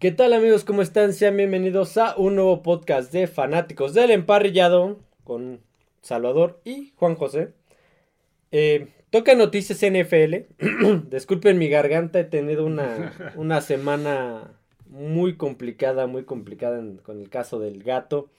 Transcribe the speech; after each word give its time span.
¿Qué 0.00 0.10
tal 0.12 0.32
amigos? 0.32 0.64
¿Cómo 0.64 0.80
están? 0.80 1.12
Sean 1.12 1.36
bienvenidos 1.36 1.98
a 1.98 2.16
un 2.16 2.36
nuevo 2.36 2.62
podcast 2.62 3.12
de 3.12 3.26
fanáticos 3.26 3.92
del 3.92 4.12
emparrillado 4.12 4.98
con 5.24 5.60
Salvador 6.00 6.58
y 6.64 6.94
Juan 6.96 7.16
José. 7.16 7.52
Eh, 8.50 8.88
toca 9.10 9.34
noticias 9.34 9.82
NFL. 9.82 10.46
Disculpen 11.10 11.58
mi 11.58 11.68
garganta, 11.68 12.18
he 12.18 12.24
tenido 12.24 12.64
una, 12.64 13.12
una 13.36 13.60
semana 13.60 14.58
muy 14.86 15.36
complicada, 15.36 16.06
muy 16.06 16.24
complicada 16.24 16.82
con 17.02 17.20
el 17.20 17.28
caso 17.28 17.58
del 17.58 17.82
gato. 17.82 18.30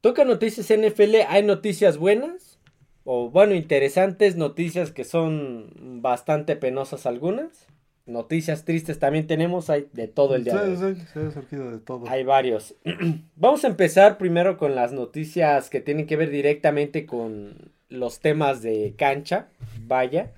Toca 0.00 0.24
noticias 0.24 0.68
NFL, 0.68 1.16
hay 1.26 1.42
noticias 1.42 1.98
buenas, 1.98 2.60
o 3.02 3.28
bueno, 3.28 3.56
interesantes, 3.56 4.36
noticias 4.36 4.92
que 4.92 5.02
son 5.02 6.00
bastante 6.00 6.54
penosas 6.54 7.06
algunas. 7.06 7.66
Noticias 8.08 8.64
tristes 8.64 8.98
también 8.98 9.26
tenemos, 9.26 9.68
hay 9.68 9.86
de 9.92 10.08
todo 10.08 10.34
el 10.34 10.44
día. 10.44 10.58
Sí, 10.64 10.76
sí, 10.76 11.02
sí, 11.12 11.20
ha 11.20 11.30
surgido 11.30 11.70
de 11.70 11.78
todo. 11.78 12.08
Hay 12.08 12.24
varios. 12.24 12.74
Vamos 13.36 13.64
a 13.64 13.68
empezar 13.68 14.16
primero 14.16 14.56
con 14.56 14.74
las 14.74 14.92
noticias 14.92 15.68
que 15.68 15.82
tienen 15.82 16.06
que 16.06 16.16
ver 16.16 16.30
directamente 16.30 17.04
con 17.04 17.70
los 17.90 18.20
temas 18.20 18.62
de 18.62 18.94
cancha, 18.96 19.48
vaya. 19.86 20.32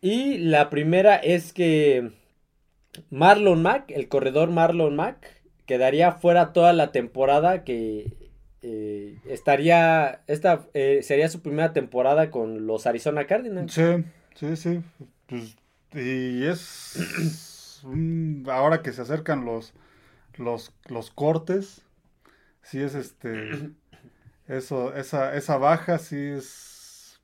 Y 0.00 0.38
la 0.38 0.68
primera 0.68 1.14
es 1.14 1.52
que 1.52 2.10
Marlon 3.10 3.62
Mack, 3.62 3.92
el 3.92 4.08
corredor 4.08 4.50
Marlon 4.50 4.96
Mack, 4.96 5.24
quedaría 5.66 6.12
fuera 6.12 6.52
toda 6.52 6.72
la 6.72 6.90
temporada 6.90 7.62
que 7.62 8.12
eh, 8.62 9.18
estaría, 9.28 10.22
esta 10.26 10.66
eh, 10.74 10.98
sería 11.02 11.28
su 11.28 11.42
primera 11.42 11.72
temporada 11.72 12.32
con 12.32 12.66
los 12.66 12.88
Arizona 12.88 13.28
Cardinals. 13.28 13.72
Sí, 13.72 14.04
sí, 14.34 14.56
sí. 14.56 14.80
Pues, 15.28 15.56
y 15.94 16.44
es 16.44 17.82
ahora 18.48 18.82
que 18.82 18.92
se 18.92 19.02
acercan 19.02 19.44
los, 19.44 19.72
los, 20.36 20.72
los 20.88 21.10
cortes, 21.10 21.82
sí 22.62 22.80
es 22.82 22.94
este, 22.94 23.70
eso, 24.48 24.94
esa, 24.94 25.34
esa 25.36 25.56
baja 25.58 25.98
sí 25.98 26.16
es 26.16 27.20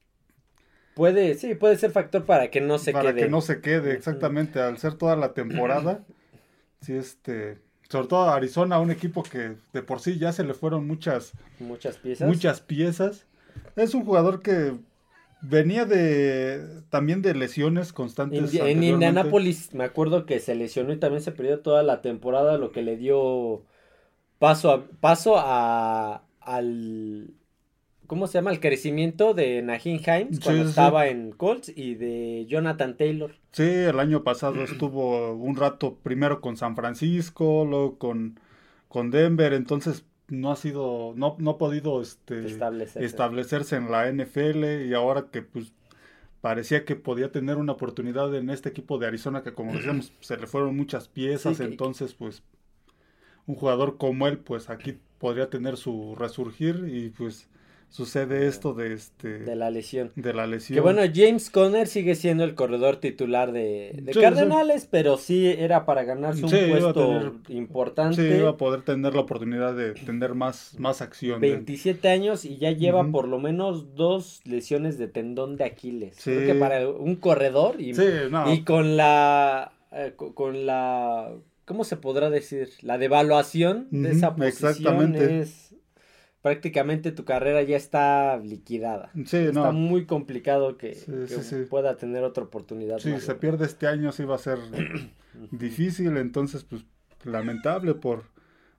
Puede, 0.94 1.34
sí, 1.36 1.54
puede 1.54 1.78
ser 1.78 1.90
factor 1.90 2.26
para 2.26 2.50
que 2.50 2.60
no 2.60 2.78
se 2.78 2.92
para 2.92 3.12
quede. 3.12 3.22
que 3.24 3.30
no 3.30 3.40
se 3.40 3.62
quede, 3.62 3.92
exactamente, 3.94 4.60
al 4.60 4.76
ser 4.76 4.94
toda 4.94 5.16
la 5.16 5.32
temporada, 5.32 6.04
sí, 6.82 6.92
este, 6.92 7.58
sobre 7.88 8.08
todo 8.08 8.28
a 8.28 8.36
Arizona, 8.36 8.78
un 8.78 8.90
equipo 8.90 9.22
que 9.22 9.56
de 9.72 9.82
por 9.82 10.00
sí 10.00 10.18
ya 10.18 10.32
se 10.32 10.44
le 10.44 10.52
fueron 10.52 10.86
muchas, 10.86 11.32
Muchas 11.58 11.96
piezas. 11.96 12.28
muchas 12.28 12.60
piezas. 12.60 13.26
Es 13.74 13.94
un 13.94 14.04
jugador 14.04 14.42
que 14.42 14.74
venía 15.42 15.84
de 15.84 16.82
también 16.88 17.20
de 17.20 17.34
lesiones 17.34 17.92
constantes. 17.92 18.54
En. 18.54 18.82
Indianápolis 18.82 19.74
me 19.74 19.84
acuerdo 19.84 20.24
que 20.24 20.38
se 20.38 20.54
lesionó 20.54 20.92
y 20.92 20.98
también 20.98 21.22
se 21.22 21.32
perdió 21.32 21.60
toda 21.60 21.82
la 21.82 22.00
temporada, 22.00 22.56
lo 22.56 22.72
que 22.72 22.82
le 22.82 22.96
dio 22.96 23.64
paso 24.38 24.70
a, 24.70 24.86
paso 25.00 25.34
a 25.36 26.24
al 26.40 27.34
¿cómo 28.06 28.26
se 28.26 28.34
llama? 28.34 28.50
al 28.50 28.60
crecimiento 28.60 29.34
de 29.34 29.62
Naheem 29.62 29.96
Himes 29.96 30.40
cuando 30.40 30.62
sí, 30.62 30.64
sí. 30.64 30.68
estaba 30.68 31.06
en 31.08 31.32
Colts 31.32 31.72
y 31.74 31.94
de 31.94 32.46
Jonathan 32.46 32.96
Taylor. 32.96 33.34
Sí, 33.52 33.62
el 33.62 33.98
año 33.98 34.22
pasado 34.22 34.62
estuvo 34.62 35.32
un 35.32 35.56
rato 35.56 35.98
primero 36.02 36.40
con 36.40 36.56
San 36.56 36.76
Francisco, 36.76 37.64
luego 37.64 37.98
con, 37.98 38.38
con 38.88 39.10
Denver, 39.10 39.52
entonces 39.52 40.04
no 40.32 40.50
ha 40.50 40.56
sido, 40.56 41.12
no, 41.16 41.36
no 41.38 41.50
ha 41.52 41.58
podido 41.58 42.00
este, 42.00 42.46
Establecerse. 42.46 43.04
establecerse 43.06 43.76
en 43.76 43.90
la 43.90 44.08
NFL 44.10 44.86
y 44.86 44.94
ahora 44.94 45.26
que 45.30 45.42
pues 45.42 45.72
parecía 46.40 46.84
que 46.84 46.96
podía 46.96 47.30
tener 47.30 47.56
una 47.58 47.72
oportunidad 47.72 48.34
en 48.34 48.48
este 48.50 48.70
equipo 48.70 48.98
de 48.98 49.06
Arizona 49.06 49.42
que 49.42 49.52
como 49.52 49.72
decíamos 49.74 50.12
se 50.20 50.36
le 50.38 50.46
fueron 50.46 50.76
muchas 50.76 51.08
piezas, 51.08 51.56
Sí, 51.58 51.62
que- 51.62 51.68
entonces 51.70 52.14
pues 52.14 52.42
un 53.46 53.54
jugador 53.56 53.98
como 53.98 54.26
él 54.26 54.38
pues 54.38 54.70
aquí 54.70 54.98
podría 55.18 55.50
tener 55.50 55.76
su 55.76 56.14
resurgir 56.16 56.86
y 56.88 57.10
pues 57.10 57.48
sucede 57.92 58.46
esto 58.48 58.72
de 58.72 58.94
este 58.94 59.38
de 59.40 59.54
la 59.54 59.70
lesión. 59.70 60.12
de 60.16 60.32
la 60.34 60.46
lesión. 60.46 60.74
Que 60.74 60.80
bueno, 60.80 61.02
James 61.14 61.50
Conner 61.50 61.86
sigue 61.86 62.14
siendo 62.14 62.42
el 62.42 62.54
corredor 62.54 62.96
titular 62.96 63.52
de, 63.52 64.00
de 64.02 64.12
Sí, 64.14 64.20
Cardenales, 64.20 64.88
pero 64.90 65.18
sí 65.18 65.46
era 65.46 65.84
para 65.84 66.02
ganarse 66.04 66.42
un 66.44 66.48
Sí, 66.50 66.56
puesto 66.70 66.92
tener- 66.94 67.32
importante. 67.50 68.16
Sí, 68.16 68.38
iba 68.38 68.50
a 68.50 68.56
poder 68.56 68.82
tener 68.82 69.14
la 69.14 69.20
oportunidad 69.20 69.74
de 69.76 69.92
tener 69.92 70.34
más, 70.34 70.74
más 70.78 71.02
acción. 71.02 71.40
de- 71.40 71.50
27 71.52 72.08
años 72.08 72.44
y 72.46 72.56
ya 72.56 72.70
lleva 72.72 73.02
Ujú. 73.02 73.12
por 73.12 73.28
lo 73.28 73.38
menos 73.38 73.94
dos 73.94 74.40
lesiones 74.44 74.96
de 74.98 75.08
tendón 75.08 75.56
de 75.56 75.64
Aquiles. 75.64 76.16
Sí. 76.16 76.30
Creo 76.32 76.46
que 76.54 76.58
para 76.58 76.88
un 76.88 77.16
corredor 77.16 77.78
y, 77.80 77.94
Sí, 77.94 78.06
no. 78.30 78.52
y 78.52 78.64
con 78.64 78.96
la 78.96 79.72
eh, 79.92 80.14
co- 80.16 80.34
con 80.34 80.64
la 80.64 81.30
¿cómo 81.66 81.84
se 81.84 81.96
podrá 81.98 82.30
decir? 82.30 82.70
La 82.80 82.96
devaluación 82.98 83.88
de 83.90 84.08
Ujú, 84.08 84.16
esa 84.16 84.34
posición 84.34 84.70
exactamente. 84.70 85.40
es 85.40 85.71
prácticamente 86.42 87.12
tu 87.12 87.24
carrera 87.24 87.62
ya 87.62 87.76
está 87.76 88.36
liquidada. 88.38 89.10
Sí, 89.26 89.36
Está 89.38 89.52
no. 89.66 89.72
muy 89.72 90.06
complicado 90.06 90.76
que, 90.76 90.94
Sí, 90.94 91.06
que 91.10 91.26
sí, 91.28 91.42
sí. 91.42 91.56
pueda 91.70 91.96
tener 91.96 92.24
otra 92.24 92.44
oportunidad. 92.44 92.98
Si 92.98 93.10
Mario. 93.10 93.24
se 93.24 93.34
pierde 93.36 93.64
este 93.64 93.86
año, 93.86 94.12
sí 94.12 94.24
va 94.24 94.34
a 94.34 94.38
ser 94.38 94.58
difícil. 95.50 96.16
Entonces, 96.16 96.64
pues, 96.64 96.84
lamentable 97.24 97.94
por 97.94 98.24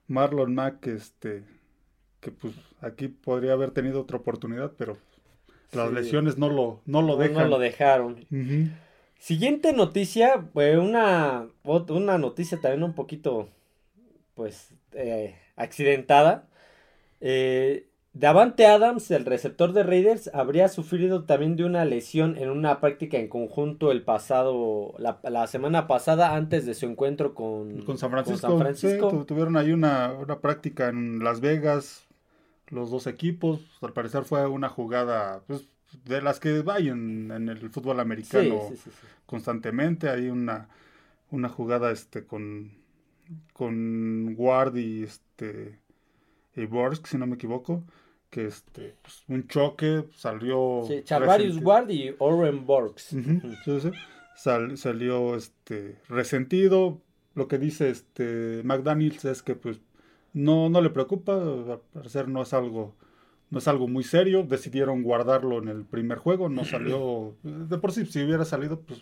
Marlon 0.08 0.54
Mack, 0.54 0.86
este, 0.88 1.42
que 2.20 2.30
pues 2.30 2.54
aquí 2.80 3.08
podría 3.08 3.52
haber 3.54 3.70
tenido 3.70 4.02
otra 4.02 4.18
oportunidad, 4.18 4.72
pero 4.76 4.98
las 5.72 5.88
Sí. 5.88 5.94
lesiones 5.94 6.38
no 6.38 6.48
lo, 6.50 6.80
no 6.86 7.00
lo 7.02 7.14
No, 7.14 7.16
dejan. 7.16 7.44
no 7.44 7.48
lo 7.48 7.58
dejaron. 7.58 8.26
Siguiente 9.18 9.72
noticia, 9.72 10.44
pues 10.52 10.76
una, 10.78 11.48
una 11.64 12.18
noticia 12.18 12.60
también 12.60 12.82
un 12.82 12.92
poquito, 12.94 13.48
pues, 14.34 14.74
eh, 14.92 15.36
accidentada. 15.56 16.46
Eh, 17.26 17.88
Davante 18.12 18.66
Adams, 18.66 19.10
el 19.10 19.24
receptor 19.24 19.72
de 19.72 19.82
Raiders, 19.82 20.30
habría 20.34 20.68
sufrido 20.68 21.24
también 21.24 21.56
de 21.56 21.64
una 21.64 21.84
lesión 21.86 22.36
en 22.36 22.50
una 22.50 22.78
práctica 22.78 23.16
en 23.18 23.28
conjunto 23.28 23.90
el 23.90 24.02
pasado, 24.02 24.94
la, 24.98 25.18
la 25.24 25.46
semana 25.46 25.88
pasada 25.88 26.36
antes 26.36 26.66
de 26.66 26.74
su 26.74 26.86
encuentro 26.86 27.34
con, 27.34 27.82
Con 27.82 27.96
San 27.98 28.10
Francisco. 28.10 28.46
San 28.46 28.58
Francisco. 28.58 29.10
sí, 29.10 29.26
tuvieron 29.26 29.56
ahí 29.56 29.72
una, 29.72 30.12
una 30.12 30.38
práctica 30.38 30.90
en 30.90 31.24
Las 31.24 31.40
Vegas, 31.40 32.06
los 32.68 32.90
dos 32.90 33.06
equipos. 33.06 33.62
Al 33.80 33.94
parecer 33.94 34.24
fue 34.24 34.46
una 34.46 34.68
jugada 34.68 35.42
pues, 35.46 35.66
de 36.04 36.20
las 36.20 36.38
que 36.40 36.62
hay 36.70 36.90
en, 36.90 37.32
en 37.32 37.48
el 37.48 37.70
fútbol 37.70 38.00
americano 38.00 38.60
sí, 38.68 38.76
sí, 38.76 38.90
sí. 38.90 39.06
constantemente. 39.26 40.10
Hay 40.10 40.28
una, 40.28 40.68
una 41.30 41.48
jugada 41.48 41.90
este 41.90 42.26
con, 42.26 42.70
con 43.54 44.34
Ward 44.36 44.76
y 44.76 45.02
este 45.02 45.82
y 46.56 46.66
Borsk, 46.66 47.06
si 47.06 47.18
no 47.18 47.26
me 47.26 47.34
equivoco. 47.34 47.84
Que 48.30 48.46
este, 48.46 48.96
pues, 49.00 49.22
un 49.28 49.46
choque 49.46 50.04
salió. 50.16 50.82
Sí, 50.88 51.02
Charvarius. 51.04 51.58
Ward 51.62 51.88
y 51.90 52.14
Oren 52.18 52.64
sí, 52.96 53.22
sí. 53.80 53.90
Sal- 54.36 54.76
salió 54.76 55.36
este 55.36 55.98
resentido. 56.08 57.00
Lo 57.34 57.46
que 57.46 57.58
dice 57.58 57.90
este 57.90 58.62
McDaniels 58.64 59.24
es 59.24 59.42
que 59.42 59.54
pues 59.54 59.80
no, 60.32 60.68
no 60.68 60.80
le 60.80 60.90
preocupa, 60.90 61.34
al 61.36 61.80
parecer 61.92 62.28
no 62.28 62.42
es 62.42 62.52
algo, 62.52 62.94
no 63.50 63.58
es 63.58 63.68
algo 63.68 63.86
muy 63.86 64.02
serio. 64.02 64.42
Decidieron 64.42 65.02
guardarlo 65.04 65.58
en 65.58 65.68
el 65.68 65.84
primer 65.84 66.18
juego, 66.18 66.48
no 66.48 66.64
salió. 66.64 67.36
De 67.44 67.78
por 67.78 67.92
sí, 67.92 68.04
si 68.06 68.24
hubiera 68.24 68.44
salido, 68.44 68.80
pues 68.80 69.00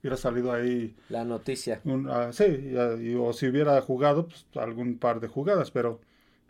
hubiera 0.00 0.16
salido 0.16 0.52
ahí 0.52 0.96
La 1.08 1.24
noticia. 1.24 1.80
un, 1.84 2.08
ah, 2.08 2.32
sí, 2.32 2.44
y- 2.44 3.10
y- 3.10 3.14
o 3.14 3.32
si 3.32 3.46
hubiera 3.46 3.80
jugado, 3.80 4.26
pues 4.26 4.44
algún 4.56 4.98
par 4.98 5.20
de 5.20 5.28
jugadas, 5.28 5.70
pero 5.70 6.00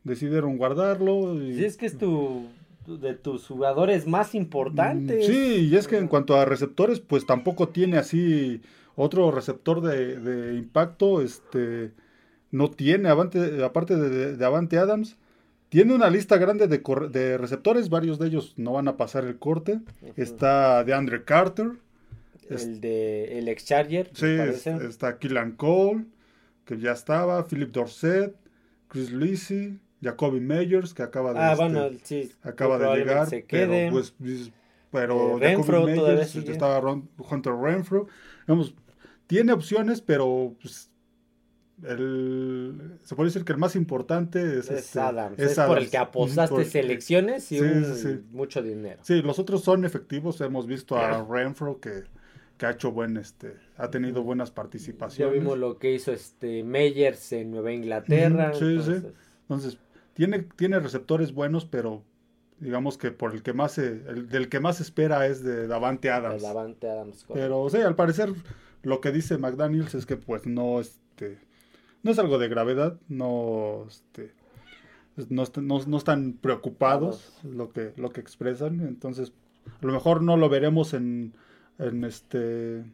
decidieron 0.04 0.56
guardarlo. 0.56 1.40
Y, 1.42 1.54
Sí, 1.56 1.64
es 1.64 1.76
que 1.76 1.86
es 1.86 1.96
tu, 1.98 2.46
de 2.86 3.14
tus 3.14 3.46
jugadores 3.46 4.06
más 4.06 4.34
importantes. 4.34 5.26
Sí, 5.26 5.68
y 5.70 5.76
es 5.76 5.86
que 5.88 5.98
en 5.98 6.08
cuanto 6.08 6.36
a 6.36 6.44
receptores, 6.44 7.00
pues 7.00 7.26
tampoco 7.26 7.68
tiene 7.68 7.98
así 7.98 8.60
otro 8.96 9.30
receptor 9.30 9.80
de, 9.80 10.18
de 10.18 10.54
impacto, 10.58 11.22
este, 11.22 11.92
no 12.50 12.70
tiene, 12.70 13.08
avante- 13.08 13.62
aparte 13.64 13.96
de, 13.96 14.36
de 14.36 14.44
Avante 14.44 14.76
Adams, 14.78 15.16
tiene 15.70 15.94
una 15.94 16.10
lista 16.10 16.36
grande 16.36 16.66
de, 16.68 16.82
de 17.10 17.38
receptores, 17.38 17.88
varios 17.88 18.18
de 18.18 18.26
ellos 18.26 18.52
no 18.58 18.72
van 18.74 18.88
a 18.88 18.96
pasar 18.98 19.24
el 19.24 19.38
corte. 19.38 19.80
Está 20.16 20.84
de 20.84 20.92
Andre 20.92 21.24
Carter, 21.24 21.70
es- 22.50 22.64
El 22.66 22.80
de 22.82 23.38
el 23.38 23.48
ex 23.48 23.64
Charger, 23.64 24.10
sí, 24.12 24.26
es- 24.26 24.66
está 24.66 25.18
Killan 25.18 25.52
Cole, 25.52 26.04
que 26.66 26.76
ya 26.78 26.92
estaba, 26.92 27.46
Philip 27.46 27.70
Dorset, 27.72 28.34
Chris 28.88 29.10
Lisi, 29.12 29.78
Jacoby 30.02 30.40
Meyers, 30.40 30.92
que 30.94 31.02
acaba 31.02 31.32
de, 31.32 31.38
ah, 31.38 31.52
este, 31.52 31.64
bueno, 31.64 31.88
sí. 32.02 32.32
acaba 32.42 32.78
de 32.78 32.96
llegar, 32.98 33.26
se 33.28 33.44
pero 33.48 33.70
quede. 33.72 33.90
pues 33.90 34.14
pero 34.90 35.38
Eh, 35.38 35.40
Renfro 35.40 35.86
Jacoby 35.86 36.00
Meyers, 36.00 36.36
estaba 36.36 36.80
Ron- 36.80 37.08
Hunter 37.30 37.54
Renfro, 37.54 38.06
Vamos, 38.46 38.74
tiene 39.26 39.52
opciones, 39.52 40.02
pero 40.02 40.54
pues, 40.60 40.90
el, 41.84 42.98
se 43.02 43.14
puede 43.16 43.28
decir 43.28 43.44
que 43.44 43.52
el 43.52 43.58
más 43.58 43.74
importante 43.76 44.40
es, 44.58 44.70
es 44.70 44.86
este, 44.86 45.00
Adams. 45.00 45.38
es 45.38 45.52
Es, 45.52 45.58
por 45.66 45.78
el 45.78 45.90
que 45.90 45.98
apostaste 45.98 46.54
Por- 46.54 46.64
selecciones 46.64 47.50
y 47.52 47.58
Sí, 47.58 47.64
un- 47.64 47.84
sí, 47.84 48.02
sí. 48.02 48.20
mucho 48.30 48.62
dinero. 48.62 49.00
Sí, 49.02 49.22
los 49.22 49.38
otros 49.38 49.62
son 49.64 49.84
efectivos. 49.84 50.40
Hemos 50.40 50.66
visto 50.66 50.96
a 50.96 51.24
Renfro 51.28 51.80
que, 51.80 52.04
que 52.58 52.66
ha 52.66 52.70
hecho 52.70 52.92
buen, 52.92 53.16
este, 53.16 53.54
ha 53.76 53.90
tenido 53.90 54.22
buenas 54.22 54.50
Ya 54.50 54.54
participaciones. 54.56 55.34
vimos 55.40 55.58
lo 55.58 55.78
que 55.78 55.92
hizo 55.92 56.12
este 56.12 56.62
Meyers 56.62 57.32
en 57.32 57.50
Nueva 57.50 57.72
Inglaterra. 57.72 58.52
Sí, 58.52 58.58
sí. 58.60 58.66
entonces, 58.70 59.04
Entonces, 59.42 59.78
tiene, 60.14 60.40
tiene 60.56 60.78
receptores 60.80 61.32
buenos, 61.32 61.64
pero 61.64 62.02
digamos 62.60 62.96
que 62.98 63.10
por 63.10 63.32
el 63.34 63.42
que 63.42 63.52
más 63.52 63.72
se, 63.72 63.88
el, 64.08 64.28
del 64.28 64.48
que 64.48 64.60
más 64.60 64.76
se 64.76 64.82
espera 64.84 65.26
es 65.26 65.42
de 65.42 65.66
Davante 65.66 66.10
Adams. 66.10 66.36
el 66.36 66.42
Davante 66.42 66.88
Adams. 66.90 67.24
correcto. 67.24 67.34
Pero, 67.34 67.68
sí, 67.70 67.78
al 67.78 67.96
parecer, 67.96 68.32
lo 68.82 69.00
que 69.00 69.10
dice 69.12 69.38
McDaniels 69.38 69.94
es 69.94 70.06
que 70.06 70.16
pues 70.16 70.46
no, 70.46 70.80
este, 70.80 71.38
no 72.02 72.10
es 72.12 72.18
algo 72.18 72.38
de 72.38 72.48
gravedad, 72.48 72.98
no, 73.08 73.86
este, 73.88 74.32
no, 75.28 75.44
no- 75.60 75.84
no 75.86 75.96
están 75.96 76.34
preocupados, 76.34 77.32
lo 77.42 77.70
que, 77.72 77.92
lo 77.96 78.10
que 78.10 78.20
expresan, 78.20 78.80
entonces, 78.80 79.32
a 79.80 79.86
lo 79.86 79.92
mejor 79.92 80.22
no 80.22 80.36
lo 80.36 80.48
veremos 80.48 80.94
en, 80.94 81.34
en 81.78 82.04
este, 82.04 82.84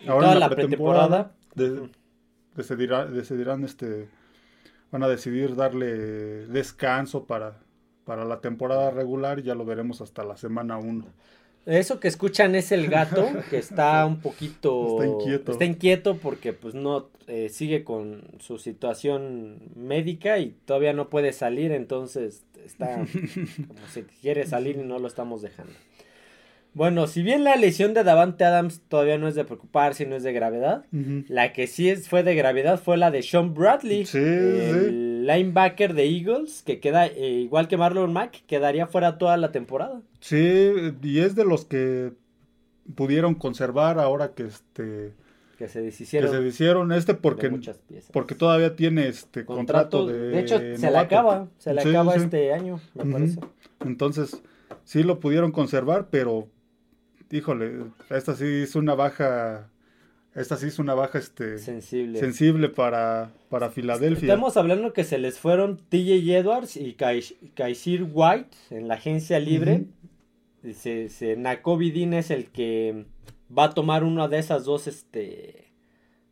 Y 0.00 0.06
toda 0.06 0.34
la 0.36 0.48
pretemporada. 0.50 1.32
de- 1.54 1.72
Ujú. 1.72 1.88
decidirá- 2.56 3.06
decidirán, 3.06 3.64
este, 3.64 4.08
van 4.92 5.02
a 5.02 5.08
decidir 5.08 5.56
darle 5.56 6.46
descanso 6.46 7.24
para, 7.24 7.58
para 8.04 8.24
la 8.24 8.40
temporada 8.40 8.90
regular 8.90 9.40
y 9.40 9.42
ya 9.42 9.54
lo 9.56 9.64
veremos 9.64 10.00
hasta 10.00 10.22
la 10.22 10.36
semana 10.36 10.76
1. 10.76 11.04
Eso 11.64 11.98
que 12.00 12.08
escuchan 12.08 12.54
es 12.54 12.72
el 12.72 12.88
gato 12.88 13.26
que 13.50 13.58
está 13.58 14.04
un 14.04 14.20
poquito 14.20 15.00
Está 15.00 15.06
inquieto. 15.06 15.52
está 15.52 15.64
inquieto 15.64 16.16
porque 16.18 16.52
pues 16.52 16.74
no 16.74 17.08
eh, 17.26 17.48
sigue 17.48 17.84
con 17.84 18.22
su 18.40 18.58
situación 18.58 19.58
médica 19.76 20.38
y 20.38 20.54
todavía 20.66 20.92
no 20.92 21.08
puede 21.08 21.32
salir, 21.32 21.72
entonces 21.72 22.44
está 22.64 22.96
como 23.68 23.86
si 23.92 24.02
quiere 24.20 24.46
salir 24.46 24.76
y 24.76 24.82
no 24.82 24.98
lo 24.98 25.06
estamos 25.08 25.40
dejando. 25.40 25.72
Bueno, 26.74 27.06
si 27.06 27.22
bien 27.22 27.44
la 27.44 27.56
lesión 27.56 27.92
de 27.92 28.02
Davante 28.02 28.44
Adams 28.44 28.80
todavía 28.88 29.18
no 29.18 29.28
es 29.28 29.34
de 29.34 29.44
preocuparse 29.44 30.06
no 30.06 30.16
es 30.16 30.22
de 30.22 30.32
gravedad, 30.32 30.84
la 31.28 31.52
que 31.52 31.66
sí 31.66 31.90
es, 31.90 32.08
fue 32.08 32.22
de 32.22 32.34
gravedad 32.34 32.80
fue 32.80 32.96
la 32.96 33.10
de 33.10 33.22
Sean 33.22 33.52
Bradley, 33.52 34.06
Sí, 34.06 34.18
el 34.18 35.26
linebacker 35.26 35.92
de 35.94 36.04
Eagles, 36.04 36.62
que 36.62 36.80
queda 36.80 37.06
eh, 37.06 37.30
igual 37.30 37.68
que 37.68 37.76
Marlon 37.76 38.12
Mack, 38.12 38.44
quedaría 38.46 38.86
fuera 38.86 39.18
toda 39.18 39.36
la 39.36 39.52
temporada. 39.52 40.00
Sí, 40.20 40.72
y 41.02 41.18
es 41.18 41.34
de 41.34 41.44
los 41.44 41.64
que 41.66 42.12
pudieron 42.94 43.34
conservar 43.34 43.98
ahora 43.98 44.32
que 44.34 44.44
este 44.44 45.12
Que 45.58 45.68
se 45.68 45.80
que 45.80 45.84
deshicieron 45.84 46.30
se 46.30 46.42
hicieron 46.42 46.92
este 46.92 47.14
porque 47.14 47.50
porque 48.12 48.34
todavía 48.34 48.76
tiene 48.76 49.08
este 49.08 49.44
contrato, 49.44 49.98
Contrato, 49.98 50.06
de 50.06 50.28
de 50.30 50.40
hecho, 50.40 50.58
se 50.58 50.90
le 50.90 50.98
acaba, 50.98 51.48
se 51.58 51.74
le 51.74 51.82
Sí, 51.82 51.90
acaba 51.90 52.16
este 52.16 52.52
año, 52.52 52.80
me 52.94 53.12
parece. 53.12 53.40
Entonces, 53.84 54.40
sí 54.84 55.02
lo 55.02 55.20
pudieron 55.20 55.52
conservar, 55.52 56.08
pero 56.10 56.48
híjole, 57.32 57.84
esta 58.10 58.36
sí 58.36 58.44
es 58.44 58.76
una 58.76 58.94
baja 58.94 59.68
esta 60.34 60.56
sí 60.56 60.66
es 60.68 60.78
una 60.78 60.94
baja 60.94 61.18
este 61.18 61.58
Sensible. 61.58 62.18
sensible 62.18 62.68
para 62.70 63.32
para 63.50 63.68
Filadelfia. 63.70 64.28
Estamos 64.32 64.56
hablando 64.56 64.92
que 64.92 65.04
se 65.04 65.18
les 65.18 65.38
fueron 65.38 65.76
TJ 65.90 66.36
Edwards 66.38 66.76
y 66.76 66.94
Kai- 66.94 67.36
Kaisir 67.54 68.06
White 68.10 68.56
en 68.70 68.88
la 68.88 68.94
agencia 68.94 69.38
libre. 69.40 69.84
Y 70.64 70.72
se, 70.74 71.08
se- 71.10 71.36
Nakobe 71.36 71.90
Dean 71.90 72.14
es 72.14 72.30
el 72.30 72.46
que 72.46 73.04
va 73.56 73.64
a 73.64 73.74
tomar 73.74 74.04
una 74.04 74.28
de 74.28 74.38
esas 74.38 74.64
dos, 74.64 74.86
este, 74.86 75.66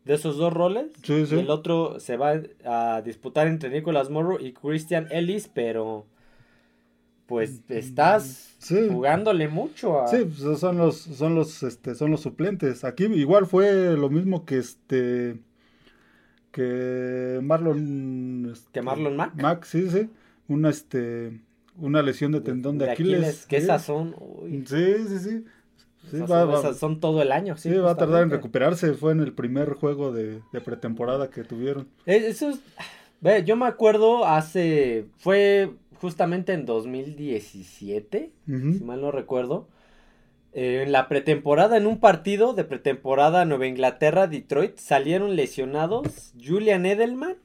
de 0.07 0.15
esos 0.15 0.39
dos 0.39 0.51
roles. 0.53 0.87
Sí, 1.03 1.27
sí. 1.27 1.35
Y 1.35 1.41
el 1.41 1.51
otro 1.51 2.01
se 2.01 2.17
va 2.17 2.41
a 2.65 3.03
disputar 3.03 3.49
entre 3.49 3.69
Nicolas 3.69 4.09
Morrow 4.09 4.39
y 4.41 4.53
Christian 4.53 5.09
Ellis, 5.11 5.51
pero 5.53 6.07
pues 7.27 7.61
estás 7.69 8.50
Sí. 8.61 8.89
jugándole 8.93 9.49
mucho 9.49 10.03
a... 10.03 10.07
Sí, 10.09 10.19
pues, 10.25 10.59
son 10.61 10.77
los, 10.77 10.99
son 10.99 11.35
los, 11.35 11.63
este, 11.63 11.95
son 11.95 12.11
los 12.11 12.21
suplentes. 12.21 12.85
Aquí 12.85 13.05
igual 13.07 13.47
fue 13.47 13.97
lo 13.97 14.11
mismo 14.11 14.45
que 14.45 14.59
este, 14.59 15.41
que 16.53 17.41
Marlon, 17.43 18.51
este, 18.53 18.69
Que 18.73 18.83
Marlon 18.83 19.17
Mack. 19.17 19.35
Mack, 19.41 19.65
sí, 19.65 19.89
sí, 19.91 20.09
una, 20.49 20.71
este, 20.71 21.41
una 21.79 22.03
lesión 22.03 22.33
de 22.33 22.41
tendón 22.41 22.79
de, 22.79 22.91
Aquiles. 22.91 23.47
que 23.47 23.59
sí. 23.59 23.65
esas 23.65 23.83
son... 23.85 24.15
uy, 24.19 24.65
Sí, 24.67 24.95
sí, 25.09 25.19
sí. 25.19 25.45
Sí, 26.11 26.17
esas 26.17 26.31
va, 26.31 26.41
son, 26.41 26.51
va- 26.55 26.59
esas 26.59 26.77
son 26.79 27.01
todo 27.01 27.23
el 27.23 27.31
año. 27.31 27.57
Sí, 27.57 27.71
sí, 27.71 27.77
va 27.77 27.93
a 27.93 27.97
tardar 27.97 28.23
en 28.23 28.31
recuperarse. 28.31 28.95
Fue 28.95 29.13
en 29.13 29.21
el 29.21 29.33
primer 29.33 29.75
juego 29.75 30.13
de, 30.13 30.41
de 30.53 30.61
pretemporada 30.61 31.29
que 31.31 31.45
tuvieron. 31.45 31.89
Eh, 32.07 32.25
Eso 32.29 32.51
es- 32.51 32.61
ve, 33.21 33.45
yo 33.45 33.55
me 33.55 33.67
acuerdo 33.67 34.25
hace, 34.27 35.07
fue 35.19 35.71
justamente 36.01 36.53
en 36.53 36.65
2017, 36.67 38.33
Ujú. 38.49 38.73
si 38.75 38.85
mal 38.85 39.01
no 39.01 39.11
recuerdo, 39.11 39.69
eh, 40.53 40.83
en 40.85 40.93
la 40.93 41.09
pretemporada, 41.09 41.77
en 41.77 41.87
un 41.87 42.01
partido 42.01 42.55
de 42.55 42.65
pretemporada 42.65 43.45
Nueva 43.45 43.67
Inglaterra, 43.67 44.27
Detroit, 44.27 44.79
salieron 44.79 45.37
lesionados 45.37 46.33
Julian 46.43 46.87
Edelman 46.87 47.37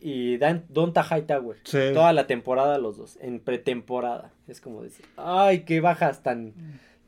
y 0.00 0.36
Dan, 0.36 0.64
Donta 0.68 1.02
Hightower. 1.02 1.56
Sí. 1.64 1.78
Toda 1.94 2.12
la 2.12 2.26
temporada 2.26 2.78
los 2.78 2.96
dos, 2.96 3.18
en 3.20 3.40
pretemporada. 3.40 4.32
Es 4.46 4.60
como 4.60 4.82
decir, 4.82 5.04
ay, 5.16 5.60
qué 5.64 5.80
bajas 5.80 6.22
tan, 6.22 6.52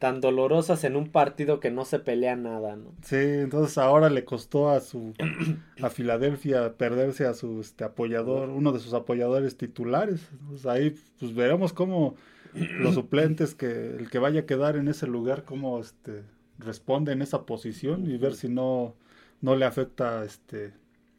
tan 0.00 0.23
dolorosas 0.23 0.82
en 0.85 0.97
un 0.97 1.11
partido 1.11 1.61
que 1.61 1.70
no 1.70 1.85
se 1.85 1.99
pelea 1.99 2.35
nada, 2.35 2.75
¿no? 2.75 2.94
Sí, 3.02 3.17
entonces 3.17 3.76
ahora 3.76 4.08
le 4.08 4.25
costó 4.25 4.70
a 4.70 4.81
su 4.81 5.12
a 5.82 5.91
Filadelfia 5.91 6.73
perderse 6.79 7.26
a 7.26 7.35
su 7.35 7.61
este 7.61 7.85
apoyador, 7.85 8.49
uno 8.49 8.73
de 8.73 8.81
sus 8.81 8.94
apoyadores 8.94 9.58
titulares. 9.58 10.26
Pues 10.49 10.64
ahí 10.64 10.97
pues 11.19 11.35
veremos 11.35 11.75
cómo 11.75 12.14
los 12.55 12.94
suplentes 12.94 13.55
que 13.55 13.94
el 13.94 14.08
que 14.08 14.19
vaya 14.19 14.41
a 14.41 14.47
quedar 14.47 14.76
en 14.76 14.88
ese 14.88 15.06
lugar 15.06 15.44
cómo 15.44 15.79
este 15.79 16.25
responde 16.58 17.12
en 17.12 17.20
esa 17.20 17.44
posición 17.44 18.11
y 18.11 18.17
ver 18.17 18.35
si 18.35 18.49
no 18.49 18.94
no 19.43 19.55
le 19.55 19.67
afecta 19.67 20.25
este 20.25 20.73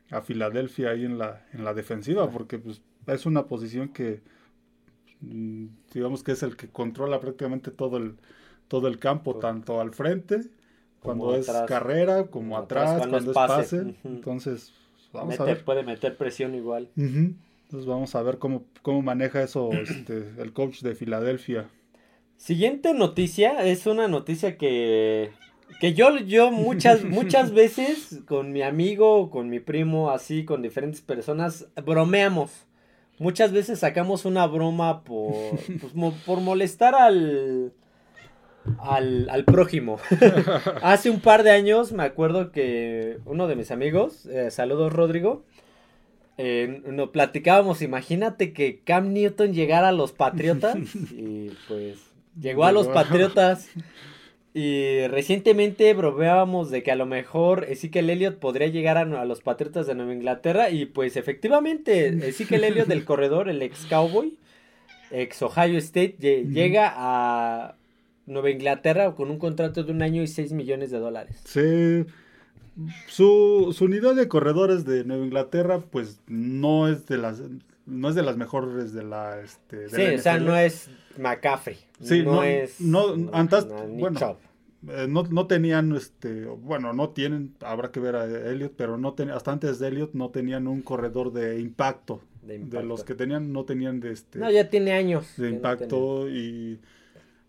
a 0.10 0.22
Filadelfia 0.22 0.90
ahí 0.90 1.06
en 1.06 1.20
la 1.20 1.46
en 1.54 1.64
la 1.64 1.76
defensiva 1.76 2.32
porque 2.32 2.58
pues 2.58 2.82
es 3.06 3.28
una 3.28 3.46
posición 3.46 3.90
que 3.90 4.24
mm, 5.22 5.68
digamos 5.94 6.24
que 6.24 6.32
es 6.32 6.42
el 6.42 6.56
que 6.58 6.68
controla 6.68 7.20
prácticamente 7.20 7.70
todo 7.70 7.98
el 7.98 8.18
todo 8.72 8.88
el 8.88 9.00
campo 9.00 9.36
tanto 9.36 9.82
al 9.82 9.92
frente 9.94 10.44
cuando 11.02 11.36
es 11.36 11.46
carrera, 11.68 12.28
como 12.28 12.58
atrás, 12.58 12.92
cuando, 13.00 13.10
cuando 13.10 13.32
es 13.32 13.36
pase. 13.36 13.96
Entonces, 14.06 14.72
vamos 15.12 15.38
a 15.42 15.44
ver. 15.44 15.66
puede 15.66 15.84
meter 15.84 16.16
presión 16.16 16.56
igual. 16.56 16.88
Entonces 16.96 17.86
vamos 17.86 18.16
a 18.16 18.22
ver 18.24 18.38
cómo, 18.38 18.64
cómo 18.82 19.02
maneja 19.02 19.44
eso 19.44 19.70
este, 19.84 20.42
el 20.42 20.54
coach 20.54 20.84
de 20.84 20.96
Filadelfia. 20.96 21.68
Siguiente 22.38 22.94
noticia 22.94 23.62
es 23.66 23.86
una 23.88 24.08
noticia 24.08 24.58
que, 24.58 25.32
que 25.82 25.94
yo, 25.94 26.18
yo 26.20 26.50
muchas, 26.50 27.04
muchas 27.20 27.52
veces 27.52 28.22
con 28.26 28.54
mi 28.54 28.62
amigo, 28.62 29.30
con 29.32 29.50
mi 29.50 29.60
primo, 29.60 30.12
así, 30.12 30.46
con 30.46 30.62
diferentes 30.62 31.02
personas, 31.02 31.68
bromeamos. 31.86 32.52
Muchas 33.20 33.52
veces 33.52 33.80
sacamos 33.80 34.24
una 34.24 34.48
broma 34.48 35.04
por, 35.04 35.60
pues, 35.82 35.94
mo- 35.94 36.14
por 36.26 36.40
molestar 36.40 36.96
al, 36.96 37.74
al, 38.80 39.30
al 39.30 39.46
prójimo. 39.46 40.00
Hace 40.82 41.10
un 41.10 41.20
par 41.20 41.44
de 41.44 41.52
años 41.52 41.92
me 41.92 42.04
acuerdo 42.04 42.52
que 42.52 43.18
uno 43.26 43.48
de 43.48 43.56
mis 43.56 43.72
amigos, 43.72 44.26
eh, 44.28 44.52
saludos 44.52 44.94
Rodrigo, 44.94 45.44
eh, 46.38 46.82
nos 46.88 47.10
platicábamos, 47.10 47.82
imagínate 47.82 48.54
que 48.54 48.80
Cam 48.84 49.14
Newton 49.14 49.54
llegara 49.54 49.90
a 49.90 49.92
los 49.92 50.12
Patriotas 50.12 50.76
y 51.12 51.50
pues 51.68 51.98
llegó 52.40 52.66
a 52.66 52.72
los. 52.72 52.88
Patriotas 52.88 53.70
y 54.54 55.08
recientemente 55.08 55.94
bromeábamos 55.94 56.72
de 56.72 56.84
que 56.84 56.92
a 56.92 56.96
lo 56.96 57.06
mejor 57.06 57.66
Ezekiel 57.70 58.10
Elliott 58.10 58.40
podría 58.40 58.68
llegar 58.68 58.98
a, 58.98 59.02
a 59.02 59.26
los 59.26 59.42
Patriotas 59.42 59.88
de 59.88 59.96
Nueva 59.96 60.14
Inglaterra 60.14 60.70
y 60.70 60.86
pues 60.86 61.16
efectivamente 61.16 62.08
Ezekiel 62.28 62.64
Elliott 62.64 62.88
del 62.88 63.06
corredor, 63.06 63.50
el 63.50 63.62
ex 63.62 63.86
Cowboy, 63.86 64.38
ex 65.12 65.42
Ohio 65.42 65.78
State, 65.78 66.18
llega 66.50 66.94
a 66.96 67.76
Nueva 68.26 68.50
Inglaterra 68.50 69.14
con 69.16 69.30
un 69.32 69.38
contrato 69.40 69.84
de 69.84 69.92
un 69.92 70.02
año 70.02 70.22
y 70.22 70.28
6 70.28 70.54
millones 70.54 70.92
de 70.92 71.00
dólares. 71.00 71.42
Sí, 71.46 72.06
su, 73.08 73.74
su 73.78 73.86
unidad 73.86 74.16
de 74.16 74.28
corredores 74.28 74.86
de 74.86 75.04
Nueva 75.04 75.26
Inglaterra, 75.26 75.80
pues 75.92 76.20
no 76.28 76.88
es 76.88 77.06
de 77.08 77.18
las 77.18 77.42
no 77.86 78.10
es 78.10 78.16
de 78.16 78.22
las 78.24 78.38
mejores 78.38 78.94
de 78.94 79.04
la 79.04 79.42
este 79.42 79.76
de 79.78 79.90
Sí, 79.90 80.02
la 80.04 80.16
o 80.16 80.18
sea, 80.20 80.40
no 80.40 80.56
es 80.56 80.90
McCaffrey. 81.18 81.78
Sí, 82.00 82.24
no, 82.24 82.36
no- 82.36 82.44
es. 82.44 82.80
no, 82.80 83.30
antes- 83.34 83.66
Nick 83.66 84.00
bueno. 84.00 84.38
Eh, 84.90 85.06
no, 85.08 85.22
no 85.24 85.46
tenían, 85.46 85.96
este, 85.96 86.46
bueno, 86.46 86.92
no 86.94 87.10
tienen, 87.10 87.54
habrá 87.62 87.92
que 87.92 88.00
ver 88.00 88.16
a 88.16 88.26
Elliot, 88.26 88.74
pero 88.76 88.98
no 88.98 89.14
ten- 89.14 89.30
hasta 89.30 89.52
antes 89.52 89.78
de 89.78 89.90
Elliot 89.90 90.14
no 90.14 90.30
tenían 90.30 90.68
un 90.68 90.82
corredor 90.82 91.32
de 91.34 91.60
impacto. 91.60 92.22
De 92.42 92.54
De 92.54 92.56
impacto. 92.64 92.88
los 92.88 93.04
que 93.04 93.14
tenían, 93.14 93.52
no 93.54 93.66
tenían 93.66 94.00
de 94.00 94.12
este 94.14 94.40
No, 94.40 94.50
ya 94.50 94.70
tiene 94.72 94.94
años. 94.94 95.36
de 95.38 95.50
no 95.50 95.56
impacto 95.58 96.28
y 96.30 96.80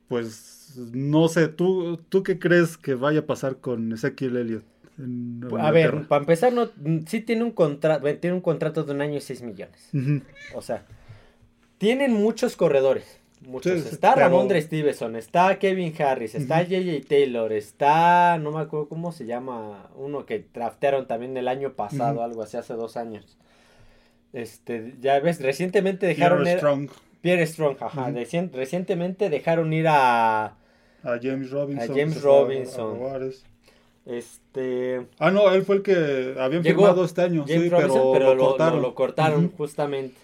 pues 0.09 0.75
no 0.95 1.29
sé, 1.29 1.49
¿tú, 1.49 1.99
¿tú 2.09 2.23
qué 2.23 2.39
crees 2.39 2.77
que 2.77 2.95
vaya 2.95 3.21
a 3.21 3.27
pasar 3.27 3.57
con 3.59 3.93
Ezequiel 3.93 4.37
Elliott? 4.37 4.65
en. 4.99 5.49
A 5.59 5.71
ver, 5.71 6.07
para 6.07 6.21
empezar, 6.21 6.53
no, 6.53 6.69
sí 7.07 7.21
tiene 7.21 7.45
un 7.45 7.51
contrato, 7.51 8.07
tiene 8.19 8.35
un 8.37 8.43
contrato 8.43 8.85
de 8.85 8.93
un 8.93 9.01
año 9.01 9.17
y 9.17 9.21
6 9.21 9.43
millones. 9.43 9.91
O 10.55 10.63
sea, 10.63 10.85
tienen 11.79 12.13
muchos 12.13 12.57
corredores. 12.57 13.19
muchos. 13.47 13.81
Sí, 13.81 13.89
está 13.91 14.15
pero- 14.15 14.27
Ramondre 14.29 14.61
Stevenson, 14.63 15.17
está 15.17 15.59
Kevin 15.59 15.95
Harris, 16.01 16.35
está 16.35 16.63
JJ 16.63 17.07
Taylor, 17.09 17.53
está, 17.53 18.39
no 18.39 18.53
me 18.53 18.61
acuerdo 18.61 18.89
cómo 18.89 19.13
se 19.13 19.27
llama, 19.27 19.91
uno 19.97 20.27
que 20.27 20.47
draftearon 20.53 21.07
también 21.07 21.37
el 21.37 21.49
año 21.49 21.73
pasado, 21.73 22.23
algo 22.23 22.43
así, 22.43 22.57
hace 22.57 22.75
dos 22.75 22.97
años. 22.97 23.39
Este, 24.33 24.95
ya 25.01 25.19
ves, 25.21 25.41
recientemente 25.43 26.07
dejaron 26.07 26.47
ir, 26.47 26.57
Strong, 26.59 26.89
Pierre 27.23 27.47
Strong, 27.47 27.77
ajá, 27.81 28.13
recientemente 28.53 29.31
dejaron 29.31 29.73
ir 29.73 29.87
a, 29.89 30.45
a 30.45 30.55
James 31.23 31.51
Robinson. 31.51 31.91
A 31.91 31.95
James 31.95 32.21
Robinson. 32.23 32.99
a 33.07 33.19
este, 34.13 35.07
Ah, 35.19 35.31
no, 35.31 35.51
él 35.53 35.63
fue 35.65 35.77
el 35.77 35.83
que 35.83 36.35
habían 36.39 36.63
Llegó 36.63 36.81
firmado 36.83 37.05
este 37.05 37.23
año, 37.23 37.45
James 37.47 37.63
sí, 37.63 37.69
Robinson, 37.71 37.99
pero, 37.99 38.13
pero, 38.13 38.25
lo, 38.27 38.35
lo, 38.35 38.45
cortaron. 38.49 38.77
lo- 38.83 38.89
lo 38.89 38.95
cortaron, 38.95 39.45
Ujú. 39.47 39.57
justamente. 39.57 40.17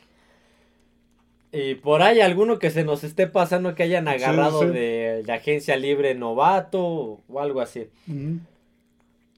Y 1.52 1.76
por 1.76 2.02
ahí 2.02 2.20
alguno 2.20 2.58
que 2.58 2.70
se 2.70 2.84
nos 2.84 3.04
esté 3.04 3.26
pasando 3.26 3.74
que 3.74 3.84
hayan 3.84 4.06
agarrado 4.08 4.62
sí. 4.62 4.66
De, 4.68 5.22
de 5.24 5.32
agencia 5.32 5.76
libre 5.76 6.14
novato 6.14 7.20
o 7.28 7.40
algo 7.40 7.60
así. 7.62 7.88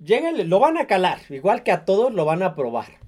Lleguen, 0.04 0.48
lo 0.48 0.58
van 0.58 0.78
a 0.78 0.86
calar, 0.86 1.18
igual 1.28 1.62
que 1.62 1.70
a 1.72 1.84
todos 1.84 2.12
lo 2.12 2.24
van 2.24 2.42
a 2.42 2.56
probar. 2.56 2.98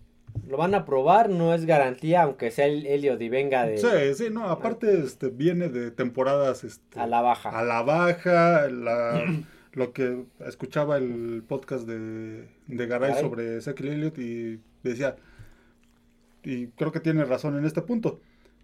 Lo 0.48 0.56
van 0.56 0.74
a 0.74 0.84
probar, 0.84 1.30
no 1.30 1.54
es 1.54 1.66
garantía, 1.66 2.22
aunque 2.22 2.50
sea 2.50 2.66
el 2.66 2.84
Elliot 2.86 3.20
y 3.22 3.28
venga 3.28 3.64
de 3.64 3.78
Sí, 3.78 4.14
sí, 4.24 4.30
no, 4.30 4.48
aparte 4.48 5.00
este, 5.00 5.28
viene 5.28 5.68
de 5.68 5.90
temporadas 5.90 6.64
este, 6.64 6.98
a 6.98 7.06
la 7.06 7.20
baja. 7.22 7.50
a 7.50 7.62
la 7.64 7.82
baja, 7.82 8.68
la- 8.68 9.22
lo 9.72 9.92
que 9.92 10.24
escuchaba 10.46 10.96
el 10.98 11.42
podcast 11.46 11.86
de, 11.86 12.48
de 12.66 12.86
Garay 12.86 13.10
Garay. 13.10 13.22
sobre 13.22 13.56
Ezekiel 13.58 13.88
Elliott 13.92 14.18
y 14.18 14.60
decía, 14.82 15.16
y 16.42 16.66
creo 16.68 16.92
que 16.92 17.00
tiene 17.00 17.24
razón 17.24 17.56
en 17.56 17.64
este 17.64 17.82
punto, 17.82 18.20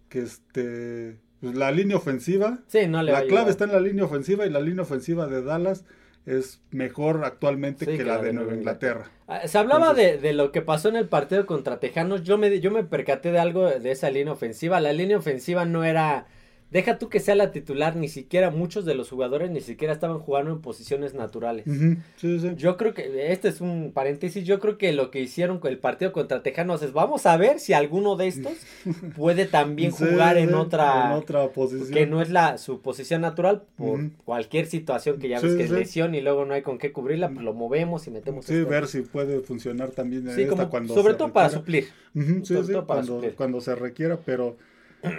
que 0.09 0.21
este 0.21 1.17
pues, 1.41 1.55
la 1.55 1.71
línea 1.71 1.97
ofensiva, 1.97 2.59
Sí, 2.67 2.87
no 2.89 3.03
le 3.03 3.13
la 3.13 3.23
clave 3.25 3.51
está 3.51 3.65
en 3.65 3.73
la 3.73 3.81
línea 3.81 4.05
ofensiva 4.05 4.45
y 4.47 4.51
la 4.51 4.61
línea 4.61 4.83
ofensiva 4.83 5.27
de 5.29 5.43
Dallas 5.43 5.85
es 6.29 6.61
mejor 6.71 7.25
actualmente 7.25 7.85
Sí, 7.85 7.97
que, 7.97 8.05
la 8.05 8.19
de 8.19 8.33
Nueva 8.33 8.55
Inglaterra. 8.55 9.11
Ah, 9.27 9.47
Se 9.47 9.59
hablaba 9.59 9.91
Entonces- 9.91 10.21
de, 10.23 10.29
de 10.29 10.35
lo 10.35 10.53
que 10.53 10.63
pasó 10.63 10.89
en 10.89 10.97
el 10.97 11.09
partido 11.09 11.47
contra 11.47 11.81
Tejanos. 11.81 12.23
Yo 12.23 12.39
me, 12.39 12.61
yo 12.61 12.71
me 12.71 12.85
percaté 12.85 13.33
de 13.33 13.39
algo 13.39 13.67
de 13.69 13.91
esa 13.91 14.11
línea 14.11 14.33
ofensiva. 14.33 14.81
La 14.81 14.93
línea 14.93 15.17
ofensiva 15.19 15.65
no 15.65 15.85
era. 15.85 16.27
Deja 16.71 16.99
tú 16.99 17.09
que 17.09 17.19
sea 17.19 17.35
la 17.35 17.51
titular, 17.51 17.97
ni 17.97 18.09
siquiera 18.09 18.51
muchos 18.51 18.85
de 18.85 18.95
los 18.95 19.09
jugadores 19.09 19.51
ni 19.51 19.63
siquiera 19.63 19.95
estaban 19.95 20.19
jugando 20.19 20.51
en 20.53 20.61
posiciones 20.61 21.15
naturales. 21.15 21.67
Ujú, 21.67 21.97
Sí, 22.17 22.39
sí. 22.41 22.51
Yo 22.57 22.77
creo 22.77 22.93
que, 22.93 23.33
este 23.33 23.49
es 23.49 23.63
un 23.63 23.93
paréntesis, 23.95 24.45
yo 24.45 24.61
creo 24.61 24.77
que 24.77 24.93
lo 24.93 25.11
que 25.11 25.21
hicieron 25.21 25.61
con 25.61 25.71
el 25.71 25.79
partido 25.79 26.13
contra 26.13 26.43
Tejanos 26.43 26.83
es, 26.83 26.93
vamos 26.93 27.25
a 27.25 27.39
ver 27.39 27.59
si 27.59 27.73
alguno 27.73 28.17
de 28.17 28.27
estos 28.29 28.53
puede 29.17 29.47
también 29.47 29.93
Sí, 29.93 30.05
jugar 30.05 30.37
en 30.37 30.53
otra, 30.53 31.07
en 31.13 31.13
otra 31.17 31.49
posición. 31.49 31.91
que 31.91 32.07
no 32.07 32.21
es 32.21 32.29
la 32.29 32.59
su 32.59 32.83
posición 32.83 33.23
natural 33.23 33.63
por 33.77 34.01
cualquier 34.27 34.67
situación 34.67 35.19
que 35.19 35.29
ya 35.31 35.41
ves 35.41 35.55
que 35.55 35.63
es 35.63 35.71
lesión 35.71 36.15
y 36.15 36.21
luego 36.21 36.45
no 36.45 36.53
hay 36.53 36.61
con 36.61 36.77
qué 36.77 36.93
cubrirla, 36.93 37.31
pues 37.31 37.43
lo 37.45 37.55
movemos 37.55 38.07
y 38.07 38.11
metemos 38.11 38.45
Sí, 38.45 38.55
este. 38.55 38.69
ver 38.69 38.87
si 38.89 39.01
puede 39.01 39.41
funcionar 39.41 39.91
también 39.93 40.29
en 40.29 40.35
Sí, 40.35 40.43
esta 40.43 40.55
como- 40.55 40.69
cuando 40.69 40.95
sobre 40.95 41.15
todo 41.15 41.33
para. 41.33 41.49
Ujú, 41.49 41.65
sí, 41.65 42.45
sobre 42.55 42.67
sí, 42.67 42.73
todo 42.73 42.87
para 42.87 43.01
cuando, 43.01 43.15
suplir. 43.15 43.35
cuando 43.37 43.61
se 43.63 43.75
requiera, 43.75 44.19
pero 44.25 44.57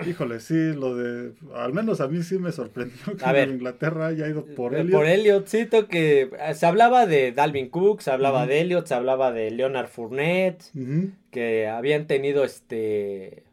híjole, 0.07 0.39
sí, 0.39 0.74
lo 0.74 0.95
de, 0.95 1.33
al 1.55 1.74
menos 1.74 2.01
a 2.01 2.07
mí 2.07 2.21
sí 2.24 2.38
me 2.38 2.51
sorprendió 2.51 3.15
que 3.17 3.25
A 3.25 3.31
ver. 3.31 3.50
Inglaterra 3.50 4.07
haya 4.07 4.27
ido 4.27 4.45
por 4.45 4.75
Eh, 4.75 4.81
él. 4.81 4.89
Por 4.89 5.05
Elliotcito 5.05 5.88
que 5.88 6.29
eh, 6.39 6.53
se 6.53 6.65
hablaba 6.65 7.05
de 7.05 7.31
Dalvin 7.31 7.69
Cook, 7.69 8.01
se 8.01 8.12
hablaba 8.12 8.45
de 8.45 8.62
Elliot, 8.62 8.86
se 8.88 8.93
hablaba 8.93 9.31
de 9.31 9.51
Leonard 9.51 9.88
Fournette, 9.88 10.63
que 11.31 11.67
habían 11.67 12.07
tenido 12.07 12.43
este 12.43 13.43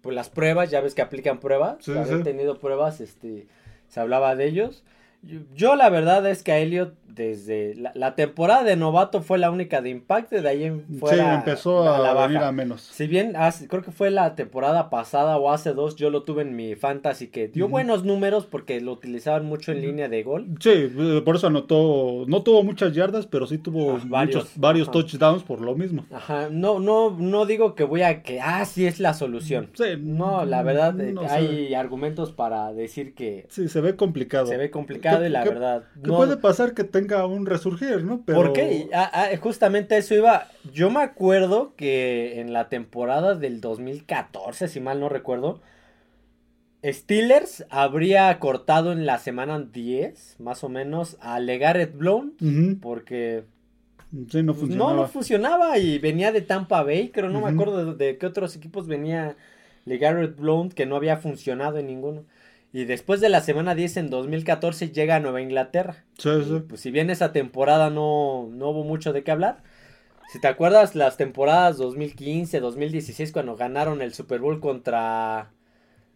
pues 0.00 0.16
las 0.16 0.30
pruebas, 0.30 0.70
ya 0.70 0.80
ves 0.80 0.94
que 0.94 1.02
aplican 1.02 1.40
pruebas, 1.40 1.76
Sí, 1.84 1.90
habían 1.92 2.18
sí. 2.18 2.24
tenido 2.24 2.58
pruebas, 2.58 3.00
este 3.00 3.46
se 3.88 4.00
hablaba 4.00 4.34
de 4.34 4.46
ellos. 4.46 4.82
Yo, 5.22 5.40
yo 5.54 5.76
la 5.76 5.90
verdad 5.90 6.26
es 6.30 6.42
que 6.42 6.52
a 6.52 6.58
Elliot 6.58 6.94
desde 7.14 7.74
la, 7.74 7.92
la 7.94 8.14
temporada 8.14 8.62
de 8.64 8.76
novato 8.76 9.22
fue 9.22 9.38
la 9.38 9.50
única 9.50 9.80
de 9.80 9.90
impacto, 9.90 10.40
de 10.40 10.48
ahí 10.48 10.64
en 10.64 10.84
Sí, 10.88 11.18
empezó 11.18 11.88
a, 11.92 11.98
la 11.98 12.14
venir 12.22 12.36
baja. 12.38 12.48
a 12.48 12.52
menos. 12.52 12.80
Si 12.82 13.06
bien 13.06 13.34
hace- 13.36 13.68
creo 13.68 13.82
que 13.82 13.90
fue 13.92 14.10
la 14.10 14.34
temporada 14.34 14.90
pasada 14.90 15.36
o 15.38 15.50
hace 15.50 15.72
dos, 15.72 15.96
yo 15.96 16.10
lo 16.10 16.22
tuve 16.22 16.42
en 16.42 16.56
mi 16.56 16.74
fantasy 16.74 17.28
que 17.28 17.48
dio 17.48 17.68
buenos 17.68 18.04
números 18.04 18.46
porque 18.46 18.80
lo 18.80 18.92
utilizaban 18.92 19.44
mucho 19.46 19.72
en 19.72 19.80
línea 19.82 20.08
de 20.08 20.22
gol. 20.22 20.46
Sí, 20.60 20.70
eh, 20.72 21.22
por 21.24 21.36
eso 21.36 21.46
anotó, 21.48 22.24
no 22.26 22.42
tuvo 22.42 22.62
muchas 22.62 22.94
yardas, 22.94 23.26
pero 23.26 23.46
sí 23.46 23.58
tuvo 23.58 23.92
Ah, 23.96 24.00
varios. 24.06 24.36
muchos, 24.44 24.52
varios 24.58 24.88
Ajá. 24.88 24.92
touchdowns 24.92 25.42
por 25.42 25.60
lo 25.60 25.74
mismo. 25.74 26.04
Ajá, 26.12 26.48
no, 26.50 26.78
no, 26.80 27.10
no 27.18 27.46
digo 27.46 27.74
que 27.74 27.84
voy 27.84 28.02
a 28.02 28.22
que, 28.22 28.40
ah, 28.40 28.64
sí 28.64 28.86
es 28.86 29.00
la 29.00 29.14
solución. 29.14 29.70
Sí, 29.74 29.84
No, 30.00 30.44
la 30.44 30.62
verdad, 30.62 30.98
eh, 31.00 31.14
sé. 31.18 31.26
hay 31.26 31.74
argumentos 31.74 32.32
para 32.32 32.72
decir 32.72 33.14
que 33.14 33.46
Sí, 33.48 33.68
se 33.68 33.80
ve 33.80 33.96
complicado. 33.96 34.46
se 34.46 34.56
ve 34.56 34.70
complicado 34.70 35.20
¿Qué- 35.20 35.26
y 35.26 35.30
la 35.30 35.42
qué- 35.44 35.48
verdad. 35.50 35.84
Que 36.02 36.08
no- 36.10 36.16
puede 36.16 36.36
pasar 36.36 36.74
que 36.74 36.84
tenga 37.00 37.26
un 37.26 37.46
resurgir, 37.46 38.04
¿no? 38.04 38.22
Pero... 38.24 38.38
¿Por 38.38 38.52
qué? 38.52 38.88
Ah, 38.92 39.10
ah, 39.12 39.36
justamente 39.40 39.96
eso 39.96 40.14
iba. 40.14 40.48
Yo 40.72 40.90
me 40.90 41.00
acuerdo 41.02 41.74
que 41.76 42.40
en 42.40 42.52
la 42.52 42.68
temporada 42.68 43.34
del 43.34 43.60
2014, 43.60 44.68
si 44.68 44.80
mal 44.80 45.00
no 45.00 45.08
recuerdo, 45.08 45.60
Steelers 46.84 47.66
habría 47.70 48.38
cortado 48.38 48.92
en 48.92 49.04
la 49.06 49.18
semana 49.18 49.60
10, 49.60 50.36
más 50.40 50.64
o 50.64 50.68
menos, 50.68 51.16
a 51.20 51.38
Legarrette 51.40 51.96
Blount, 51.96 52.40
porque 52.80 53.44
Sí, 54.28 54.42
no 54.42 54.54
pues, 54.54 54.62
funcionaba. 54.62 54.92
no, 54.92 55.02
no 55.02 55.08
funcionaba 55.08 55.78
y 55.78 55.98
venía 55.98 56.32
de 56.32 56.40
Tampa 56.40 56.82
Bay, 56.82 57.10
pero 57.14 57.28
no 57.30 57.40
me 57.40 57.48
acuerdo 57.48 57.94
de, 57.94 58.04
de 58.06 58.18
qué 58.18 58.26
otros 58.26 58.56
equipos 58.56 58.88
venía 58.88 59.36
LeGarrette 59.84 60.36
Blount, 60.36 60.72
que 60.72 60.86
no 60.86 60.96
había 60.96 61.16
funcionado 61.18 61.78
en 61.78 61.86
ninguno. 61.86 62.24
Y 62.72 62.84
después 62.84 63.20
de 63.20 63.28
la 63.28 63.40
semana 63.40 63.74
10 63.74 63.96
en 63.96 64.10
2014 64.10 64.90
llega 64.90 65.16
a 65.16 65.20
Nueva 65.20 65.40
Inglaterra. 65.40 66.04
Sí, 66.18 66.28
Y, 66.28 66.44
sí. 66.44 66.62
pues 66.68 66.80
si 66.80 66.90
bien 66.90 67.10
esa 67.10 67.32
temporada 67.32 67.90
no, 67.90 68.48
no 68.52 68.70
hubo 68.70 68.84
mucho 68.84 69.12
de 69.12 69.24
qué 69.24 69.32
hablar. 69.32 69.62
Si 70.32 70.40
te 70.40 70.46
acuerdas 70.46 70.94
las 70.94 71.16
temporadas 71.16 71.76
2015, 71.78 72.60
2016 72.60 73.32
cuando 73.32 73.56
ganaron 73.56 74.00
el 74.02 74.14
Super 74.14 74.40
Bowl 74.40 74.60
contra 74.60 75.50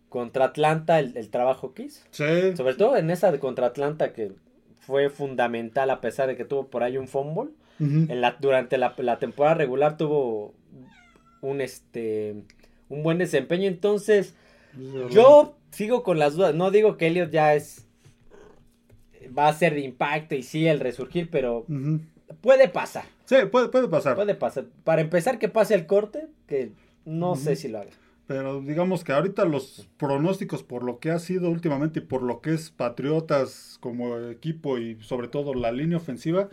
contra 0.08 0.44
Atlanta, 0.44 1.00
el, 1.00 1.16
el 1.16 1.28
trabajo 1.28 1.75
que 1.75 1.82
hizo. 1.84 2.04
Sí. 2.12 2.56
Sobre 2.56 2.75
todo 2.75 2.96
en 2.96 3.11
esa 3.11 3.32
de 3.32 3.40
contra 3.40 3.66
Atlanta 3.66 4.12
que 4.12 4.30
fue 4.78 5.11
fundamental 5.11 5.90
a 5.90 6.00
pesar 6.00 6.28
de 6.28 6.37
que 6.37 6.44
tuvo 6.44 6.68
por 6.68 6.84
ahí 6.84 6.96
un 6.96 7.08
fumble. 7.08 7.50
Ujú. 7.80 8.06
En 8.12 8.20
la, 8.20 8.37
durante 8.38 8.78
la, 8.78 8.94
la 8.99 9.18
temporada 9.18 9.56
regular 9.56 9.96
tuvo 9.96 10.54
un 11.40 11.61
este 11.61 12.37
un 12.88 13.02
buen 13.02 13.18
desempeño. 13.18 13.66
Entonces, 13.66 14.37
yo 15.11 15.56
sigo 15.75 16.02
con 16.02 16.19
las 16.19 16.35
dudas. 16.35 16.54
No 16.54 16.71
digo 16.71 16.97
que 16.97 17.09
Elliot 17.09 17.31
ya 17.31 17.54
es. 17.54 17.87
Va 19.37 19.49
a 19.49 19.52
ser 19.52 19.75
de 19.75 19.81
impacto 19.81 20.35
y 20.35 20.43
sí 20.43 20.66
el 20.66 20.81
resurgir, 20.81 21.28
pero 21.31 21.66
puede 22.40 22.69
pasar. 22.69 23.04
Sí, 23.25 23.37
puede, 23.50 23.69
puede 23.69 23.88
pasar. 23.88 24.14
Puede 24.16 24.35
pasar. 24.35 24.66
Para 24.85 25.00
empezar, 25.00 25.38
que 25.38 25.49
pase 25.49 25.75
el 25.75 25.87
corte, 25.87 26.26
que 26.47 26.73
no 27.04 27.37
sé 27.37 27.57
si 27.57 27.69
lo 27.69 27.78
haga. 27.78 27.90
Pero 28.26 28.61
digamos 28.62 29.04
que 29.04 29.12
ahorita 29.12 29.45
los 29.45 29.87
pronósticos 29.99 30.62
por 30.62 30.83
lo 30.83 30.99
que 30.99 31.11
ha 31.11 31.19
sido 31.19 31.50
últimamente 31.50 32.00
y 32.00 32.02
por 32.02 32.23
lo 32.23 32.40
que 32.40 32.54
es 32.54 32.71
Patriotas 32.71 33.76
como 33.81 34.19
equipo 34.19 34.78
y 34.78 34.97
sobre 35.02 35.28
todo 35.28 35.52
la 35.52 35.73
línea 35.73 35.99
ofensiva, 35.99 36.49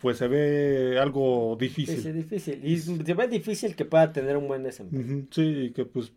pues 0.00 0.18
se 0.18 0.28
ve 0.28 0.98
algo 1.00 1.56
difícil. 1.58 1.96
Sí, 1.96 2.02
sí, 2.02 2.12
difícil. 2.12 2.64
Y 2.64 2.78
se 2.78 3.14
ve 3.14 3.26
difícil 3.26 3.74
que 3.74 3.84
pueda 3.84 4.12
tener 4.12 4.36
un 4.36 4.46
buen 4.46 4.62
desempeño. 4.62 5.26
Sí, 5.30 5.42
y 5.42 5.70
que 5.70 5.84
pues 5.84 6.12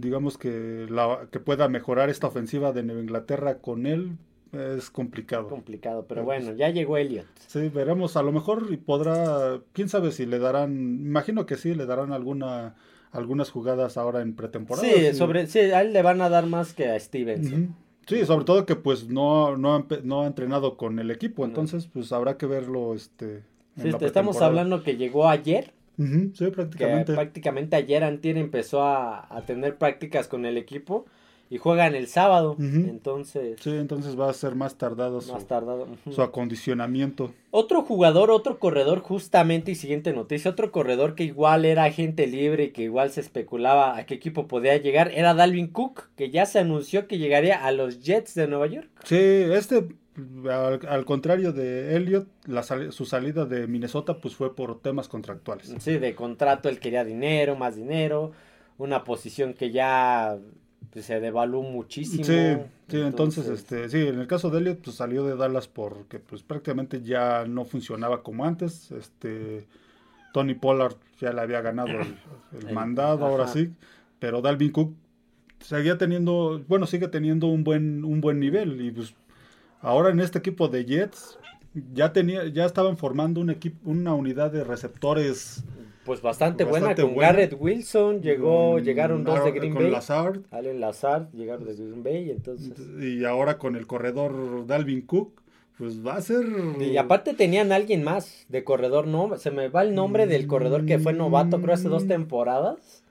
digamos 0.00 0.38
que 0.38 0.86
la 0.88 1.28
que 1.30 1.40
pueda 1.40 1.68
mejorar 1.68 2.10
esta 2.10 2.26
ofensiva 2.26 2.72
de 2.72 2.82
Nueva 2.82 3.00
Inglaterra 3.00 3.58
con 3.58 3.86
él 3.86 4.16
es 4.52 4.90
complicado. 4.90 5.48
Complicado, 5.48 6.06
pero 6.08 6.24
bueno, 6.24 6.52
ya 6.52 6.70
llegó 6.70 6.96
Elliot. 6.96 7.26
Sí, 7.46 7.68
veremos, 7.68 8.16
a 8.16 8.22
lo 8.22 8.32
mejor 8.32 8.68
y 8.70 8.76
podrá, 8.76 9.60
quién 9.72 9.88
sabe 9.88 10.12
si 10.12 10.26
le 10.26 10.38
darán, 10.38 10.72
imagino 10.72 11.46
que 11.46 11.56
sí, 11.56 11.74
le 11.74 11.86
darán 11.86 12.12
alguna 12.12 12.74
algunas 13.12 13.50
jugadas 13.50 13.96
ahora 13.96 14.20
en 14.20 14.34
pretemporada. 14.34 14.86
Sí, 14.86 15.14
sobre, 15.14 15.46
sí, 15.46 15.58
a 15.58 15.80
él 15.82 15.92
le 15.92 16.02
van 16.02 16.20
a 16.20 16.28
dar 16.28 16.46
más 16.46 16.74
que 16.74 16.88
a 16.88 17.00
Stevenson. 17.00 17.74
Sí, 18.06 18.24
sobre 18.24 18.44
todo 18.44 18.66
que 18.66 18.76
pues 18.76 19.08
no, 19.08 19.56
no, 19.56 19.74
ha, 19.74 19.86
no 20.04 20.22
ha 20.22 20.26
entrenado 20.26 20.76
con 20.76 20.98
el 20.98 21.10
equipo, 21.10 21.44
entonces 21.44 21.88
pues 21.92 22.12
habrá 22.12 22.36
que 22.36 22.46
verlo 22.46 22.94
este 22.94 23.42
en 23.76 23.82
Sí, 23.82 23.90
la 23.90 23.98
te 23.98 24.06
estamos 24.06 24.40
hablando 24.42 24.82
que 24.82 24.96
llegó 24.96 25.28
ayer, 25.28 25.72
Sí, 25.96 26.44
que 26.44 26.50
prácticamente. 26.50 27.14
prácticamente 27.14 27.76
ayer 27.76 28.04
Antier 28.04 28.36
empezó 28.38 28.82
a, 28.82 29.26
a 29.34 29.42
tener 29.42 29.76
prácticas 29.76 30.28
con 30.28 30.44
el 30.44 30.56
equipo 30.56 31.06
y 31.48 31.58
juegan 31.58 31.94
el 31.94 32.08
sábado, 32.08 32.56
entonces 32.58 33.60
Sí, 33.60 33.70
entonces 33.70 34.18
va 34.18 34.28
a 34.28 34.32
ser 34.32 34.56
más 34.56 34.74
tardado 34.74 35.20
su, 35.20 35.32
su 36.10 36.22
acondicionamiento. 36.22 37.32
Otro 37.52 37.82
jugador, 37.82 38.30
otro 38.32 38.58
corredor, 38.58 38.98
justamente, 38.98 39.70
y 39.70 39.74
siguiente 39.76 40.12
noticia, 40.12 40.50
otro 40.50 40.72
corredor 40.72 41.14
que 41.14 41.22
igual 41.24 41.64
era 41.64 41.84
agente 41.84 42.26
libre 42.26 42.64
y 42.64 42.70
que 42.70 42.82
igual 42.82 43.10
se 43.10 43.20
especulaba 43.20 43.96
a 43.96 44.06
qué 44.06 44.14
equipo 44.14 44.48
podía 44.48 44.76
llegar, 44.76 45.12
era 45.14 45.34
Dalvin 45.34 45.68
Cook, 45.68 46.08
que 46.16 46.30
ya 46.30 46.46
se 46.46 46.58
anunció 46.58 47.06
que 47.06 47.18
llegaría 47.18 47.64
a 47.64 47.70
los 47.70 48.00
Jets 48.00 48.34
de 48.34 48.48
Nueva 48.48 48.66
York. 48.66 48.88
Sí, 49.04 49.16
este, 49.16 49.86
al, 50.50 50.80
al 50.88 51.04
contrario 51.04 51.52
de 51.52 51.96
Elliot, 51.96 52.26
la 52.46 52.62
sal- 52.62 52.92
su 52.92 53.04
salida 53.04 53.44
de 53.44 53.66
Minnesota 53.66 54.18
pues 54.20 54.34
fue 54.34 54.54
por 54.54 54.80
temas 54.80 55.08
contractuales. 55.08 55.74
Sí, 55.78 55.98
de 55.98 56.14
contrato 56.14 56.68
él 56.68 56.78
quería 56.78 57.04
dinero, 57.04 57.56
más 57.56 57.76
dinero, 57.76 58.32
una 58.78 59.04
posición 59.04 59.54
que 59.54 59.70
ya 59.70 60.38
se 60.94 61.20
devaluó 61.20 61.62
muchísimo. 61.62 62.24
Sí, 62.24 62.56
sí, 62.88 63.00
entonces, 63.00 63.48
este, 63.48 63.88
sí, 63.88 64.06
en 64.06 64.18
el 64.18 64.26
caso 64.26 64.50
de 64.50 64.58
Elliot, 64.58 64.80
pues 64.82 64.96
salió 64.96 65.24
de 65.24 65.36
Dallas 65.36 65.68
porque 65.68 66.18
pues 66.18 66.42
prácticamente 66.42 67.02
ya 67.02 67.44
no 67.46 67.64
funcionaba 67.64 68.22
como 68.22 68.44
antes. 68.44 68.90
Este 68.92 69.66
Tony 70.32 70.54
Pollard 70.54 70.96
ya 71.20 71.32
le 71.32 71.40
había 71.40 71.60
ganado 71.60 71.88
el, 71.88 72.72
mandado, 72.72 73.26
ahora 73.26 73.48
sí. 73.48 73.72
Pero 74.18 74.40
Dalvin 74.40 74.70
Cook 74.70 74.94
seguía 75.60 75.98
teniendo, 75.98 76.62
bueno, 76.68 76.86
sigue 76.86 77.08
teniendo 77.08 77.46
un 77.48 77.64
buen, 77.64 78.04
un 78.04 78.20
buen 78.20 78.40
nivel. 78.40 78.80
Y 78.80 78.90
pues 78.90 79.14
ahora 79.86 80.10
en 80.10 80.20
este 80.20 80.38
equipo 80.38 80.68
de 80.68 80.84
Jets, 80.84 81.38
ya 81.94 82.12
tenía, 82.12 82.46
ya 82.48 82.64
estaban 82.66 82.96
formando 82.96 83.40
un 83.40 83.50
equipo, 83.50 83.78
una 83.88 84.14
unidad 84.14 84.50
de 84.50 84.64
receptores 84.64 85.64
pues 86.04 86.22
bastante, 86.22 86.64
buena 86.64 86.94
con 86.94 87.16
Garrett 87.16 87.56
Wilson, 87.58 88.22
llegó, 88.22 88.78
llegaron 88.78 89.24
dos 89.24 89.44
de 89.44 89.50
Green 89.50 89.74
Bay. 89.74 89.90
Lazard. 89.90 90.40
Allen 90.52 90.80
Lazard, 90.80 91.32
llegaron 91.32 91.64
de 91.64 91.74
Green 91.74 92.02
Bay, 92.02 92.30
entonces. 92.30 92.72
Y 93.00 93.24
ahora 93.24 93.58
con 93.58 93.74
el 93.74 93.88
corredor 93.88 94.66
Dalvin 94.66 95.02
Cook, 95.02 95.42
pues 95.76 96.06
va 96.06 96.14
a 96.14 96.20
ser. 96.20 96.46
Y 96.80 96.96
aparte 96.96 97.34
tenían 97.34 97.72
alguien 97.72 98.04
más 98.04 98.46
de 98.48 98.62
corredor, 98.62 99.08
¿no? 99.08 99.36
Se 99.36 99.50
me 99.50 99.68
va 99.68 99.82
el 99.82 99.96
nombre 99.96 100.28
del 100.28 100.46
corredor 100.46 100.86
que 100.86 101.00
fue 101.00 101.12
novato, 101.12 101.60
creo, 101.60 101.74
hace 101.74 101.88
dos 101.88 102.04
mm. 102.04 102.08
temporadas. 102.08 103.02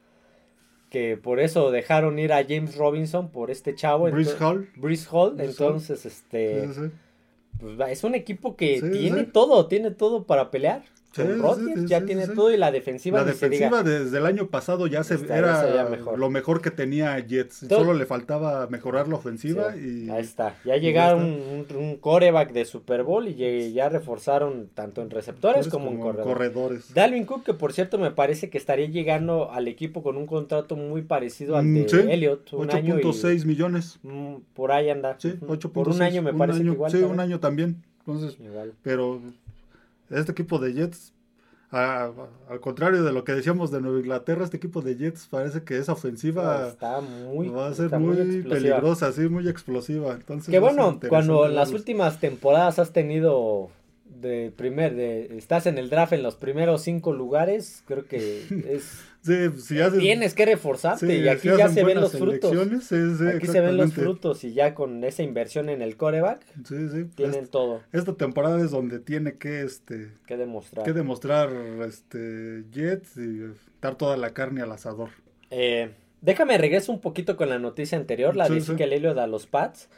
Que 0.90 1.18
por 1.18 1.40
eso 1.40 1.72
dejaron 1.72 2.20
ir 2.20 2.32
a 2.32 2.44
James 2.44 2.76
Robinson 2.78 3.30
por 3.30 3.52
este 3.52 3.76
chavo. 3.76 4.10
Brice 4.10 4.36
Hall. 4.40 4.70
Brice 4.76 5.08
Hall, 5.12 5.40
entonces, 5.40 6.06
este. 6.06 6.70
Pues 7.60 7.90
es 7.90 8.04
un 8.04 8.16
equipo 8.16 8.56
que 8.56 8.82
tiene 8.82 9.24
todo, 9.24 9.68
tiene 9.68 9.92
todo 9.92 10.24
para 10.24 10.52
pelear 10.52 10.84
ya 11.86 12.06
tiene 12.06 12.28
todo 12.28 12.52
y 12.52 12.58
la 12.58 12.72
defensiva. 12.72 13.20
La 13.20 13.26
defensiva 13.26 13.84
desde 13.84 14.18
el 14.18 14.26
año 14.26 14.48
pasado 14.48 14.88
ya 14.88 15.04
se 15.04 15.16
era 15.26 15.90
lo 16.18 16.30
mejor 16.30 16.62
que 16.62 16.72
tenía 16.72 17.18
Jets. 17.20 17.66
Solo 17.70 17.94
le 17.94 18.06
faltaba 18.06 18.68
mejorar 18.68 19.08
la 19.08 19.16
ofensiva 19.16 19.76
y 19.76 20.10
ahí 20.10 20.22
está. 20.22 20.56
Ya 20.66 20.78
llegaron 20.78 21.24
un, 21.24 21.98
coreback 22.00 22.52
de 22.52 22.66
Super 22.66 23.04
Bowl 23.04 23.28
y 23.28 23.74
ya 23.74 23.90
reforzaron 23.90 24.70
tanto 24.74 25.02
en 25.02 25.10
receptores 25.10 25.68
como, 25.68 25.92
en 25.92 25.98
corredores. 25.98 26.94
Dalvin 26.94 27.26
Cook 27.26 27.44
que 27.44 27.54
por 27.54 27.74
cierto 27.74 27.98
me 27.98 28.12
parece 28.12 28.50
que 28.50 28.58
estaría 28.58 28.88
llegando 28.88 29.52
al 29.52 29.68
equipo 29.68 30.04
con 30.04 30.18
un 30.18 30.26
contrato 30.26 30.76
muy 30.76 31.04
parecido 31.04 31.58
al 31.58 31.74
de 31.74 32.14
Elliot, 32.14 32.52
8.6 32.52 33.46
millones. 33.46 34.00
Mm, 34.04 34.36
por 34.54 34.72
ahí 34.72 34.90
anda. 34.90 35.16
Sí, 35.20 35.34
Por 35.74 35.90
un 35.90 36.02
año 36.02 36.22
me 36.22 36.34
parece 36.34 36.60
que 36.60 36.66
igual. 36.66 36.92
Sí, 36.92 36.98
un 36.98 37.20
año 37.20 37.40
también. 37.40 37.84
Entonces, 38.00 38.38
pero 38.84 39.20
este 40.10 40.32
equipo 40.32 40.60
de 40.60 40.74
Jets, 40.74 41.14
al 41.72 42.60
contrario 42.62 43.04
de 43.04 43.12
lo 43.12 43.24
que 43.24 43.34
decíamos 43.34 43.72
de 43.72 43.82
Nueva 43.82 44.00
Inglaterra, 44.00 44.46
este 44.46 44.58
equipo 44.58 44.82
de 44.82 44.96
Jets 44.96 45.28
parece 45.28 45.64
que 45.64 45.78
esa 45.78 45.94
ofensiva 45.94 46.70
está 46.70 47.02
muy, 47.02 47.50
va 47.50 47.68
a 47.68 47.74
ser 47.74 47.98
muy, 48.00 48.44
peligrosa, 48.44 49.12
sí, 49.12 49.22
muy 49.22 49.48
explosiva. 49.50 50.14
Entonces, 50.14 50.50
que 50.50 50.60
bueno, 50.60 51.00
cuando 51.10 51.46
en 51.46 51.56
las 51.56 51.72
últimas 51.72 52.20
temporadas 52.20 52.80
has 52.80 52.94
tenido 52.94 53.70
de 54.06 54.52
primer, 54.56 54.96
de 54.96 55.38
estás 55.38 55.66
en 55.66 55.78
el 55.78 55.90
draft 55.90 56.14
en 56.14 56.24
los 56.24 56.36
primeros 56.36 56.82
cinco 56.82 57.14
lugares, 57.14 57.84
creo 57.86 58.06
que 58.06 58.46
es 58.70 59.00
tienes 59.26 60.34
que 60.34 60.46
reforzarte 60.46 61.18
y 61.18 61.28
aquí 61.28 61.50
ya 61.58 61.70
se 61.70 61.84
ven 61.84 62.00
los 62.00 62.12
frutos. 62.12 62.52
aquí 62.52 63.48
se 63.48 63.62
ven 63.62 63.78
los 63.78 63.94
frutos 63.94 64.44
y 64.44 64.54
ya 64.54 64.74
con 64.76 65.04
esa 65.04 65.24
inversión 65.24 65.70
en 65.70 65.82
el 65.82 65.98
coreback 65.98 66.46
tienen 67.16 67.48
todo. 67.48 67.82
Esta 67.92 68.14
temporada 68.14 68.64
es 68.64 68.72
donde 68.72 69.00
tiene 69.00 69.38
que 69.38 69.62
este 69.62 70.12
que 70.26 70.38
demostrar 70.38 70.86
que 70.86 70.94
demostrar 70.94 71.50
este 71.88 72.64
Jets 72.72 73.18
y 73.18 73.42
dar 73.82 73.96
toda 73.96 74.18
la 74.18 74.34
carne 74.34 74.62
al 74.62 74.72
asador. 74.72 75.10
Eh, 75.52 75.92
déjame 76.22 76.58
regreso 76.58 76.92
un 76.92 77.00
poquito 77.00 77.38
con 77.38 77.50
la 77.50 77.60
noticia 77.60 77.98
anterior, 77.98 78.36
la 78.36 78.50
de 78.50 78.62
que 78.76 78.88
Lelio 78.88 79.14
da 79.14 79.28
los 79.28 79.48
Pats. 79.48 79.90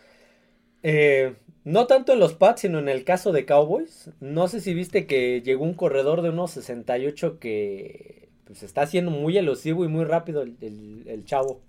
Eh, 0.83 1.33
no 1.63 1.87
tanto 1.87 2.13
en 2.13 2.19
los 2.19 2.33
Pats, 2.33 2.61
sino 2.61 2.79
en 2.79 2.87
el 2.87 3.03
caso 3.03 3.31
de 3.31 3.45
Cowboys. 3.45 4.11
No 4.19 4.47
sé 4.47 4.61
si 4.61 4.73
viste 4.73 5.05
que 5.05 5.41
llegó 5.41 5.65
un 5.65 5.73
corredor 5.73 6.21
de 6.21 6.29
unos 6.29 6.51
68 6.51 7.39
que 7.39 8.26
pues 8.47 8.63
está 8.63 8.81
haciendo 8.81 9.11
muy 9.11 9.37
elusivo 9.37 9.85
y 9.85 9.87
muy 9.87 10.05
rápido 10.05 10.41
el, 10.41 11.23
chavo. 11.25 11.59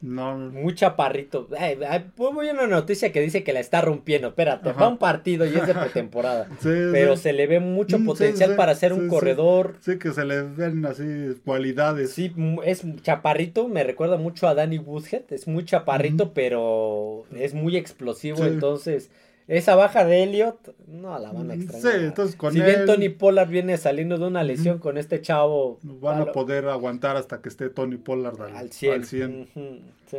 No. 0.00 0.36
Muy 0.36 0.74
chaparrito. 0.74 1.46
Ay, 1.56 1.78
voy 2.16 2.48
a 2.48 2.52
una 2.52 2.66
noticia 2.66 3.12
que 3.12 3.20
dice 3.20 3.44
que 3.44 3.52
la 3.52 3.60
está 3.60 3.82
rompiendo. 3.82 4.28
Espérate, 4.28 4.72
va 4.72 4.88
un 4.88 4.98
partido 4.98 5.46
y 5.46 5.54
es 5.54 5.64
de 5.64 5.74
pretemporada. 5.74 6.48
pero 6.62 7.16
se 7.16 7.32
le 7.32 7.46
ve 7.46 7.60
mucho 7.60 8.00
mm, 8.00 8.04
potencial 8.04 8.56
para 8.56 8.74
ser 8.74 8.92
un 8.92 9.06
corredor. 9.08 9.76
Sí. 9.80 9.98
que 9.98 10.10
se 10.10 10.24
le 10.24 10.42
ven 10.42 10.84
así 10.86 11.04
cualidades. 11.44 12.14
Sí, 12.14 12.34
es 12.64 12.82
chaparrito. 13.02 13.68
Me 13.68 13.84
recuerda 13.84 14.16
mucho 14.16 14.48
a 14.48 14.54
Danny 14.54 14.78
Woodhead. 14.78 15.22
Es 15.30 15.46
muy 15.46 15.64
chaparrito, 15.64 16.32
pero 16.32 17.24
es 17.36 17.54
muy 17.54 17.76
explosivo. 17.76 18.44
Entonces 18.44 19.08
esa 19.48 19.74
baja 19.74 20.04
de 20.04 20.22
Elliot, 20.22 20.74
no 20.86 21.18
la 21.18 21.32
van 21.32 21.50
a 21.50 21.54
extrañar. 21.54 21.92
Sí, 21.92 22.04
entonces 22.04 22.36
con 22.36 22.52
si 22.52 22.60
bien 22.60 22.86
Tony 22.86 23.08
Pollard 23.08 23.48
viene 23.48 23.76
saliendo 23.76 24.18
de 24.18 24.26
una 24.26 24.42
lesión 24.44 24.78
con 24.78 24.98
este 24.98 25.20
chavo. 25.20 25.78
Van 25.82 26.20
a 26.20 26.26
poder 26.32 26.68
aguantar 26.68 27.16
hasta 27.16 27.40
que 27.40 27.48
esté 27.48 27.68
Tony 27.68 27.96
Pollard 27.96 28.40
al, 28.40 28.70
100. 28.70 29.06
Sí, 29.06 30.18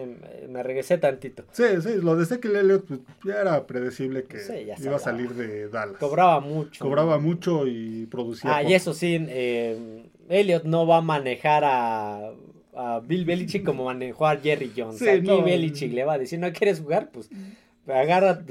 me 0.50 0.64
regresé 0.64 0.98
tantito. 0.98 1.44
Sí, 1.52 1.64
sí, 1.82 2.02
lo 2.02 2.16
de 2.16 2.40
que 2.40 2.48
Elliot 2.48 2.86
pues, 2.86 3.00
ya 3.24 3.42
era 3.42 3.68
predecible 3.68 4.24
que 4.24 4.76
iba 4.82 4.96
a 4.96 5.00
salir 5.00 5.34
de 5.36 5.70
Dallas. 5.70 5.98
Cobraba 6.00 6.40
mucho. 6.40 6.84
Cobraba 6.84 7.20
mucho 7.20 7.68
y 7.68 8.08
producía. 8.08 8.58
Ah, 8.58 8.64
y 8.64 8.74
eso 8.74 8.94
sí, 8.94 9.24
eh, 9.30 10.04
Elliot 10.30 10.64
no 10.64 10.88
va 10.88 10.98
a 10.98 11.02
manejar 11.02 11.64
a, 11.64 12.32
a 12.76 13.00
Bill 13.02 13.26
Belichick 13.26 13.64
como 13.64 13.86
manejó 13.86 14.26
a 14.26 14.38
Jerry 14.38 14.72
Jones. 14.76 15.02
Aquí 15.02 15.42
Belichick 15.42 15.94
le 15.94 16.04
va 16.04 16.14
a 16.14 16.18
decir, 16.18 16.40
¿no 16.40 16.52
quieres 16.52 16.80
jugar? 16.82 17.10
Pues 17.12 17.30
agarra, 17.88 18.44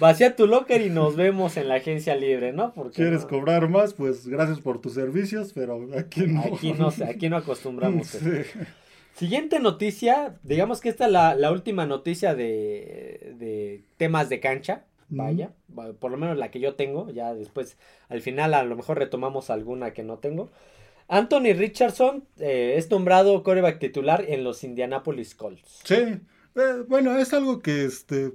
vacía, 0.00 0.36
tu 0.36 0.46
locker 0.46 0.80
y 0.80 0.90
nos 0.90 1.16
vemos 1.16 1.56
en 1.56 1.68
la 1.68 1.76
agencia 1.76 2.14
libre, 2.16 2.52
¿no? 2.52 2.72
Porque 2.72 2.96
¿Quieres 2.96 3.24
cobrar 3.24 3.68
más? 3.68 3.94
Pues 3.94 4.26
gracias 4.26 4.60
por 4.60 4.80
tus 4.80 4.94
servicios, 4.94 5.52
pero 5.54 5.88
aquí 5.96 6.26
no. 6.26 6.42
Aquí 6.42 6.72
no, 6.72 6.92
aquí 7.06 7.28
no 7.28 7.36
acostumbramos. 7.36 8.18
Siguiente 9.18 9.58
noticia, 9.58 10.36
digamos 10.44 10.80
que 10.80 10.88
esta 10.90 11.06
es 11.06 11.12
la, 11.12 11.50
última 11.50 11.86
noticia 11.86 12.36
de, 12.36 13.82
temas 13.96 14.28
de 14.28 14.38
cancha, 14.38 14.84
vaya, 15.08 15.50
por 15.98 16.12
lo 16.12 16.16
menos 16.16 16.38
la 16.38 16.52
que 16.52 16.60
yo 16.60 16.76
tengo, 16.76 17.10
ya 17.10 17.34
después 17.34 17.76
al 18.08 18.20
final 18.20 18.54
a 18.54 18.62
lo 18.62 18.76
mejor 18.76 18.98
retomamos 18.98 19.50
alguna 19.50 19.92
que 19.92 20.04
no 20.04 20.18
tengo. 20.18 20.50
Anthony 21.08 21.54
Richardson 21.56 22.28
eh, 22.38 22.74
es 22.76 22.90
nombrado 22.92 23.42
coreback 23.42 23.80
titular 23.80 24.24
en 24.28 24.44
los 24.44 24.62
Indianapolis 24.62 25.34
Colts. 25.34 25.80
Sí, 25.82 26.20
eh, 26.54 26.84
bueno, 26.88 27.16
es 27.16 27.32
algo 27.32 27.60
que 27.60 27.84
este 27.84 28.32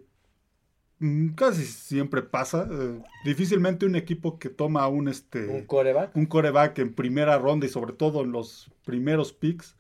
mm, 1.00 1.30
casi 1.30 1.66
siempre 1.66 2.22
pasa. 2.22 2.68
Eh, 2.72 3.02
difícilmente 3.26 3.86
un 3.86 3.96
equipo 3.96 4.40
que 4.40 4.50
toma 4.50 4.88
un 4.88 5.08
este 5.08 5.48
un 5.48 5.66
coreback. 5.66 6.16
un 6.16 6.26
coreback 6.26 6.80
en 6.80 6.94
primera 6.94 7.38
ronda 7.38 7.66
y 7.66 7.70
sobre 7.70 7.94
todo 7.94 8.22
en 8.22 8.32
los 8.32 8.72
primeros 8.86 9.34
picks 9.34 9.76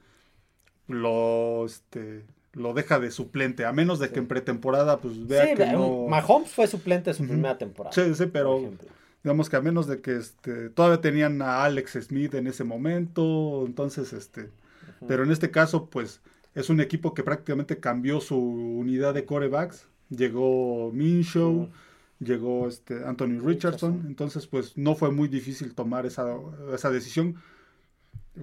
lo 0.88 1.65
este 1.65 2.26
lo 2.54 2.74
deja 2.74 3.00
de 3.00 3.10
suplente, 3.10 3.65
a 3.65 3.74
menos 3.74 4.00
de 4.00 4.12
que 4.12 4.19
en 4.19 4.28
pretemporada 4.28 5.00
pues 5.00 5.26
vea 5.26 5.56
que 5.56 5.65
no... 5.65 6.06
Mahomes 6.08 6.52
fue 6.52 6.67
suplente 6.67 7.10
en 7.10 7.15
su 7.15 7.28
primera 7.28 7.58
temporada. 7.58 7.91
Sí, 7.93 8.13
sí, 8.13 8.28
pero 8.28 8.72
digamos 9.24 9.50
que 9.50 9.56
a 9.56 9.62
menos 9.62 9.88
de 9.88 10.02
que 10.02 10.17
este 10.17 10.69
todavía 10.69 11.02
tenían 11.02 11.41
a 11.41 11.63
Alex 11.63 11.93
Smith 12.02 12.36
en 12.36 12.46
ese 12.48 12.63
momento, 12.63 13.63
entonces 13.65 14.13
este 14.13 14.50
pero 15.08 15.24
en 15.24 15.32
este 15.32 15.50
caso 15.50 15.89
pues 15.89 16.22
es 16.56 16.70
un 16.70 16.80
equipo 16.80 17.13
que 17.13 17.24
prácticamente 17.24 17.80
cambió 17.80 18.22
su 18.22 18.38
unidad 18.38 19.13
de 19.13 19.26
corebacks. 19.26 19.88
Llegó 20.10 20.92
Minshew, 20.92 21.70
llegó 22.20 22.68
este 22.68 23.04
Anthony 23.06 23.39
Richardson. 23.44 24.04
Entonces, 24.08 24.48
pues 24.48 24.78
no 24.78 24.96
fue 24.96 25.12
muy 25.12 25.28
difícil 25.28 25.74
tomar 25.74 26.06
esa, 26.06 26.36
esa 26.74 26.92
decisión. 26.92 27.36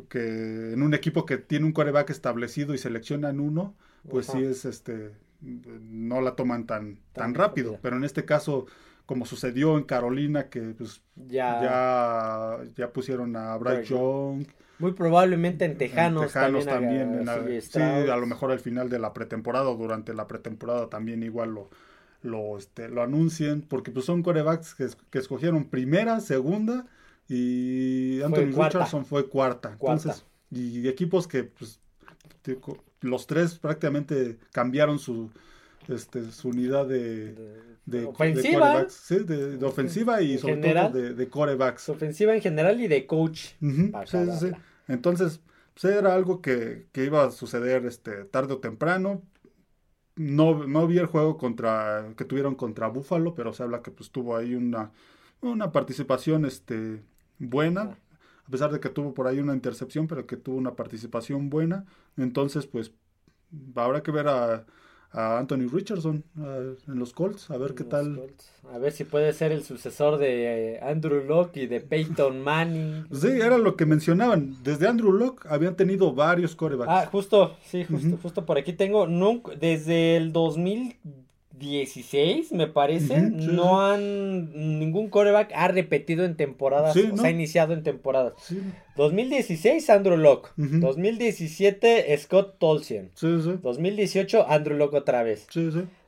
Que 0.09 0.73
en 0.73 0.83
un 0.83 0.95
equipo 0.95 1.27
que 1.27 1.39
tiene 1.39 1.67
un 1.67 1.73
coreback 1.73 2.11
establecido 2.11 2.75
y 2.75 2.79
seleccionan 2.79 3.41
uno, 3.41 3.75
pues 4.09 4.27
sí 4.27 4.39
es 4.43 4.65
este 4.65 5.13
no 5.41 6.21
la 6.21 6.37
toman 6.37 6.67
tan, 6.67 6.99
tan 7.13 7.35
rápido. 7.35 7.79
Pero 7.81 7.97
en 7.97 8.05
este 8.05 8.25
caso, 8.25 8.67
como 9.07 9.27
sucedió 9.27 9.79
en 9.79 9.85
Carolina, 9.85 10.49
que 10.49 10.61
pues 10.61 11.03
ya, 11.17 11.63
ya, 11.63 12.59
ya 12.77 12.93
pusieron 12.93 13.35
a 13.37 13.57
Bryce 13.57 13.85
Young 13.85 14.47
muy 14.81 14.93
probablemente 14.93 15.65
en 15.65 15.77
Tejanos, 15.77 16.33
también. 16.33 17.25
sí, 17.61 17.81
a 17.81 18.17
lo 18.17 18.27
mejor 18.27 18.51
al 18.51 18.61
final 18.61 18.89
de 18.89 18.99
la 18.99 19.13
pretemporada 19.13 19.69
o 19.69 19.77
durante 19.77 20.15
la 20.15 20.27
pretemporada 20.27 20.89
también 20.89 21.23
igual 21.23 21.55
lo, 21.55 21.71
lo, 22.23 22.59
este, 22.59 22.89
lo 22.89 23.03
anuncien, 23.03 23.63
porque 23.63 23.91
pues 23.91 24.07
son 24.07 24.23
corebacks 24.23 24.75
que, 24.75 25.19
escogieron 25.19 25.65
primera, 25.65 26.21
segunda 26.21 26.87
y 27.29 28.21
Anthony 28.23 28.53
Richardson 28.57 29.05
fue 29.05 29.29
cuarta. 29.29 29.73
Entonces, 29.73 30.25
y 30.51 30.89
equipos 30.89 31.29
que 31.29 31.45
pues, 31.45 31.81
los 33.01 33.27
tres 33.27 33.59
prácticamente 33.59 34.39
cambiaron 34.53 34.99
su, 34.99 35.31
este, 35.89 36.31
su 36.33 36.49
unidad 36.49 36.87
de, 36.87 37.35
de, 37.87 38.05
ofensiva, 38.05 38.87
de, 39.11 39.65
ofensiva 39.65 40.23
y 40.23 40.39
sobre 40.39 40.57
todo 40.57 40.91
de, 40.91 41.29
corebacks. 41.29 41.89
Ofensiva 41.89 42.35
en 42.35 42.41
general 42.41 42.81
y 42.81 42.89
de 42.89 43.07
coach. 43.07 43.51
sí, 43.61 43.93
sí, 44.39 44.53
entonces, 44.91 45.41
pues 45.75 45.85
era 45.85 46.15
algo 46.15 46.43
que, 46.43 46.89
iba 46.95 47.25
a 47.25 47.31
suceder 47.31 47.87
este, 47.87 48.25
tarde 48.25 48.55
o 48.55 48.59
temprano. 48.59 49.23
no, 50.17 50.67
no 50.67 50.87
vi 50.87 50.99
el 50.99 51.07
juego 51.07 51.39
contra 51.39 52.15
que 52.17 52.25
tuvieron 52.25 52.55
contra 52.57 52.89
Buffalo, 52.89 53.35
pero 53.35 53.53
se 53.53 53.63
habla 53.63 53.83
que 53.83 53.91
pues 53.91 54.11
tuvo 54.11 54.37
ahí 54.37 54.55
una, 54.55 54.93
una 55.41 55.73
participación 55.73 56.45
este, 56.45 57.03
buena, 57.39 57.99
a 58.47 58.51
pesar 58.51 58.73
de 58.73 58.81
que 58.81 58.91
tuvo 58.91 59.15
por 59.15 59.29
ahí 59.29 59.41
una 59.41 59.55
intercepción, 59.55 60.07
pero 60.09 60.27
que 60.27 60.37
tuvo 60.37 60.57
una 60.57 60.77
participación 60.77 61.51
buena. 61.51 61.87
Entonces, 62.17 62.67
pues 62.67 62.93
habrá 63.77 64.03
que 64.03 64.11
ver 64.13 64.29
a, 64.29 64.67
a 65.13 65.39
Anthony 65.39 65.69
Richardson 65.73 66.23
en 66.37 66.99
los 66.99 67.13
Colts, 67.13 67.51
a 67.51 67.57
ver 67.57 67.75
qué 67.75 67.85
tal. 67.85 68.21
A 68.73 68.79
ver 68.79 68.93
si 68.93 69.05
puede 69.05 69.33
ser 69.33 69.51
el 69.51 69.65
sucesor 69.65 70.19
de 70.19 70.75
eh, 70.75 70.81
Andrew 70.81 71.25
Locke 71.25 71.63
y 71.63 71.67
de 71.67 71.81
Peyton 71.81 72.41
Manning. 72.41 73.07
Sí, 73.13 73.29
era 73.29 73.59
lo 73.59 73.75
que 73.75 73.87
mencionaban. 73.87 74.57
Desde 74.63 74.87
Andrew 74.87 75.13
Locke 75.13 75.47
habían 75.49 75.75
tenido 75.75 76.15
varios 76.15 76.55
corebacks. 76.55 76.91
Ah, 76.91 77.09
justo, 77.11 77.57
sí, 77.65 77.85
justo, 77.85 78.19
justo 78.23 78.47
por 78.47 78.59
aquí 78.59 78.73
tengo. 78.73 79.07
Nunca, 79.09 79.55
desde 79.57 80.17
el 80.17 80.33
2000 80.33 80.97
16, 81.59 82.53
me 82.53 82.69
parece. 82.69 83.21
no 83.21 83.81
han. 83.83 84.79
Ningún 84.79 85.09
coreback 85.09 85.51
ha 85.55 85.69
repetido 85.69 86.25
en 86.25 86.37
temporadas. 86.37 86.97
o 86.97 87.17
sea, 87.17 87.27
ha 87.27 87.31
iniciado 87.31 87.73
en 87.75 87.83
temporadas. 87.83 88.35
2016, 88.97 89.91
Andrew 89.91 90.17
Locke. 90.17 90.51
2017, 90.57 92.17
Scott 92.19 92.57
Tolsien. 92.59 93.11
2018, 93.21 94.47
Andrew 94.49 94.77
Locke 94.77 94.97
otra 94.97 95.23
vez. 95.23 95.47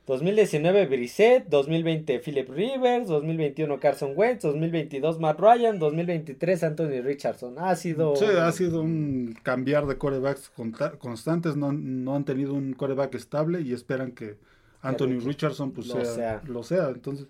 2019, 0.05 0.85
Brissett. 0.87 1.47
2020, 1.49 2.19
Philip 2.19 2.49
Rivers. 2.49 3.07
2021, 3.07 3.79
Carson 3.79 4.13
Wentz. 4.15 4.43
2022, 4.43 5.19
Matt 5.19 5.39
Ryan. 5.39 5.77
2023, 5.77 6.63
Anthony 6.63 7.01
Richardson. 7.03 7.55
Ha 7.59 7.75
sido. 7.75 8.15
Sí, 8.15 8.25
ha 8.25 8.51
sido 8.53 8.81
un 8.81 9.37
cambiar 9.43 9.85
de 9.87 9.97
corebacks 9.97 10.51
constantes. 10.99 11.55
No, 11.57 11.73
no 11.73 12.15
han 12.15 12.25
tenido 12.25 12.53
un 12.53 12.73
coreback 12.73 13.15
estable 13.15 13.61
y 13.61 13.73
esperan 13.73 14.13
que 14.13 14.35
Anthony 14.83 15.19
Richardson 15.19 15.71
pues 15.71 15.87
lo 15.87 16.05
sea, 16.05 16.41
lo 16.45 16.61
sea. 16.63 16.89
Entonces 16.89 17.27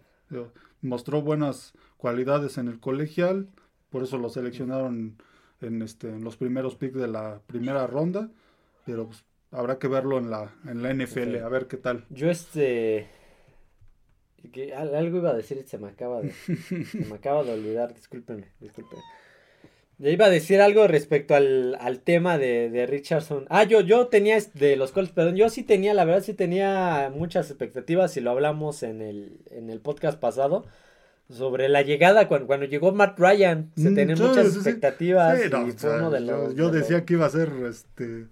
mostró 0.81 1.21
buenas 1.21 1.73
cualidades 1.97 2.57
en 2.57 2.67
el 2.67 2.79
colegial, 2.79 3.47
por 3.89 4.03
eso 4.03 4.17
lo 4.17 4.29
seleccionaron 4.29 5.17
en, 5.61 5.81
este, 5.81 6.09
en 6.09 6.23
los 6.23 6.35
primeros 6.35 6.75
picks 6.75 6.99
de 6.99 7.07
la 7.07 7.41
primera 7.47 7.87
ronda, 7.87 8.29
pero 8.85 9.07
pues, 9.07 9.23
habrá 9.51 9.79
que 9.79 9.87
verlo 9.87 10.17
en 10.17 10.29
la, 10.29 10.53
en 10.65 10.81
la 10.81 10.93
NFL, 10.93 11.37
a 11.37 11.49
ver 11.49 11.67
qué 11.67 11.77
tal. 11.77 12.05
Yo 12.09 12.29
este... 12.29 13.07
Que 14.51 14.73
algo 14.75 15.19
iba 15.19 15.29
a 15.29 15.35
decir 15.35 15.63
se 15.65 15.77
me 15.77 15.87
acaba 15.87 16.21
de, 16.21 16.31
se 16.33 17.05
me 17.07 17.15
acaba 17.15 17.43
de 17.43 17.53
olvidar, 17.53 17.93
discúlpenme, 17.93 18.51
discúlpenme. 18.59 19.01
Le 19.99 20.12
iba 20.12 20.25
a 20.25 20.29
decir 20.29 20.60
algo 20.60 20.88
respecto 20.88 21.36
al, 21.36 22.01
tema 22.03 22.38
de, 22.38 22.86
Richardson. 22.89 23.45
Ah, 23.49 23.63
yo, 23.63 23.82
yo 23.82 24.08
tenía 24.08 24.38
de 24.53 24.75
los 24.75 24.91
Colts, 24.91 25.12
perdón, 25.12 25.36
yo 25.36 25.49
sí 25.49 25.63
tenía, 25.63 25.93
la 25.93 26.03
verdad 26.03 26.23
sí 26.23 26.34
tenía 26.34 27.12
muchas 27.13 27.49
expectativas 27.49 28.17
y 28.17 28.21
lo 28.21 28.32
hablamos 28.32 28.84
en 28.84 29.01
el, 29.01 29.38
en 29.51 29.69
el 29.69 29.79
podcast 29.79 30.19
pasado 30.19 30.65
sobre 31.29 31.69
la 31.69 31.82
llegada 31.82 32.27
cuando, 32.27 32.47
cuando 32.47 32.65
llegó 32.65 32.91
Matt 32.91 33.19
Ryan. 33.19 33.71
Se 33.75 33.91
mm, 33.91 33.95
tenían 33.95 34.19
muchas 34.19 34.56
expectativas 34.56 35.39
yo, 36.56 36.69
decía 36.69 37.06
que 37.06 37.13
iba 37.13 37.25
a 37.25 37.29
ser 37.29 37.51
este 37.69 38.27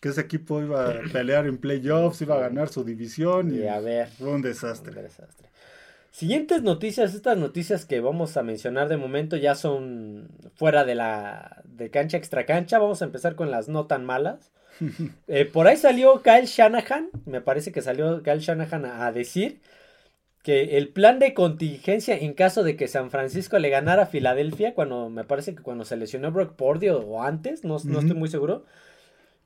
que 0.00 0.10
ese 0.10 0.20
equipo 0.20 0.60
iba 0.60 0.90
a 0.90 1.00
pelear 1.12 1.46
en 1.46 1.56
playoffs, 1.56 2.20
iba 2.20 2.36
a 2.36 2.40
ganar 2.40 2.68
su 2.68 2.84
división 2.84 3.54
y, 3.54 3.66
a 3.66 3.80
ver, 3.80 4.08
fue 4.08 4.28
un 4.28 4.42
desastre. 4.42 4.92
Un 4.94 5.02
desastre. 5.02 5.48
Siguientes 6.14 6.62
noticias, 6.62 7.12
estas 7.12 7.36
noticias 7.36 7.86
que 7.86 7.98
vamos 7.98 8.36
a 8.36 8.44
mencionar 8.44 8.88
de 8.88 8.96
momento 8.96 9.36
ya 9.36 9.56
son 9.56 10.28
fuera 10.54 10.84
de 10.84 10.94
la 10.94 11.60
de 11.64 11.90
cancha 11.90 12.16
extra 12.16 12.46
cancha. 12.46 12.78
Vamos 12.78 13.02
a 13.02 13.06
empezar 13.06 13.34
con 13.34 13.50
las 13.50 13.68
no 13.68 13.86
tan 13.86 14.04
malas. 14.04 14.52
Eh, 15.26 15.44
por 15.44 15.66
ahí 15.66 15.76
salió 15.76 16.22
Kyle 16.22 16.46
Shanahan, 16.46 17.08
me 17.26 17.40
parece 17.40 17.72
que 17.72 17.82
salió 17.82 18.22
Kyle 18.22 18.38
Shanahan 18.38 18.84
a, 18.84 19.10
decir 19.10 19.60
que 20.44 20.76
el 20.76 20.88
plan 20.88 21.18
de 21.18 21.34
contingencia 21.34 22.16
en 22.16 22.34
caso 22.34 22.62
de 22.62 22.76
que 22.76 22.86
San 22.86 23.10
Francisco 23.10 23.58
le 23.58 23.70
ganara 23.70 24.04
a 24.04 24.06
Filadelfia, 24.06 24.74
cuando 24.74 25.10
me 25.10 25.24
parece 25.24 25.54
que 25.56 25.62
cuando 25.62 25.84
se 25.84 25.96
lesionó 25.96 26.30
Brock 26.30 26.54
Purdy 26.54 26.90
o, 26.90 27.22
antes, 27.22 27.64
no, 27.64 27.78
no 27.84 27.98
estoy 28.00 28.14
muy 28.14 28.28
seguro, 28.28 28.66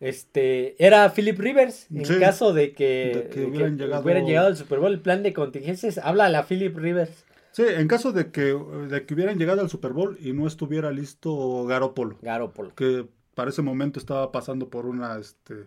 este, 0.00 0.82
era 0.84 1.12
Philip 1.12 1.38
Rivers, 1.38 1.88
en 1.90 2.20
caso 2.20 2.52
de 2.52 2.72
que, 2.72 3.30
hubieran, 3.48 3.76
llegado... 3.78 4.46
al 4.46 4.56
Super 4.56 4.78
Bowl, 4.78 4.92
el 4.92 5.00
plan 5.00 5.22
de 5.22 5.32
contingencias, 5.32 5.98
habla 5.98 6.26
a 6.26 6.42
Philip 6.44 6.76
Rivers. 6.76 7.24
Sí, 7.50 7.64
en 7.66 7.88
caso 7.88 8.12
de 8.12 8.30
que, 8.30 8.54
de 8.88 9.04
que 9.04 9.14
hubieran 9.14 9.38
llegado 9.38 9.60
al 9.60 9.70
Super 9.70 9.92
Bowl 9.92 10.16
y 10.20 10.32
no 10.32 10.46
estuviera 10.46 10.92
listo 10.92 11.64
Garópolo. 11.64 12.16
Garópolo. 12.22 12.74
Que 12.76 13.08
para 13.34 13.50
ese 13.50 13.62
momento 13.62 13.98
estaba 13.98 14.30
pasando 14.30 14.68
por 14.68 14.86
una, 14.86 15.18
este, 15.18 15.66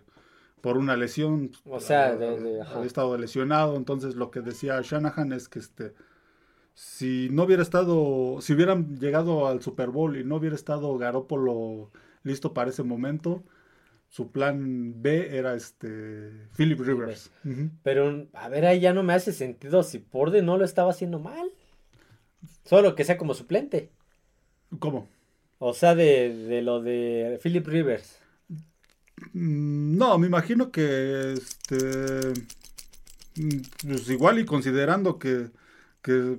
por 0.61 0.77
una 0.77 0.95
lesión. 0.95 1.51
O 1.65 1.81
sea, 1.81 2.15
de, 2.15 2.61
había 2.61 2.85
estado 2.85 3.17
lesionado, 3.17 3.75
entonces 3.75 4.15
lo 4.15 4.31
que 4.31 4.39
decía 4.39 4.79
Shanahan 4.81 5.33
es 5.33 5.49
que 5.49 5.59
este, 5.59 5.93
si 6.73 7.27
no 7.31 7.43
hubiera 7.43 7.61
estado, 7.61 8.39
si 8.39 8.53
hubieran 8.53 8.97
llegado 8.97 9.47
al 9.47 9.61
Super 9.61 9.89
Bowl 9.89 10.15
y 10.15 10.23
no 10.23 10.37
hubiera 10.37 10.55
estado 10.55 10.97
Garópolo 10.97 11.91
listo 12.23 12.53
para 12.53 12.69
ese 12.69 12.83
momento, 12.83 13.43
su 14.11 14.29
plan 14.29 15.01
B 15.01 15.37
era 15.37 15.55
este 15.55 16.31
Philip 16.57 16.81
Rivers. 16.81 17.31
Pero, 17.81 18.27
a 18.33 18.49
ver, 18.49 18.65
ahí 18.65 18.81
ya 18.81 18.93
no 18.93 19.03
me 19.03 19.13
hace 19.13 19.31
sentido 19.31 19.83
si 19.83 19.99
Porde 19.99 20.41
no 20.41 20.57
lo 20.57 20.65
estaba 20.65 20.91
haciendo 20.91 21.17
mal. 21.17 21.49
Solo 22.65 22.93
que 22.93 23.05
sea 23.05 23.17
como 23.17 23.33
suplente. 23.33 23.89
¿Cómo? 24.79 25.07
O 25.59 25.73
sea, 25.73 25.95
de, 25.95 26.61
lo 26.61 26.81
de 26.81 27.39
Philip 27.41 27.65
Rivers. 27.65 28.19
Mm, 29.31 29.97
no, 29.97 30.17
me 30.17 30.27
imagino 30.27 30.71
que 30.71 31.31
este 31.31 32.33
mm, 33.37 33.87
pues 33.87 34.09
igual 34.09 34.39
y 34.39 34.45
considerando 34.45 35.19
que, 35.19 35.51
que 36.01 36.37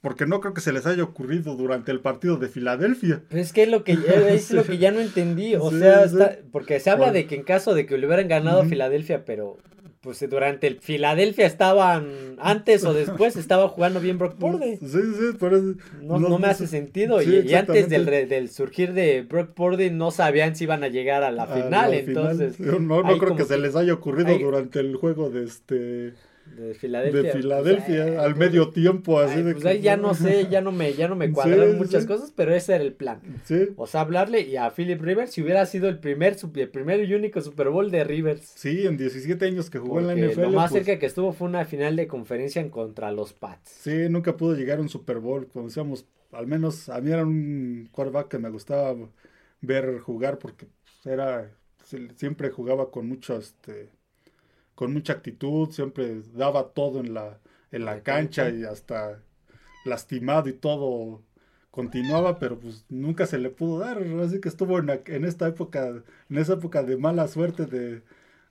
porque 0.00 0.26
no 0.26 0.40
creo 0.40 0.54
que 0.54 0.60
se 0.60 0.72
les 0.72 0.86
haya 0.86 1.02
ocurrido 1.02 1.56
durante 1.56 1.92
el 1.92 2.00
partido 2.00 2.36
de 2.36 2.48
Filadelfia. 2.48 3.22
es 3.30 3.52
que 3.52 3.64
es 3.64 3.68
lo 3.68 3.84
que, 3.84 3.98
es 4.28 4.50
lo 4.50 4.64
que 4.64 4.78
ya 4.78 4.90
no 4.90 5.00
entendí. 5.00 5.54
O 5.56 5.70
sea, 5.78 6.06
porque 6.52 6.80
se 6.80 6.90
habla 6.90 7.12
de 7.12 7.26
que 7.26 7.34
en 7.34 7.42
caso 7.42 7.74
de 7.74 7.86
que 7.86 7.98
le 7.98 8.06
hubieran 8.06 8.28
ganado 8.28 8.64
Filadelfia, 8.64 9.24
pero 9.24 9.58
pues 10.00 10.24
durante 10.30 10.68
el 10.68 10.78
Filadelfia 10.78 11.46
estaban 11.46 12.36
antes 12.38 12.84
o 12.84 12.94
después 12.94 13.36
estaba 13.36 13.68
jugando 13.68 14.00
bien 14.00 14.18
Brock 14.18 14.36
Purdy. 14.36 14.76
Sí, 14.76 14.86
sí, 14.86 15.36
por 15.38 15.54
eso, 15.54 15.74
no, 16.00 16.38
me 16.38 16.46
hace 16.46 16.66
sentido. 16.66 17.20
y, 17.20 17.52
antes 17.54 17.88
del, 17.88 18.06
del, 18.06 18.48
surgir 18.48 18.92
de 18.92 19.22
Brock 19.22 19.54
Purdy 19.54 19.90
no 19.90 20.10
sabían 20.10 20.54
si 20.54 20.64
iban 20.64 20.84
a 20.84 20.88
llegar 20.88 21.24
a 21.24 21.32
la 21.32 21.46
final. 21.46 21.94
entonces, 21.94 22.60
no, 22.60 23.02
no 23.02 23.18
creo 23.18 23.36
que, 23.36 23.44
se 23.44 23.58
les 23.58 23.74
haya 23.74 23.94
ocurrido 23.94 24.38
durante 24.38 24.80
el 24.80 24.96
juego 24.96 25.30
de 25.30 25.44
este 25.44 26.14
de 26.56 26.74
Filadelfia. 26.74 27.22
De 27.22 27.32
Filadelfia, 27.32 28.06
pues, 28.06 28.18
al 28.18 28.36
medio 28.36 28.70
tiempo, 28.70 29.18
así 29.20 29.42
de 29.42 29.52
pues 29.52 29.64
ahí 29.64 29.80
ya 29.80 29.96
no 29.96 30.14
sé, 30.14 30.48
ya 30.50 30.60
no 30.60 30.72
me, 30.72 30.92
ya 30.94 31.08
no 31.08 31.16
me 31.16 31.30
cuadran 31.32 31.76
muchas 31.76 32.06
cosas, 32.06 32.32
pero 32.34 32.54
ese 32.54 32.74
era 32.74 32.84
el 32.84 32.92
plan. 32.92 33.20
O 33.76 33.86
sea, 33.86 34.02
hablarle 34.02 34.42
y 34.42 34.56
a 34.56 34.70
Philip 34.70 35.00
Rivers 35.00 35.32
si 35.32 35.42
hubiera 35.42 35.64
sido 35.66 35.88
el 35.88 35.98
primer, 35.98 36.36
el 36.54 36.68
primer 36.68 37.04
y 37.04 37.14
único 37.14 37.40
Super 37.40 37.68
Bowl 37.68 37.90
de 37.90 38.04
Rivers. 38.04 38.52
Sí, 38.56 38.86
en 38.86 38.96
17 38.96 39.44
años 39.44 39.70
que 39.70 39.78
jugó 39.78 40.00
en 40.00 40.06
la 40.06 40.14
NFL. 40.14 40.42
Lo 40.42 40.50
más 40.50 40.70
pues 40.70 40.84
cerca 40.84 40.98
que 40.98 41.06
estuvo 41.06 41.32
fue 41.32 41.48
una 41.48 41.64
final 41.64 41.96
de 41.96 42.06
conferencia 42.06 42.60
en 42.60 42.70
contra 42.70 43.12
los 43.12 43.32
Pats. 43.32 43.70
Sí, 43.70 44.08
nunca 44.08 44.36
pudo 44.36 44.54
llegar 44.54 44.78
a 44.78 44.82
un 44.82 44.88
Super 44.88 45.18
Bowl, 45.18 45.46
como 45.48 45.66
decíamos, 45.66 46.06
al 46.32 46.46
menos 46.46 46.88
a 46.88 47.00
mí 47.00 47.10
era 47.10 47.24
un 47.24 47.88
quarterback 47.92 48.28
que 48.28 48.38
me 48.38 48.50
gustaba 48.50 48.94
ver 49.60 49.98
jugar 50.00 50.38
porque 50.38 50.66
era 51.04 51.50
siempre 52.16 52.50
jugaba 52.50 52.90
con 52.90 53.08
mucho 53.08 53.38
este 53.38 53.90
con 54.78 54.92
mucha 54.92 55.12
actitud, 55.12 55.72
siempre 55.72 56.22
daba 56.34 56.68
todo 56.68 57.00
en 57.00 57.12
la, 57.12 57.40
en 57.72 57.84
la 57.84 58.00
cancha 58.04 58.48
y 58.48 58.62
hasta 58.62 59.18
lastimado 59.84 60.48
y 60.48 60.52
todo 60.52 61.20
continuaba, 61.72 62.38
pero 62.38 62.60
pues 62.60 62.84
nunca 62.88 63.26
se 63.26 63.38
le 63.38 63.50
pudo 63.50 63.80
dar, 63.80 64.00
así 64.24 64.40
que 64.40 64.48
estuvo 64.48 64.78
en, 64.78 64.88
en 65.06 65.24
esta 65.24 65.48
época, 65.48 65.88
en 66.30 66.38
esa 66.38 66.52
época 66.52 66.84
de 66.84 66.96
mala 66.96 67.26
suerte 67.26 67.66
de, 67.66 68.02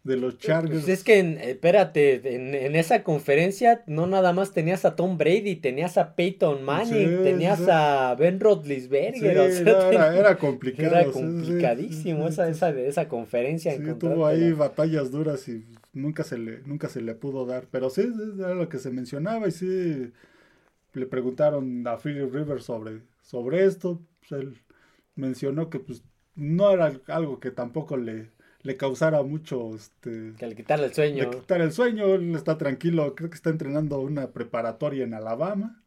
los 0.04 0.38
Chargers. 0.38 0.84
Pues 0.84 1.00
es 1.00 1.04
que, 1.06 1.20
espérate, 1.50 2.36
en, 2.36 2.76
esa 2.76 3.04
conferencia 3.04 3.84
no 3.88 4.06
nada 4.06 4.34
más 4.34 4.52
tenías 4.52 4.84
a 4.84 4.98
Tom 4.98 5.18
Brady, 5.18 5.56
tenías 5.56 5.98
a 5.98 6.14
Peyton 6.16 6.62
Manning, 6.62 7.24
tenías 7.24 7.62
a 7.70 8.16
Ben 8.16 8.42
Roethlisberger. 8.42 9.38
era, 9.64 10.38
complicado. 10.38 10.90
Era 10.90 11.06
complicadísimo 11.06 12.28
esa, 12.28 12.50
esa, 12.50 12.70
esa 12.72 13.08
conferencia. 13.08 13.78
Sí, 13.78 13.84
tuvo 13.98 14.26
ahí 14.26 14.52
batallas 14.52 15.10
duras 15.10 15.48
y 15.48 15.66
nunca 15.98 16.24
se 16.24 16.38
le, 16.38 16.62
nunca 16.64 16.90
se 16.90 17.02
le 17.02 17.16
pudo 17.16 17.46
dar. 17.46 17.68
Pero 17.72 17.90
sí, 17.90 18.10
era 18.38 18.54
lo 18.54 18.70
que 18.70 18.80
se 18.80 18.92
mencionaba 18.92 19.48
y 19.48 19.52
sí 19.52 20.12
le 20.94 21.06
preguntaron 21.06 21.86
a 21.88 21.98
Philip 21.98 22.34
Rivers 22.34 22.66
sobre, 22.66 23.02
sobre 23.22 23.66
esto. 23.66 24.02
Pues, 24.28 24.42
él 24.42 24.58
mencionó 25.16 25.70
que 25.70 25.80
pues 25.80 26.04
no 26.36 26.72
era 26.72 26.94
algo 27.08 27.40
que 27.40 27.52
tampoco 27.52 27.98
le, 27.98 28.30
le 28.62 28.78
causara 28.78 29.24
mucho 29.24 29.76
este 29.76 30.34
que 30.38 30.48
le 30.48 30.56
quitara 30.56 30.86
el 30.86 30.94
sueño. 30.94 31.24
Le 31.24 31.30
quitara 31.30 31.64
el 31.64 31.72
sueño, 31.72 32.06
él 32.16 32.36
está 32.36 32.58
tranquilo, 32.58 33.16
creo 33.16 33.30
que 33.30 33.36
está 33.36 33.50
entrenando 33.50 34.00
una 34.00 34.28
preparatoria 34.28 35.04
en 35.04 35.14
Alabama. 35.14 35.82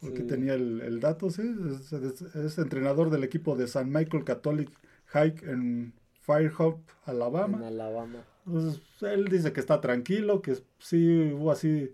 Aquí 0.00 0.22
tenía 0.22 0.54
el, 0.54 1.00
dato, 1.00 1.28
sí, 1.28 1.42
es, 1.42 2.58
entrenador 2.58 3.10
del 3.10 3.24
equipo 3.24 3.56
de 3.56 3.66
San 3.66 3.90
Michael 3.90 4.22
Catholic 4.22 4.70
High 5.06 5.34
en 5.42 5.92
Firehope, 6.20 6.82
Alabama. 7.04 7.58
En 7.58 7.64
Alabama. 7.64 8.24
Entonces, 8.48 8.82
él 9.02 9.26
dice 9.26 9.52
que 9.52 9.60
está 9.60 9.80
tranquilo, 9.80 10.42
que 10.42 10.56
sí 10.78 11.32
hubo 11.32 11.50
así 11.50 11.92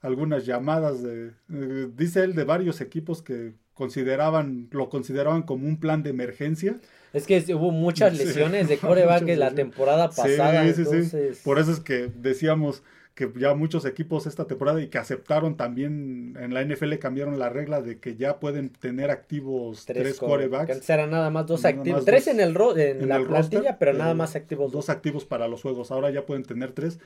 algunas 0.00 0.44
llamadas 0.44 1.02
de, 1.02 1.32
eh, 1.52 1.88
dice 1.96 2.24
él, 2.24 2.34
de 2.34 2.44
varios 2.44 2.80
equipos 2.80 3.22
que 3.22 3.54
consideraban, 3.74 4.68
lo 4.70 4.88
consideraban 4.88 5.42
como 5.42 5.66
un 5.66 5.78
plan 5.78 6.02
de 6.02 6.10
emergencia. 6.10 6.80
Es 7.12 7.26
que 7.26 7.42
hubo 7.54 7.70
muchas 7.70 8.16
lesiones 8.18 8.68
de 8.68 8.76
coreback 8.78 9.26
la 9.36 9.54
temporada 9.54 10.08
pasada. 10.08 10.72
Sí, 10.72 10.84
sí, 10.84 11.04
sí. 11.04 11.18
Por 11.44 11.58
eso 11.58 11.72
es 11.72 11.80
que 11.80 12.10
decíamos 12.16 12.82
que 13.14 13.30
ya 13.36 13.54
muchos 13.54 13.84
equipos 13.84 14.26
esta 14.26 14.46
temporada 14.46 14.80
y 14.80 14.88
que 14.88 14.98
aceptaron 14.98 15.56
también 15.56 16.36
en 16.40 16.54
la 16.54 16.64
NFL 16.64 16.94
cambiaron 16.94 17.38
la 17.38 17.50
regla 17.50 17.82
de 17.82 17.98
que 17.98 18.16
ya 18.16 18.40
pueden 18.40 18.70
tener 18.70 19.10
activos 19.10 19.84
tres, 19.84 20.18
corebacks. 20.18 20.80
Que 20.80 20.92
eran 20.92 21.10
nada 21.10 21.30
más 21.30 21.46
dos 21.46 21.64
activos, 21.64 22.04
tres 22.04 22.26
en 22.28 22.40
el 22.40 22.56
en, 22.76 23.08
la 23.08 23.22
plantilla, 23.22 23.78
pero 23.78 23.92
nada 23.92 24.14
más 24.14 24.34
activos. 24.34 24.72
Dos 24.72 24.88
activos 24.88 25.24
para 25.24 25.46
los 25.46 25.62
juegos. 25.62 25.90
Ahora 25.90 26.10
ya 26.10 26.24
pueden 26.24 26.44
tener 26.44 26.72
tres 26.72 26.98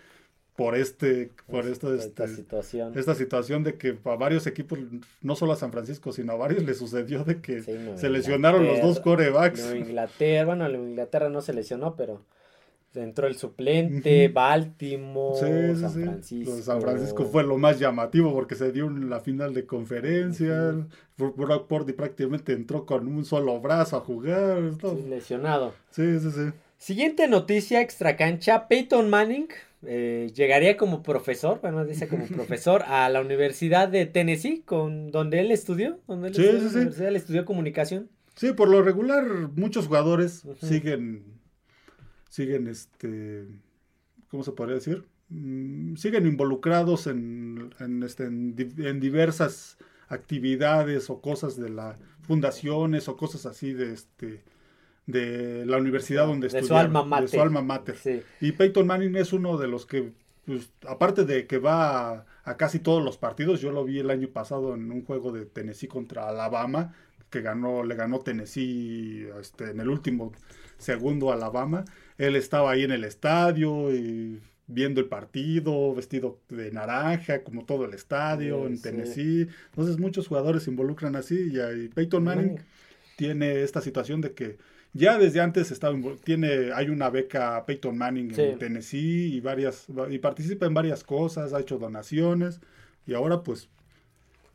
por 0.54 0.74
este 0.74 1.30
por 1.48 1.66
esta, 1.66 1.94
esta, 1.94 2.26
situación 2.26 2.92
esta 2.96 3.14
situación 3.14 3.62
de 3.62 3.76
que 3.76 3.98
a 4.04 4.16
varios 4.16 4.46
equipos 4.46 4.78
no 5.20 5.36
solo 5.36 5.52
a 5.52 5.56
San 5.56 5.70
Francisco 5.70 6.12
sino 6.12 6.32
a 6.32 6.36
varios 6.36 6.62
le 6.64 6.72
sucedió 6.72 7.24
de 7.24 7.42
que 7.42 7.60
se 7.60 8.08
lesionaron 8.08 8.66
los 8.66 8.80
dos 8.80 9.00
corebacks 9.00 9.60
Nueva 9.60 9.76
Inglaterra 9.76 10.44
bueno 10.46 10.70
Inglaterra 10.70 11.28
no 11.28 11.42
se 11.42 11.52
lesionó 11.52 11.94
pero 11.94 12.24
entró 13.02 13.26
el 13.26 13.36
suplente 13.36 14.28
Baltimore 14.28 15.76
San 15.76 15.92
Francisco 15.92 16.56
San 16.58 16.80
Francisco. 16.80 17.24
Fue 17.24 17.42
lo 17.44 17.58
más 17.58 17.78
llamativo 17.78 18.32
porque 18.32 18.54
se 18.54 18.72
dio 18.72 18.86
en 18.86 19.08
la 19.10 19.20
final 19.20 19.54
de 19.54 19.66
conferencia 19.66 20.74
Brock 21.16 21.66
Purdy 21.66 21.92
prácticamente 21.92 22.52
entró 22.52 22.84
con 22.86 23.08
un 23.08 23.24
solo 23.24 23.60
brazo 23.60 23.96
a 23.96 24.00
jugar 24.00 24.58
lesionado. 25.08 25.74
Sí 25.90 26.18
sí 26.20 26.30
sí. 26.30 26.52
Siguiente 26.78 27.26
noticia 27.26 27.80
extra 27.80 28.16
cancha 28.16 28.68
Peyton 28.68 29.08
Manning 29.08 29.48
eh, 29.84 30.32
llegaría 30.34 30.76
como 30.76 31.02
profesor, 31.02 31.60
bueno, 31.60 31.84
dice 31.84 32.08
como 32.08 32.26
profesor 32.26 32.82
a 32.86 33.08
la 33.08 33.20
Universidad 33.20 33.88
de 33.88 34.06
Tennessee, 34.06 34.62
con 34.64 35.10
donde 35.10 35.40
él 35.40 35.50
estudió, 35.50 35.98
donde 36.06 36.28
él 36.28 36.34
sí, 36.34 36.44
estudió, 36.44 36.92
sí, 36.92 37.04
él 37.04 37.16
estudió 37.16 37.44
comunicación. 37.44 38.08
Sí, 38.34 38.52
por 38.52 38.68
lo 38.68 38.82
regular 38.82 39.24
muchos 39.54 39.86
jugadores 39.86 40.42
siguen, 40.60 41.24
siguen, 42.28 42.68
este, 42.68 43.46
¿cómo 44.30 44.42
se 44.42 44.52
podría 44.52 44.76
decir? 44.76 45.04
Mm, 45.28 45.96
siguen 45.96 46.26
involucrados 46.26 47.06
en, 47.06 47.74
en, 47.80 48.02
este, 48.02 48.24
en 48.24 49.00
diversas 49.00 49.78
actividades 50.08 51.10
o 51.10 51.20
cosas 51.20 51.56
de 51.56 51.70
las 51.70 51.98
fundaciones 52.22 53.08
o 53.08 53.16
cosas 53.16 53.46
así 53.46 53.72
de 53.72 53.92
este 53.92 54.44
de 55.06 55.64
la 55.66 55.78
universidad 55.78 56.26
donde 56.26 56.48
estudió. 56.48 56.62
De 56.62 56.68
su 56.68 56.76
alma 56.76 57.04
mater. 57.04 57.30
De 57.30 57.36
su 57.36 57.42
alma 57.42 57.62
mater. 57.62 58.24
Y 58.40 58.52
Peyton 58.52 58.86
Manning 58.86 59.16
es 59.16 59.32
uno 59.32 59.56
de 59.56 59.68
los 59.68 59.86
que, 59.86 60.12
pues, 60.44 60.70
aparte 60.86 61.24
de 61.24 61.46
que 61.46 61.58
va 61.58 62.26
a, 62.44 62.56
casi 62.56 62.80
todos 62.80 63.02
los 63.02 63.16
partidos, 63.16 63.60
yo 63.60 63.70
lo 63.70 63.84
vi 63.84 64.00
el 64.00 64.10
año 64.10 64.28
pasado 64.28 64.74
en 64.74 64.90
un 64.90 65.04
juego 65.04 65.32
de 65.32 65.46
Tennessee 65.46 65.88
contra 65.88 66.28
Alabama, 66.28 66.94
que 67.30 67.40
ganó, 67.40 67.84
le 67.84 67.94
ganó 67.94 68.20
Tennessee 68.20 69.28
este, 69.40 69.70
en 69.70 69.80
el 69.80 69.88
último 69.88 70.32
segundo 70.78 71.30
a 71.30 71.34
Alabama. 71.34 71.84
Él 72.18 72.36
estaba 72.36 72.70
ahí 72.70 72.84
en 72.84 72.92
el 72.92 73.04
estadio 73.04 73.94
y 73.94 74.40
viendo 74.66 75.00
el 75.00 75.06
partido, 75.06 75.94
vestido 75.94 76.40
de 76.48 76.72
naranja, 76.72 77.42
como 77.44 77.64
todo 77.64 77.84
el 77.84 77.94
estadio 77.94 78.66
en 78.66 78.80
Tennessee. 78.80 79.48
Entonces 79.70 79.98
muchos 79.98 80.28
jugadores 80.28 80.64
se 80.64 80.70
involucran 80.70 81.16
así 81.16 81.50
y, 81.52 81.60
y 81.60 81.88
Peyton 81.88 82.24
Manning 82.24 82.58
tiene 83.16 83.62
esta 83.62 83.80
situación 83.80 84.20
de 84.20 84.32
que 84.32 84.58
ya 84.92 85.18
desde 85.18 85.40
antes 85.40 85.70
estaba 85.70 85.96
tiene 86.24 86.72
hay 86.72 86.88
una 86.88 87.10
beca 87.10 87.64
Peyton 87.66 87.96
Manning 87.96 88.32
en 88.38 88.58
Tennessee 88.58 89.34
y 89.34 89.40
varias 89.40 89.86
y 90.10 90.18
participa 90.18 90.66
en 90.66 90.74
varias 90.74 91.04
cosas, 91.04 91.52
ha 91.52 91.60
hecho 91.60 91.78
donaciones 91.78 92.60
y 93.06 93.14
ahora 93.14 93.42
pues 93.42 93.68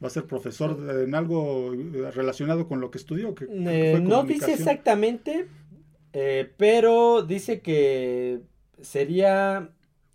va 0.01 0.07
a 0.07 0.09
ser 0.09 0.25
profesor 0.25 0.77
en 1.03 1.15
algo 1.15 1.71
relacionado 2.13 2.67
con 2.67 2.81
lo 2.81 2.91
que 2.91 2.97
estudió. 2.97 3.35
Que, 3.35 3.45
eh, 3.49 3.99
no 3.99 4.23
dice 4.23 4.53
exactamente, 4.53 5.47
eh, 6.13 6.51
pero 6.57 7.21
dice 7.21 7.61
que 7.61 8.41
sería 8.81 9.69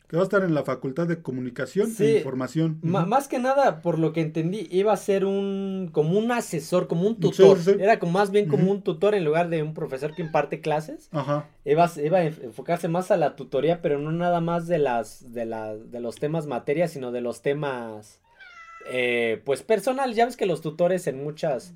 que 0.08 0.16
va 0.16 0.22
a 0.22 0.24
estar 0.24 0.44
en 0.44 0.54
la 0.54 0.62
Facultad 0.62 1.08
de 1.08 1.20
Comunicación 1.20 1.92
e 1.98 2.18
Información. 2.18 2.78
Más 2.82 3.26
que 3.26 3.40
nada, 3.40 3.82
por 3.82 3.98
lo 3.98 4.12
que 4.12 4.20
entendí, 4.20 4.68
iba 4.70 4.92
a 4.92 4.96
ser 4.96 5.24
un 5.24 5.90
como 5.90 6.16
un 6.16 6.30
asesor, 6.30 6.86
como 6.86 7.08
un 7.08 7.18
tutor. 7.18 7.58
Era 7.80 7.98
como 7.98 8.12
más 8.12 8.30
bien 8.30 8.46
como 8.46 8.70
un 8.70 8.82
tutor 8.82 9.16
en 9.16 9.24
lugar 9.24 9.48
de 9.48 9.64
un 9.64 9.74
profesor 9.74 10.14
que 10.14 10.22
imparte 10.22 10.60
clases. 10.60 11.08
Ajá. 11.10 11.48
Iba, 11.64 11.90
iba, 12.04 12.18
a 12.18 12.24
enfocarse 12.26 12.86
más 12.86 13.10
a 13.10 13.16
la 13.16 13.34
tutoría, 13.34 13.82
pero 13.82 13.98
no 13.98 14.12
nada 14.12 14.40
más 14.40 14.68
de 14.68 14.78
las 14.78 15.32
de, 15.32 15.44
la, 15.44 15.74
de 15.74 15.98
los 15.98 16.14
temas 16.16 16.46
materias, 16.46 16.92
sino 16.92 17.10
de 17.10 17.20
los 17.20 17.42
temas 17.42 18.20
eh, 18.90 19.42
pues 19.44 19.62
personal. 19.62 20.14
Ya 20.14 20.26
ves 20.26 20.36
que 20.36 20.46
los 20.46 20.60
tutores 20.60 21.06
en 21.06 21.22
muchas 21.22 21.74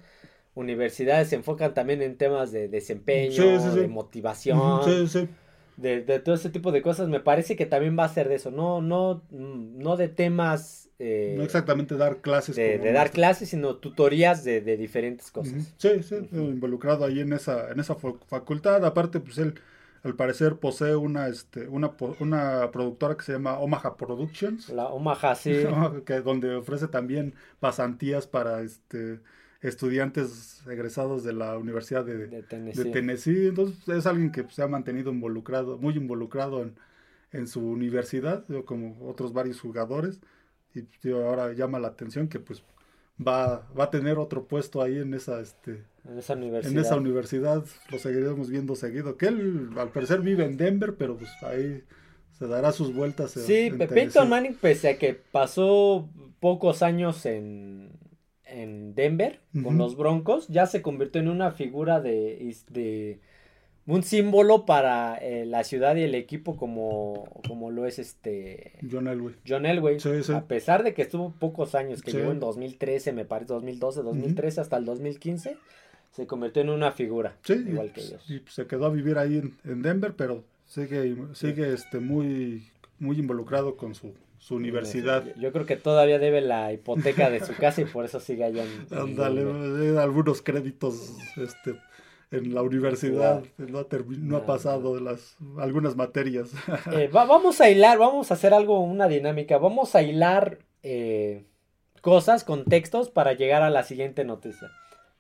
universidades 0.54 1.28
se 1.28 1.36
enfocan 1.36 1.74
también 1.74 2.02
en 2.02 2.16
temas 2.16 2.52
de 2.52 2.68
desempeño, 2.68 3.74
de 3.74 3.88
motivación. 3.88 4.84
Sí, 4.84 5.06
sí 5.08 5.28
de, 5.80 6.02
de, 6.02 6.20
todo 6.20 6.34
ese 6.34 6.50
tipo 6.50 6.72
de 6.72 6.82
cosas, 6.82 7.08
me 7.08 7.20
parece 7.20 7.56
que 7.56 7.66
también 7.66 7.98
va 7.98 8.04
a 8.04 8.08
ser 8.08 8.28
de 8.28 8.34
eso, 8.36 8.50
no, 8.50 8.82
no, 8.82 9.22
no 9.30 9.96
de 9.96 10.08
temas... 10.08 10.90
Eh, 10.98 11.34
no 11.38 11.44
exactamente 11.44 11.96
dar 11.96 12.18
clases. 12.18 12.56
De, 12.56 12.78
dar 12.92 13.10
clases, 13.10 13.48
sino 13.48 13.76
tutorías 13.76 14.44
de, 14.44 14.60
diferentes 14.76 15.30
cosas. 15.30 15.72
Sí, 15.78 16.02
sí, 16.02 16.16
involucrado 16.32 17.06
ahí 17.06 17.20
en 17.20 17.32
esa, 17.32 17.70
en 17.70 17.80
esa 17.80 17.94
facultad. 17.94 18.84
Aparte, 18.84 19.18
pues 19.18 19.38
él 19.38 19.54
al 20.02 20.14
parecer 20.14 20.56
posee 20.56 20.96
una, 20.96 21.28
este, 21.28 21.68
una, 21.68 21.92
una 22.20 22.70
productora 22.70 23.16
que 23.16 23.24
se 23.24 23.32
llama 23.32 23.58
Omaha 23.58 23.96
Productions. 23.96 24.70
La 24.70 24.86
Omaha, 24.86 25.34
sí. 25.34 25.52
que, 26.06 26.20
donde 26.20 26.54
ofrece 26.54 26.88
también 26.88 27.34
pasantías 27.60 28.26
para 28.26 28.62
este 28.62 29.20
estudiantes 29.62 30.66
egresados 30.66 31.22
de 31.22 31.34
la 31.34 31.58
Universidad 31.58 32.04
de, 32.04 32.42
Tennessee. 32.42 33.48
Entonces 33.48 33.76
es 33.88 34.06
alguien 34.06 34.32
que 34.32 34.46
se 34.48 34.62
ha 34.62 34.68
mantenido 34.68 35.12
involucrado, 35.12 35.76
muy 35.76 35.94
involucrado 35.96 36.62
en, 36.62 36.76
en 37.32 37.46
su 37.46 37.60
universidad, 37.60 38.46
como 38.64 39.06
otros 39.06 39.34
varios 39.34 39.60
jugadores. 39.60 40.20
Y 40.74 41.10
ahora 41.10 41.52
llama 41.52 41.78
la 41.78 41.88
atención 41.88 42.28
que 42.28 42.38
pues 42.38 42.62
va, 43.26 43.68
va 43.78 43.84
a 43.84 43.90
tener 43.90 44.18
otro 44.18 44.46
puesto 44.46 44.82
ahí 44.82 44.98
en 44.98 45.14
esa, 45.14 45.40
este, 45.40 45.84
en 46.08 46.18
esa 46.18 46.34
universidad. 46.34 46.72
En 46.72 46.78
esa 46.78 46.96
universidad 46.96 47.64
lo 47.90 47.98
seguiremos 47.98 48.50
viendo 48.50 48.74
seguido. 48.74 49.16
Que 49.16 49.26
él 49.26 49.70
al 49.76 49.90
parecer 49.90 50.20
vive 50.20 50.44
en 50.44 50.56
Denver, 50.56 50.94
pero 50.96 51.16
pues 51.16 51.30
ahí 51.42 51.82
se 52.38 52.46
dará 52.46 52.72
sus 52.72 52.94
vueltas. 52.94 53.32
Sí, 53.32 53.70
Peyton 53.70 54.28
Manning, 54.28 54.54
pese 54.54 54.88
a 54.88 54.98
que 54.98 55.14
pasó 55.14 56.08
pocos 56.40 56.82
años 56.82 57.26
en, 57.26 57.90
en 58.44 58.94
Denver 58.94 59.40
con 59.62 59.76
los 59.76 59.96
Broncos, 59.96 60.48
ya 60.48 60.66
se 60.66 60.82
convirtió 60.82 61.20
en 61.20 61.28
una 61.28 61.52
figura 61.52 62.00
de, 62.00 62.56
de 62.70 63.20
un 63.86 64.02
símbolo 64.02 64.66
para 64.66 65.16
eh, 65.16 65.46
la 65.46 65.64
ciudad 65.64 65.96
y 65.96 66.02
el 66.02 66.14
equipo 66.14 66.56
como, 66.56 67.40
como 67.46 67.70
lo 67.70 67.86
es 67.86 67.98
este 67.98 68.72
John 68.88 69.08
Elway. 69.08 69.34
John 69.46 69.66
Elway. 69.66 69.98
A 70.34 70.44
pesar 70.44 70.82
de 70.82 70.94
que 70.94 71.02
estuvo 71.02 71.32
pocos 71.32 71.74
años, 71.74 72.02
que 72.02 72.12
llegó 72.12 72.30
en 72.30 72.40
2013, 72.40 73.12
me 73.12 73.24
parece, 73.24 73.52
2012, 73.54 74.02
2013 74.02 74.60
hasta 74.60 74.76
el 74.76 74.84
2015, 74.84 75.56
se 76.12 76.26
convirtió 76.26 76.62
en 76.62 76.70
una 76.70 76.92
figura, 76.92 77.36
igual 77.48 77.92
que 77.92 78.02
ellos. 78.02 78.30
Y 78.30 78.42
se 78.48 78.66
quedó 78.66 78.86
a 78.86 78.90
vivir 78.90 79.18
ahí 79.18 79.38
en, 79.38 79.56
en 79.64 79.82
Denver, 79.82 80.14
pero 80.16 80.44
sigue, 80.66 81.16
sigue 81.34 81.72
este, 81.72 81.98
muy, 81.98 82.68
muy 82.98 83.18
involucrado 83.18 83.76
con 83.76 83.94
su 83.94 84.14
su 84.40 84.54
universidad. 84.54 85.24
Yo 85.36 85.52
creo 85.52 85.66
que 85.66 85.76
todavía 85.76 86.18
debe 86.18 86.40
la 86.40 86.72
hipoteca 86.72 87.30
de 87.30 87.44
su 87.44 87.54
casa 87.54 87.82
y 87.82 87.84
por 87.84 88.06
eso 88.06 88.20
sigue 88.20 88.44
allá 88.44 88.64
en... 88.64 88.98
Ándale, 88.98 89.98
algunos 89.98 90.40
créditos 90.40 91.12
este, 91.36 91.76
en 92.30 92.54
la 92.54 92.62
universidad, 92.62 93.42
no, 93.58 94.36
ha, 94.36 94.46
pasado 94.46 94.94
de 94.94 95.00
las 95.00 95.36
algunas 95.58 95.96
materias. 95.96 96.50
Eh, 96.92 97.08
vamos 97.12 97.60
a 97.60 97.70
hilar, 97.70 97.98
vamos 97.98 98.30
a 98.30 98.34
hacer 98.34 98.54
algo, 98.54 98.80
una 98.80 99.08
dinámica, 99.08 99.58
vamos 99.58 99.94
a 99.94 100.02
hilar 100.02 100.58
eh, 100.82 101.44
cosas, 102.00 102.44
contextos 102.44 103.10
para 103.10 103.32
llegar 103.32 103.62
a 103.62 103.70
la 103.70 103.82
siguiente 103.82 104.24
noticia. 104.24 104.70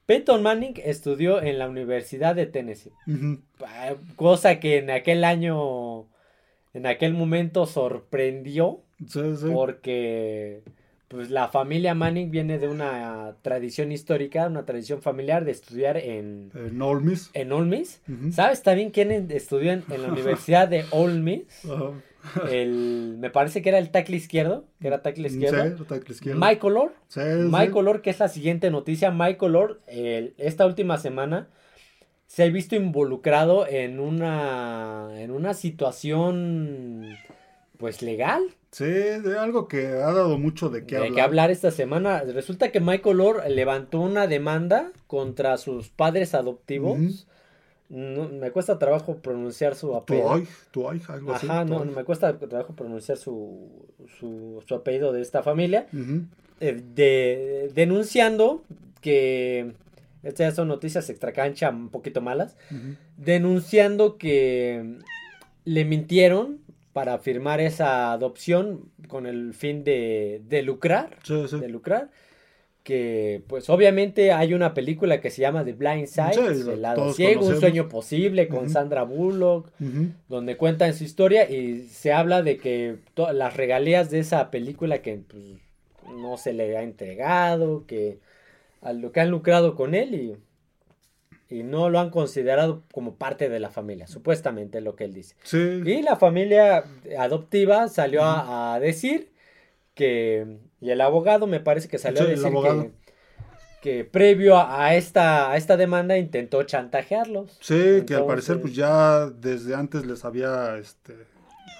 Peyton 0.06 0.42
Manning 0.42 0.74
estudió 0.84 1.42
en 1.42 1.58
la 1.58 1.68
Universidad 1.68 2.34
de 2.34 2.46
Tennessee, 2.46 2.92
cosa 4.16 4.58
que 4.58 4.78
en 4.78 4.90
aquel 4.90 5.22
año, 5.24 6.08
en 6.74 6.86
aquel 6.86 7.14
momento 7.14 7.66
sorprendió 7.66 8.82
porque 9.52 10.62
pues 11.10 11.28
la 11.28 11.48
familia 11.48 11.92
Manning 11.92 12.30
viene 12.30 12.60
de 12.60 12.68
una 12.68 13.34
tradición 13.42 13.90
histórica, 13.90 14.46
una 14.46 14.64
tradición 14.64 15.02
familiar 15.02 15.44
de 15.44 15.50
estudiar 15.50 15.96
en... 15.96 16.52
En 16.54 16.80
Ole 16.80 17.00
Miss. 17.00 17.30
En 17.34 17.50
Ole 17.50 17.66
Miss. 17.66 18.00
¿Sabes 18.30 18.62
también 18.62 18.90
quién 18.90 19.10
estudió 19.32 19.72
en, 19.72 19.82
la 19.88 20.08
Universidad 20.12 20.68
de 20.68 20.84
Ole 20.92 21.18
Miss? 21.18 21.42
El, 22.48 23.16
me 23.18 23.28
parece 23.28 23.60
que 23.60 23.70
era 23.70 23.78
el 23.78 23.90
tackle 23.90 24.18
izquierdo, 24.18 24.66
que 24.80 24.86
era 24.86 25.02
tackle 25.02 25.26
izquierdo. 25.26 25.84
Sí, 25.84 26.12
izquierdo. 26.12 26.38
Michael 26.38 26.74
Lord. 26.74 26.92
Michael 27.50 27.84
Lord, 27.86 28.02
que 28.02 28.10
es 28.10 28.20
la 28.20 28.28
siguiente 28.28 28.70
noticia. 28.70 29.10
Michael 29.10 29.52
Lord, 29.52 29.80
esta 29.88 30.64
última 30.64 30.96
semana 30.96 31.48
se 32.28 32.44
ha 32.44 32.48
visto 32.50 32.76
involucrado 32.76 33.66
en 33.66 33.98
una, 33.98 35.08
en 35.16 35.32
una 35.32 35.54
situación, 35.54 37.16
pues, 37.78 38.00
legal. 38.00 38.44
Sí, 38.72 38.84
de 38.84 39.36
algo 39.36 39.66
que 39.66 39.86
ha 39.88 40.12
dado 40.12 40.38
mucho 40.38 40.68
de 40.68 40.86
qué 40.86 40.94
de 40.94 40.96
hablar. 40.98 41.14
qué 41.14 41.20
hablar 41.22 41.50
esta 41.50 41.72
semana. 41.72 42.22
Resulta 42.22 42.70
que 42.70 42.80
Michael 42.80 43.20
Orr 43.20 43.50
levantó 43.50 44.00
una 44.00 44.28
demanda 44.28 44.92
contra 45.08 45.56
sus 45.58 45.88
padres 45.88 46.34
adoptivos. 46.34 47.26
No, 47.88 48.28
me 48.28 48.52
cuesta 48.52 48.78
trabajo 48.78 49.16
pronunciar 49.16 49.74
su 49.74 49.96
apellido. 49.96 50.42
Tuoy, 50.70 51.02
algo 51.08 51.34
así. 51.34 51.46
Ajá, 51.48 51.64
no, 51.64 51.84
no, 51.84 51.90
me 51.90 52.04
cuesta 52.04 52.38
trabajo 52.38 52.74
pronunciar 52.74 53.18
su, 53.18 53.88
su, 54.20 54.62
su 54.64 54.74
apellido 54.76 55.12
de 55.12 55.22
esta 55.22 55.42
familia. 55.42 55.88
Eh, 56.60 56.80
de, 56.94 57.70
denunciando 57.74 58.62
que. 59.00 59.74
Estas 60.22 60.50
ya 60.50 60.54
son 60.54 60.68
noticias 60.68 61.08
extracancha 61.08 61.70
un 61.70 61.88
poquito 61.88 62.20
malas. 62.20 62.56
Denunciando 63.16 64.18
que 64.18 64.98
le 65.64 65.84
mintieron 65.84 66.60
para 66.92 67.18
firmar 67.18 67.60
esa 67.60 68.12
adopción 68.12 68.90
con 69.08 69.26
el 69.26 69.54
fin 69.54 69.84
de, 69.84 70.42
de 70.48 70.62
lucrar. 70.62 71.18
Sí, 71.22 71.44
sí. 71.48 71.58
De 71.58 71.68
lucrar. 71.68 72.10
Que 72.82 73.42
pues 73.46 73.68
obviamente 73.68 74.32
hay 74.32 74.54
una 74.54 74.72
película 74.72 75.20
que 75.20 75.30
se 75.30 75.42
llama 75.42 75.64
The 75.64 75.74
Blind 75.74 76.06
Side, 76.06 76.32
Sí, 76.32 76.70
El 76.70 76.82
lado 76.82 77.12
ciego, 77.12 77.46
un 77.46 77.60
sueño 77.60 77.88
posible 77.88 78.48
con. 78.48 78.70
Sandra 78.70 79.02
Bullock 79.02 79.70
donde 80.28 80.56
cuentan 80.56 80.94
su 80.94 81.04
historia 81.04 81.48
y 81.50 81.82
se 81.88 82.12
habla 82.12 82.42
de 82.42 82.56
que 82.56 82.96
las 83.34 83.56
regalías 83.56 84.10
de 84.10 84.20
esa 84.20 84.50
película 84.50 85.02
que 85.02 85.20
pues, 85.28 85.44
no 86.16 86.38
se 86.38 86.54
le 86.54 86.76
ha 86.76 86.82
entregado, 86.82 87.84
que 87.86 88.18
a 88.80 88.92
lo 88.94 89.12
que 89.12 89.20
han 89.20 89.30
lucrado 89.30 89.74
con 89.74 89.94
él 89.94 90.14
y, 90.14 90.36
y 91.50 91.62
no 91.64 91.90
lo 91.90 91.98
han 92.00 92.10
considerado 92.10 92.84
como 92.92 93.16
parte 93.16 93.48
de 93.48 93.60
la 93.60 93.70
familia, 93.70 94.06
supuestamente 94.06 94.78
es 94.78 94.84
lo 94.84 94.94
que 94.96 95.04
él 95.04 95.12
dice. 95.14 95.34
Sí. 95.42 95.58
Y 95.84 96.02
la 96.02 96.16
familia 96.16 96.84
adoptiva 97.18 97.88
salió 97.88 98.22
a, 98.24 98.74
a 98.74 98.80
decir 98.80 99.32
que, 99.94 100.58
y 100.80 100.90
el 100.90 101.00
abogado 101.00 101.46
me 101.46 101.60
parece 101.60 101.88
que 101.88 101.98
salió 101.98 102.22
Sí, 102.22 102.26
a 102.26 102.30
decir 102.30 102.52
que, 102.52 102.90
que 103.80 104.04
previo 104.04 104.58
a, 104.58 104.94
esta, 104.94 105.50
a 105.50 105.56
esta 105.56 105.76
demanda 105.76 106.18
intentó 106.18 106.62
chantajearlos. 106.62 107.58
Sí, 107.60 108.02
que 108.06 108.14
al 108.14 108.26
parecer 108.26 108.60
pues 108.60 108.74
ya 108.74 109.26
desde 109.30 109.74
antes 109.74 110.06
les 110.06 110.24
había 110.24 110.76
este 110.78 111.14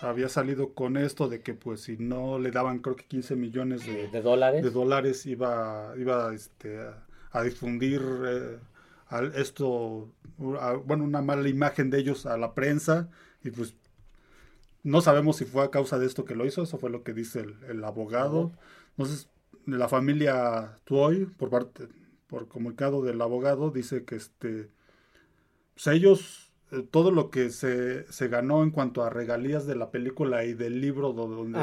había 0.03 0.31
salido 0.31 0.73
con 0.73 0.97
esto 0.97 1.29
de 1.29 1.43
que 1.43 1.53
pues 1.53 1.83
si 1.83 1.99
no 1.99 2.39
le 2.39 2.51
daban 2.51 2.79
creo 2.79 2.97
que 2.97 3.05
15 3.05 3.37
millones 3.37 3.85
de, 3.87 3.93
de, 3.93 4.09
de 4.09 4.23
dólares. 4.23 4.63
de 4.63 4.71
dólares 4.71 5.27
iba 5.27 5.93
iba 5.99 6.33
este 6.35 6.79
a, 6.79 7.07
a 7.33 7.43
difundir 7.43 8.01
eh, 8.27 8.57
al- 9.11 9.35
esto 9.35 10.09
a- 10.61 10.73
bueno 10.75 11.05
una 11.05 11.21
mala 11.21 11.49
imagen 11.49 11.91
de 11.91 11.99
ellos 11.99 12.25
a 12.27 12.39
la 12.39 12.55
prensa 12.55 13.11
y 13.45 13.51
pues 13.51 13.75
no 14.83 15.01
sabemos 15.03 15.37
si 15.37 15.45
fue 15.45 15.63
a 15.63 15.71
causa 15.71 15.99
de 15.99 16.07
esto 16.07 16.25
que 16.25 16.35
lo 16.35 16.47
hizo, 16.47 16.63
eso 16.63 16.79
fue 16.79 16.89
lo 16.91 17.03
que 17.03 17.13
dice 17.13 17.41
el, 17.41 17.57
el 17.69 17.85
abogado. 17.85 18.53
Entonces, 18.97 19.29
la 19.67 19.89
familia 19.89 20.77
Tuoy, 20.85 21.27
por 21.27 21.51
parte, 21.51 21.89
por 22.29 22.49
comunicado 22.49 23.03
del 23.03 23.21
abogado, 23.21 23.71
dice 23.71 24.05
que 24.05 24.17
este, 24.17 24.71
pues 25.75 25.87
ellos, 25.89 26.53
eh, 26.73 26.83
todo 26.91 27.11
lo 27.11 27.31
que 27.31 27.51
se, 27.51 28.11
se 28.11 28.29
ganó 28.29 28.63
en 28.63 28.71
cuanto 28.71 29.03
a 29.05 29.11
regalías 29.11 29.67
de 29.67 29.77
la 29.77 29.91
película 29.91 30.45
y 30.45 30.55
del 30.55 30.81
libro 30.81 31.13
do- 31.13 31.29
donde, 31.29 31.59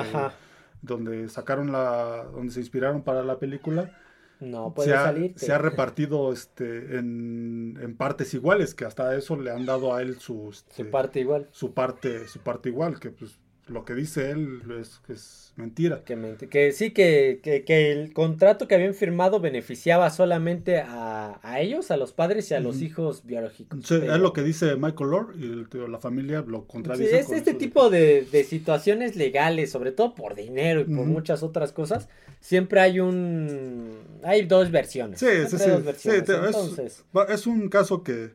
donde 0.83 1.27
sacaron 1.29 1.71
la, 1.71 2.25
donde 2.31 2.53
se 2.53 2.59
inspiraron 2.59 3.01
para 3.03 3.23
la 3.23 3.39
película, 3.39 3.97
No 4.39 4.73
puede 4.73 4.89
se 4.89 4.95
ha, 4.95 5.03
salir. 5.03 5.33
se 5.35 5.51
ha 5.53 5.57
repartido 5.57 6.31
este, 6.33 6.97
en, 6.97 7.77
en 7.81 7.97
partes 7.97 8.33
iguales, 8.33 8.75
que 8.75 8.85
hasta 8.85 9.15
eso 9.15 9.35
le 9.35 9.51
han 9.51 9.65
dado 9.65 9.93
a 9.93 10.01
él 10.01 10.19
su, 10.19 10.51
Su 10.69 10.83
este, 10.83 10.85
parte 10.85 11.19
igual. 11.19 11.47
su 11.51 11.73
parte, 11.73 12.27
su 12.27 12.39
parte 12.41 12.69
igual, 12.69 12.99
que 12.99 13.11
pues 13.11 13.39
lo 13.69 13.85
que 13.85 13.93
dice 13.93 14.31
él 14.31 14.61
es 14.79 14.99
que 15.05 15.13
es 15.13 15.53
mentira. 15.57 16.03
Que, 16.03 16.15
mente- 16.15 16.47
que 16.47 16.71
sí, 16.71 16.91
que, 16.91 17.39
que, 17.43 17.63
que 17.63 17.91
el 17.91 18.13
contrato 18.13 18.67
que 18.67 18.75
habían 18.75 18.93
firmado 18.93 19.39
beneficiaba 19.39 20.09
solamente 20.09 20.79
a, 20.79 21.39
a 21.41 21.59
ellos, 21.61 21.89
a 21.91 21.97
los 21.97 22.13
padres 22.13 22.49
y 22.51 22.53
a 22.53 22.59
los 22.59 22.81
hijos 22.81 23.25
biológicos. 23.25 23.79
Sí, 23.85 23.97
Pero- 23.99 24.13
es 24.15 24.19
lo 24.21 24.33
que 24.33 24.43
dice 24.43 24.75
Michael 24.75 25.09
Lord 25.09 25.35
y 25.39 25.43
el- 25.45 25.91
la 25.91 25.99
familia 25.99 26.43
lo 26.47 26.59
Sí, 26.61 26.65
contradice. 26.67 27.19
es 27.19 27.25
con 27.25 27.35
este 27.35 27.53
tipo 27.55 27.89
de, 27.89 28.27
de 28.31 28.43
situaciones 28.43 29.15
legales, 29.15 29.71
sobre 29.71 29.91
todo 29.91 30.13
por 30.15 30.35
dinero 30.35 30.81
y 30.81 30.85
por 30.85 31.05
muchas 31.05 31.41
otras 31.43 31.71
cosas, 31.71 32.07
siempre 32.39 32.79
hay 32.79 32.99
un... 32.99 33.97
Hay 34.23 34.45
dos 34.45 34.71
versiones. 34.71 35.19
Sí, 35.19 35.25
sí, 35.49 35.57
sí. 35.57 35.63
sí, 35.63 35.69
versiones. 35.83 36.23
te- 36.25 36.33
es- 36.33 36.39
Entonces, 36.45 37.03
va- 37.15 37.25
es, 37.25 37.47
un 37.47 37.67
caso 37.69 38.03
que, 38.03 38.33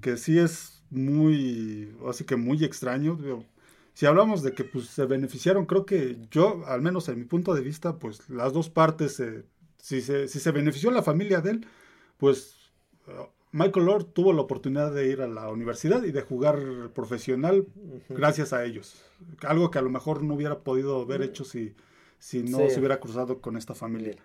que 0.00 0.16
sí 0.16 0.38
es 0.38 0.82
muy, 0.90 1.92
así 2.08 2.24
que 2.24 2.36
muy 2.36 2.64
extraño. 2.64 3.16
digo, 3.20 3.44
Si 3.94 4.06
hablamos 4.06 4.42
de 4.42 4.52
que 4.52 4.64
pues, 4.64 4.86
se 4.88 5.06
beneficiaron, 5.06 5.66
creo 5.66 5.86
que 5.86 6.18
yo, 6.30 6.62
al 6.66 6.82
menos 6.82 7.08
en 7.08 7.18
mi 7.20 7.24
punto 7.24 7.54
de 7.54 7.62
vista, 7.62 7.98
pues 7.98 8.28
las 8.28 8.52
dos 8.52 8.68
partes, 8.68 9.18
eh, 9.20 9.44
si, 9.78 10.00
se, 10.02 10.28
si 10.28 10.40
se 10.40 10.50
benefició 10.50 10.90
la 10.90 11.02
familia 11.02 11.40
de 11.40 11.50
él, 11.52 11.66
pues 12.18 12.56
eh, 13.06 13.12
Michael 13.52 13.86
Lord 13.86 14.04
tuvo 14.06 14.32
la 14.32 14.42
oportunidad 14.42 14.92
de 14.92 15.08
ir 15.08 15.22
a 15.22 15.28
la 15.28 15.48
universidad 15.48 16.02
y 16.02 16.10
de 16.10 16.22
jugar 16.22 16.58
profesional 16.92 17.66
gracias 18.08 18.52
a 18.52 18.64
ellos. 18.64 19.00
Algo 19.42 19.70
que 19.70 19.78
a 19.78 19.82
lo 19.82 19.90
mejor 19.90 20.24
no 20.24 20.34
hubiera 20.34 20.58
podido 20.64 21.00
haber 21.02 21.22
hecho 21.22 21.44
si, 21.44 21.74
si 22.18 22.42
no 22.42 22.58
Sí. 22.58 22.70
se 22.70 22.78
hubiera 22.80 22.98
cruzado 22.98 23.40
con 23.40 23.56
esta 23.56 23.74
familia. 23.76 24.16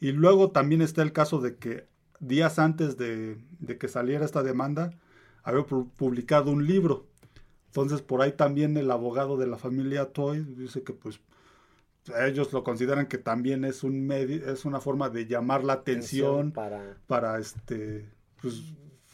Y 0.00 0.12
luego 0.12 0.52
también 0.52 0.80
está 0.80 1.02
el 1.02 1.12
caso 1.12 1.38
de 1.40 1.56
que 1.56 1.86
días 2.18 2.58
antes 2.58 2.96
de, 2.96 3.36
de 3.58 3.76
que 3.76 3.88
saliera 3.88 4.24
esta 4.24 4.42
demanda, 4.42 4.94
había 5.42 5.66
pu- 5.66 5.90
publicado 5.96 6.50
un 6.50 6.66
libro. 6.66 7.06
Entonces 7.68 8.02
por 8.02 8.22
ahí 8.22 8.32
también 8.32 8.76
el 8.76 8.90
abogado 8.90 9.36
de 9.36 9.46
la 9.46 9.56
familia 9.56 10.06
Toy 10.06 10.44
dice 10.56 10.82
que 10.82 10.92
pues 10.92 11.20
ellos 12.26 12.52
lo 12.52 12.64
consideran 12.64 13.06
que 13.06 13.18
también 13.18 13.64
es 13.64 13.84
un 13.84 14.06
medio, 14.06 14.50
es 14.50 14.64
una 14.64 14.80
forma 14.80 15.10
de 15.10 15.26
llamar 15.26 15.64
la 15.64 15.74
atención 15.74 16.52
para... 16.52 16.96
para 17.06 17.38
este 17.38 18.08
pues 18.40 18.62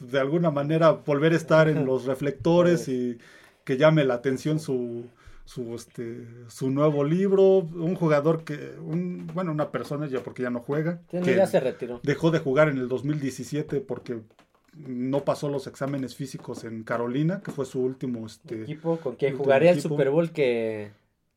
de 0.01 0.21
alguna 0.21 0.51
manera 0.51 0.90
volver 0.93 1.33
a 1.33 1.37
estar 1.37 1.69
en 1.69 1.85
los 1.87 2.05
reflectores 2.07 2.88
y 2.88 3.19
que 3.64 3.77
llame 3.77 4.05
la 4.05 4.14
atención 4.14 4.61
su 4.61 5.07
su 5.47 5.75
este 5.75 6.27
su 6.49 6.71
nuevo 6.71 7.05
libro 7.05 7.59
un 7.59 7.95
jugador 7.97 8.45
que 8.45 8.75
un 8.81 9.27
bueno 9.35 9.51
una 9.53 9.71
persona 9.73 10.07
ya 10.07 10.21
porque 10.23 10.43
ya 10.43 10.51
no 10.51 10.61
juega 10.61 11.01
Sí, 11.11 11.21
que 11.21 11.35
ya 11.37 11.47
se 11.47 11.61
retiró. 11.61 12.01
dejó 12.03 12.31
de 12.31 12.38
jugar 12.38 12.69
en 12.69 12.79
el 12.79 12.88
2017 12.88 13.81
porque 13.81 14.21
no 14.77 15.25
pasó 15.25 15.49
los 15.49 15.67
exámenes 15.67 16.15
físicos 16.15 16.65
en 16.65 16.83
Carolina 16.83 17.41
que 17.45 17.53
fue 17.53 17.65
su 17.65 17.81
último 17.81 18.27
este 18.27 18.63
Equipo 18.63 18.99
con 18.99 19.17
quien 19.17 19.37
jugaría 19.37 19.71
el. 19.71 19.81
Super 19.81 20.11
Bowl 20.11 20.33
que, 20.33 20.91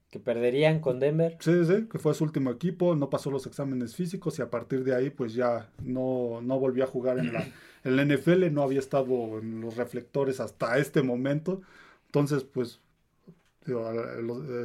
que 0.09 0.19
perderían 0.19 0.79
con 0.79 0.99
Denver. 0.99 1.37
Sí, 1.39 1.65
sí, 1.65 1.87
que 1.91 1.99
fue 1.99 2.13
su 2.13 2.23
último 2.23 2.51
equipo, 2.51 2.95
no 2.95 3.09
pasó 3.09 3.29
los 3.29 3.45
exámenes 3.45 3.95
físicos 3.95 4.39
y 4.39 4.41
a 4.41 4.49
partir 4.49 4.83
de 4.83 4.95
ahí 4.95 5.09
pues 5.09 5.33
ya 5.33 5.69
no, 5.83 6.41
no 6.41 6.59
volvió 6.59 6.83
a 6.83 6.87
jugar 6.87 7.19
en 7.19 7.33
la, 7.33 7.47
en 7.83 7.95
la 7.95 8.05
NFL, 8.05 8.51
no 8.51 8.63
había 8.63 8.79
estado 8.79 9.39
en 9.39 9.61
los 9.61 9.75
reflectores 9.75 10.39
hasta 10.39 10.77
este 10.77 11.01
momento. 11.01 11.61
Entonces 12.07 12.43
pues 12.43 12.79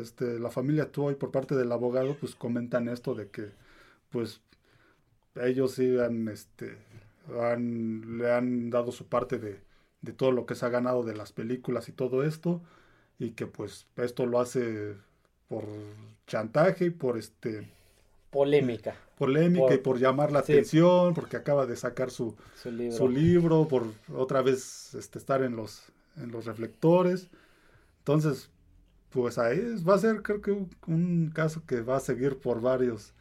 este, 0.01 0.39
la 0.39 0.51
familia 0.51 0.93
Toy 0.93 1.15
por 1.17 1.33
parte 1.33 1.57
del 1.57 1.73
abogado 1.73 2.17
pues 2.19 2.35
comentan 2.35 2.89
esto 2.89 3.15
de 3.15 3.29
que 3.29 3.49
pues 4.11 4.41
ellos 5.35 5.79
han, 5.79 6.29
este, 6.29 6.77
han- 7.41 8.19
le 8.19 8.33
han 8.33 8.71
dado 8.71 8.93
su 8.93 9.07
parte 9.09 9.39
de, 9.39 9.61
de 10.03 10.13
todo 10.13 10.33
lo 10.33 10.47
que 10.47 10.55
se 10.55 10.67
ha 10.67 10.69
ganado 10.71 11.03
de 11.05 11.15
las 11.17 11.33
películas 11.33 11.89
y 11.89 11.93
todo 11.93 12.25
esto 12.25 12.63
y 13.19 13.33
que 13.33 13.47
pues 13.47 13.87
esto 13.97 14.27
lo 14.27 14.41
hace 14.41 14.97
por 15.49 15.65
chantaje 16.27 16.87
y 16.87 16.91
por 16.91 17.19
este 17.19 17.69
Polémica. 18.31 18.95
polémica 19.19 19.61
Por- 19.67 19.75
y 19.75 19.79
por 19.79 19.99
llamar 19.99 20.33
la 20.33 20.43
sí. 20.43 20.53
atención 20.53 21.15
porque 21.15 21.37
acaba 21.37 21.67
de 21.67 21.77
sacar 21.77 22.11
su, 22.11 22.35
Su 22.55 22.71
libro. 22.71 22.97
su 22.97 23.09
libro 23.09 23.69
por 23.69 23.85
otra 24.15 24.43
vez 24.43 24.95
este, 24.95 25.19
estar 25.19 25.43
en 25.43 25.57
los 25.57 25.85
en 26.17 26.31
los 26.31 26.45
reflectores 26.47 27.29
entonces 28.01 28.51
pues 29.11 29.39
ahí 29.39 29.59
es- 29.59 29.89
va 29.89 29.95
a 29.97 29.99
ser 29.99 30.23
creo 30.23 30.41
que 30.43 30.53
un, 30.53 30.71
un 30.87 31.31
caso 31.35 31.63
que 31.67 31.83
va 31.83 31.97
a 31.97 32.01
seguir 32.01 32.39
por 32.39 32.61
varios 32.61 33.15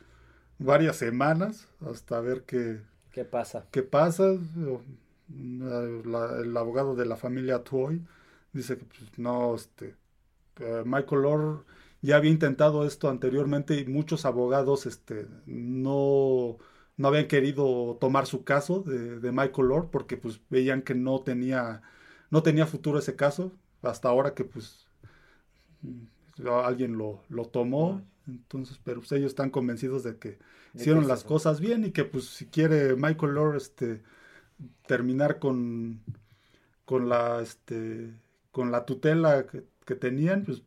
varias 0.60 0.98
semanas 0.98 1.68
hasta 1.82 2.22
ver 2.22 2.44
qué 2.44 2.82
¿Qué 3.12 3.26
pasa? 3.26 3.68
qué 3.72 3.84
pasa 3.84 4.38
la- 5.30 6.40
el 6.42 6.56
abogado 6.58 6.96
de 6.96 7.06
la 7.06 7.16
familia 7.18 7.64
Toy 7.64 8.06
dice 8.54 8.78
que 8.78 8.86
pues, 8.86 9.18
no 9.18 9.56
este 9.56 9.96
eh, 10.60 10.84
Michael 10.86 11.26
Orr 11.26 11.66
ya 12.02 12.18
había 12.18 12.32
intentado 12.32 12.86
esto 12.86 13.10
anteriormente 13.10 13.76
y 13.80 13.86
muchos 13.88 14.26
abogados 14.26 14.86
este 14.86 15.28
no 15.48 16.58
no 16.98 17.08
habían 17.10 17.28
querido 17.28 17.98
tomar 18.02 18.28
su 18.28 18.44
caso 18.46 18.82
de, 18.84 19.20
de 19.20 19.32
Michael 19.34 19.72
Orr 19.72 19.92
porque 19.92 20.18
pues 20.18 20.42
veían 20.50 20.82
que 20.84 20.96
no 20.96 21.22
tenía 21.24 21.84
no 22.32 22.44
tenía 22.44 22.68
futuro 22.68 23.00
ese 23.00 23.16
caso. 23.18 23.52
Hasta 23.84 24.10
ahora 24.10 24.34
que 24.36 24.46
pues 24.46 24.88
mm, 25.82 26.48
alguien 26.48 26.98
lo, 26.98 27.24
lo 27.30 27.46
tomó 27.46 28.02
entonces 28.28 28.80
pero 28.84 29.00
pues, 29.00 29.12
ellos 29.14 29.32
están 29.32 29.50
convencidos 29.50 30.04
de 30.04 30.18
que 30.18 30.38
¿De 30.74 30.82
hicieron 30.82 31.08
las 31.08 31.24
cosas 31.24 31.60
bien 31.60 31.86
y 31.86 31.92
que 31.92 32.06
pues 32.06 32.26
si 32.26 32.46
quiere 32.46 32.96
Michael 32.96 33.34
Lord 33.34 33.58
este 33.58 34.02
terminar 34.86 35.40
con 35.40 36.02
con 36.92 37.08
la, 37.08 37.40
este, 37.42 38.10
con 38.52 38.70
la 38.70 38.86
tutela 38.86 39.46
que, 39.48 39.64
que 39.86 39.96
tenían, 39.96 40.44
pues, 40.44 40.62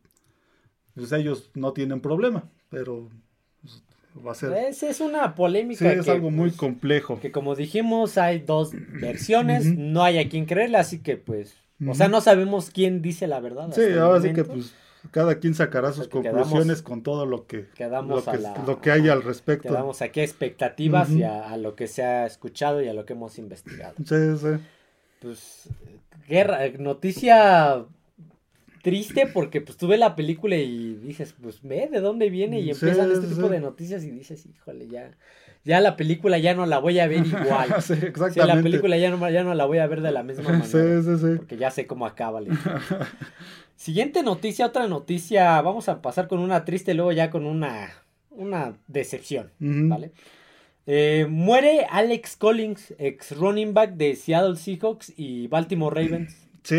pues 0.95 1.11
ellos 1.11 1.51
no 1.53 1.71
tienen 1.71 2.01
problema, 2.01 2.49
pero 2.71 3.09
pues, 3.61 3.83
va 4.25 4.31
a 4.31 4.33
ser... 4.33 4.53
Es, 4.53 4.81
es 4.81 5.01
una 5.01 5.35
polémica. 5.35 5.79
Sí, 5.79 5.99
es 5.99 6.05
que, 6.05 6.11
algo 6.11 6.31
muy 6.31 6.49
pues, 6.49 6.57
complejo. 6.57 7.19
Que 7.19 7.31
como 7.31 7.55
dijimos, 7.55 8.17
hay 8.17 8.39
dos 8.39 8.71
versiones, 8.99 9.65
no 9.65 10.03
hay 10.03 10.17
a 10.17 10.27
quien 10.27 10.45
creerle, 10.45 10.79
así 10.79 10.97
que 10.97 11.17
pues, 11.17 11.55
o 11.87 11.93
sea, 11.93 12.07
no 12.07 12.21
sabemos 12.21 12.71
quién 12.71 13.03
dice 13.03 13.27
la 13.27 13.39
verdad. 13.39 13.71
Sí, 13.71 13.93
ahora 13.93 14.19
sí 14.19 14.33
que 14.33 14.45
pues 14.45 14.73
cada 15.11 15.39
quien 15.39 15.53
sacará 15.53 15.91
sus 15.91 16.07
Porque 16.07 16.29
quedamos- 16.29 16.47
conclusiones 16.47 16.81
con 16.81 17.01
todo 17.03 17.25
lo 17.25 17.45
que, 17.47 17.67
quedamos 17.75 18.25
lo 18.25 18.31
que, 18.31 18.37
la- 18.39 18.63
lo 18.65 18.81
que 18.81 18.91
hay 18.91 19.09
al 19.09 19.23
respecto. 19.23 19.69
Quedamos 19.69 20.01
aquí 20.01 20.19
a 20.19 20.23
expectativas 20.23 21.09
y 21.11 21.23
a, 21.23 21.49
a 21.49 21.57
lo 21.57 21.75
que 21.75 21.87
se 21.87 22.03
ha 22.03 22.25
escuchado 22.25 22.81
y 22.81 22.87
a 22.87 22.93
lo 22.93 23.05
que 23.05 23.13
hemos 23.13 23.37
investigado. 23.37 23.95
Sí, 24.05 24.37
sí. 24.37 24.63
Pues, 25.21 25.69
guerra, 26.27 26.59
noticia 26.79 27.85
triste 28.83 29.25
porque 29.33 29.61
pues 29.61 29.77
tú 29.77 29.87
ves 29.87 29.99
la 29.99 30.15
película 30.15 30.55
y 30.55 30.93
dices, 30.95 31.33
pues 31.41 31.59
ve 31.63 31.89
de 31.91 31.99
dónde 32.01 32.29
viene 32.29 32.59
y 32.59 32.65
Sí, 32.65 32.69
empiezan 32.85 33.11
este 33.11 33.27
sí. 33.27 33.33
tipo 33.35 33.49
de 33.49 33.59
noticias 33.59 34.03
y 34.03 34.11
dices, 34.11 34.45
híjole, 34.45 34.87
ya, 34.87 35.09
ya 35.63 35.81
la 35.81 35.95
película 35.97 36.37
ya 36.37 36.53
no 36.53 36.67
la 36.67 36.77
voy 36.77 36.99
a 36.99 37.07
ver 37.07 37.25
igual. 37.25 37.81
Sí, 37.81 37.95
Sí, 37.95 38.05
exactamente. 38.05 38.45
la 38.45 38.61
película 38.61 38.97
ya 38.97 39.09
no, 39.09 39.27
ya 39.31 39.43
no 39.43 39.55
la 39.55 39.65
voy 39.65 39.79
a 39.79 39.87
ver 39.87 40.01
de 40.01 40.11
la 40.11 40.21
misma 40.21 40.43
manera. 40.49 40.65
Sí, 40.65 41.01
sí, 41.03 41.17
sí. 41.17 41.37
Porque 41.37 41.57
ya 41.57 41.71
sé 41.71 41.87
cómo 41.87 42.05
acaba. 42.05 42.41
Siguiente 43.75 44.23
noticia, 44.23 44.65
otra 44.67 44.87
noticia. 44.87 45.61
Vamos 45.61 45.89
a 45.89 46.01
pasar 46.01 46.27
con 46.27 46.39
una 46.39 46.65
triste, 46.65 46.93
luego 46.93 47.11
ya 47.11 47.29
con 47.29 47.45
una, 47.45 47.89
una 48.31 48.77
decepción. 48.87 49.51
¿Vale? 49.59 50.11
Eh, 50.87 51.25
muere 51.29 51.85
Alex 51.89 52.37
Collins, 52.37 52.93
ex 52.99 53.35
running 53.35 53.73
back 53.73 53.93
de 53.95 54.15
Seattle 54.15 54.55
Seahawks 54.55 55.13
y 55.17 55.47
Baltimore 55.47 55.99
Ravens. 56.03 56.47
Sí, 56.63 56.77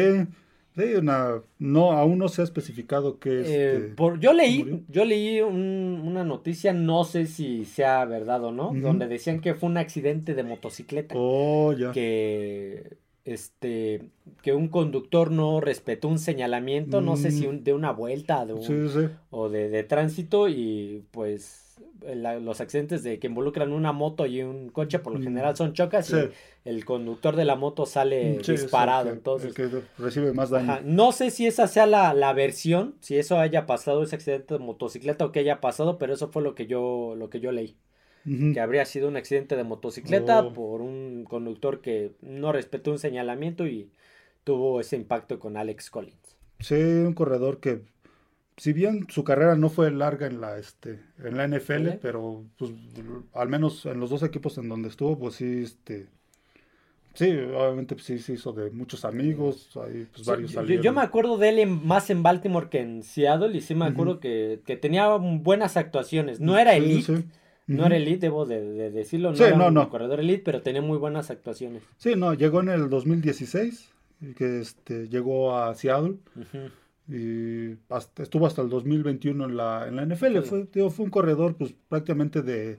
sí, 0.77 0.83
una, 0.95 1.43
no, 1.59 1.91
aún 1.93 2.19
no 2.19 2.29
se 2.29 2.41
ha 2.41 2.45
especificado 2.45 3.19
qué 3.19 3.41
es. 3.41 3.47
Eh, 3.51 3.93
por- 3.97 4.21
yo 4.21 4.33
leí, 4.33 4.85
yo 4.89 5.05
leí 5.05 5.41
un- 5.41 6.01
una 6.05 6.23
noticia, 6.25 6.73
no 6.73 7.03
sé 7.05 7.27
si 7.27 7.65
sea 7.65 8.05
verdad 8.05 8.43
o 8.45 8.53
no, 8.53 8.73
donde 8.75 9.09
decían 9.09 9.41
que 9.41 9.55
fue 9.55 9.69
un 9.69 9.77
accidente 9.77 10.35
de 10.35 10.43
motocicleta. 10.45 11.15
Oh, 11.19 11.73
ya. 11.73 11.91
que 11.93 12.97
este 13.27 14.03
que 14.43 14.53
un 14.55 14.69
conductor 14.69 15.31
no 15.31 15.61
respetó 15.61 16.09
un 16.09 16.19
señalamiento, 16.19 17.01
no 17.01 17.17
sé 17.17 17.31
si 17.33 17.47
Mm. 17.47 17.51
un- 17.51 17.65
de 17.65 17.73
una 17.75 17.93
vuelta 17.93 18.47
de 18.47 18.55
un- 18.55 18.63
Sí, 18.63 18.89
sí. 18.89 19.09
o 19.31 19.49
de, 19.49 19.69
de 19.69 19.83
tránsito 19.85 20.49
y 20.49 21.05
pues 21.11 21.63
la- 22.03 22.39
los 22.39 22.61
accidentes 22.61 23.03
de 23.03 23.19
que 23.19 23.27
involucran 23.27 23.73
una 23.73 23.93
moto 23.93 24.27
y 24.27 24.41
un 24.43 24.69
coche 24.71 24.99
por 25.01 25.13
lo 25.13 25.19
Mm. 25.19 25.23
general 25.25 25.57
son 25.57 25.73
chocas 25.73 26.07
Sí. 26.07 26.17
y 26.65 26.69
el 26.69 26.85
conductor 26.85 27.37
de 27.37 27.45
la 27.45 27.57
moto 27.57 27.85
sale 27.85 28.37
el 28.37 28.43
disparado, 28.43 29.07
que- 29.07 29.13
entonces 29.13 29.49
el 29.49 29.71
que 29.71 29.83
recibe 29.99 30.33
más 30.33 30.51
daño. 30.51 30.73
ajá, 30.73 30.83
no 30.85 31.13
sé 31.13 31.31
si 31.31 31.47
esa 31.47 31.67
sea 31.67 31.87
la, 31.87 32.15
la 32.15 32.33
versión, 32.33 32.95
si 33.01 33.17
eso 33.19 33.39
haya 33.39 33.67
pasado 33.67 34.03
ese 34.03 34.15
accidente 34.17 34.55
de 34.55 34.61
motocicleta 34.61 35.25
o 35.27 35.33
que 35.33 35.41
haya 35.41 35.61
pasado, 35.61 35.99
pero 35.99 36.15
eso 36.15 36.29
fue 36.29 36.43
lo 36.43 36.55
que 36.55 36.67
yo 36.67 37.15
lo 37.17 37.29
que 37.29 37.41
yo 37.41 37.51
leí 37.53 37.77
Que 38.53 38.59
habría 38.61 38.85
sido 38.85 39.07
un 39.09 39.17
accidente 39.17 39.55
de 39.57 39.63
motocicleta 39.65 40.41
Oh. 40.43 40.53
por 40.53 40.81
un 40.83 41.25
conductor 41.29 41.81
que 41.81 42.13
no 42.23 42.51
respetó 42.53 42.91
un 42.91 42.99
señalamiento 42.99 43.67
y 43.67 43.89
tuvo 44.45 44.81
ese 44.81 44.97
impacto 44.97 45.39
con 45.39 45.57
Alex 45.57 45.91
Collins. 45.91 46.37
Sí, 46.59 46.75
un 46.75 47.13
corredor 47.15 47.61
que, 47.61 47.83
si 48.57 48.73
bien 48.73 49.07
su 49.11 49.23
carrera 49.23 49.55
no 49.55 49.69
fue 49.69 49.91
larga 49.93 50.27
en 50.27 50.41
la, 50.41 50.59
este, 50.59 50.99
en 51.23 51.37
la 51.37 51.47
NFL, 51.47 51.99
pero 52.03 52.43
pues, 52.59 52.73
al 53.35 53.49
menos 53.49 53.87
en 53.87 54.01
los 54.01 54.11
dos 54.11 54.23
equipos 54.23 54.59
en 54.59 54.69
donde 54.69 54.89
estuvo, 54.89 55.19
pues 55.19 55.35
sí, 55.37 55.63
este, 55.63 56.07
sí, 57.15 57.31
obviamente 57.31 57.95
pues, 57.95 58.07
sí 58.07 58.19
se 58.19 58.33
hizo 58.35 58.53
de 58.53 58.71
muchos 58.71 59.05
amigos, 59.05 59.71
ahí 59.77 60.07
pues 60.13 60.25
Sí, 60.25 60.31
varios 60.31 60.51
yo, 60.51 60.55
yo- 60.57 60.61
salieron. 60.63 60.83
yo 60.85 60.93
me 60.93 61.01
acuerdo 61.03 61.39
de 61.39 61.49
él 61.51 61.59
en- 61.61 61.87
más 61.87 62.11
en 62.11 62.23
Baltimore 62.23 62.69
que 62.71 62.81
en 62.81 63.03
Seattle 63.03 63.57
y 63.57 63.61
sí 63.61 63.75
me 63.75 63.85
acuerdo 63.87 64.19
que, 64.21 64.61
que 64.67 64.77
tenía 64.77 65.09
buenas 65.17 65.77
actuaciones. 65.77 66.41
No 66.41 66.59
era 66.59 66.75
elite, 66.75 67.17
sí. 67.19 67.25
No 67.67 67.87
era 67.87 67.97
elite, 67.97 68.19
debo 68.27 68.47
de, 68.47 68.61
de 68.63 68.91
decirlo, 68.91 69.31
no 69.31 69.37
Sí, 69.37 69.43
era 69.45 69.57
no, 69.57 69.69
un 69.69 69.75
no. 69.75 69.89
corredor 69.91 70.21
elite, 70.21 70.43
pero 70.45 70.63
tenía 70.63 70.83
muy 70.83 70.99
buenas 70.99 71.31
actuaciones. 71.31 71.83
Sí, 71.97 72.15
no, 72.17 72.35
llegó 72.35 72.61
en 72.61 72.69
el 72.69 72.89
2016, 72.89 73.91
y 74.21 74.35
que 74.35 74.61
este, 74.61 75.09
llegó 75.09 75.57
a 75.57 75.75
Seattle 75.75 76.17
y 77.09 77.77
hasta- 77.89 78.23
estuvo 78.23 78.47
hasta 78.47 78.63
el 78.63 78.69
2021 78.69 79.45
en 79.45 79.57
la, 79.57 79.87
en 79.89 79.97
la 79.97 80.03
NFL. 80.03 80.43
Sí. 80.43 80.49
Fue, 80.49 80.69
digo, 80.73 80.91
fue 80.91 81.05
un 81.05 81.11
corredor 81.11 81.57
pues 81.57 81.75
prácticamente 81.89 82.43
de, 82.43 82.79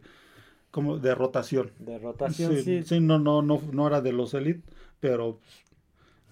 como 0.71 0.97
de 0.97 1.15
rotación. 1.15 1.71
De 1.79 1.97
rotación, 1.99 2.55
Sí, 2.55 2.61
sí. 2.63 2.83
sí, 2.83 2.99
no, 2.99 3.19
no, 3.19 3.41
no, 3.41 3.61
no 3.71 3.87
era 3.87 4.01
de 4.01 4.11
los 4.13 4.33
elite, 4.33 4.63
pero 4.99 5.39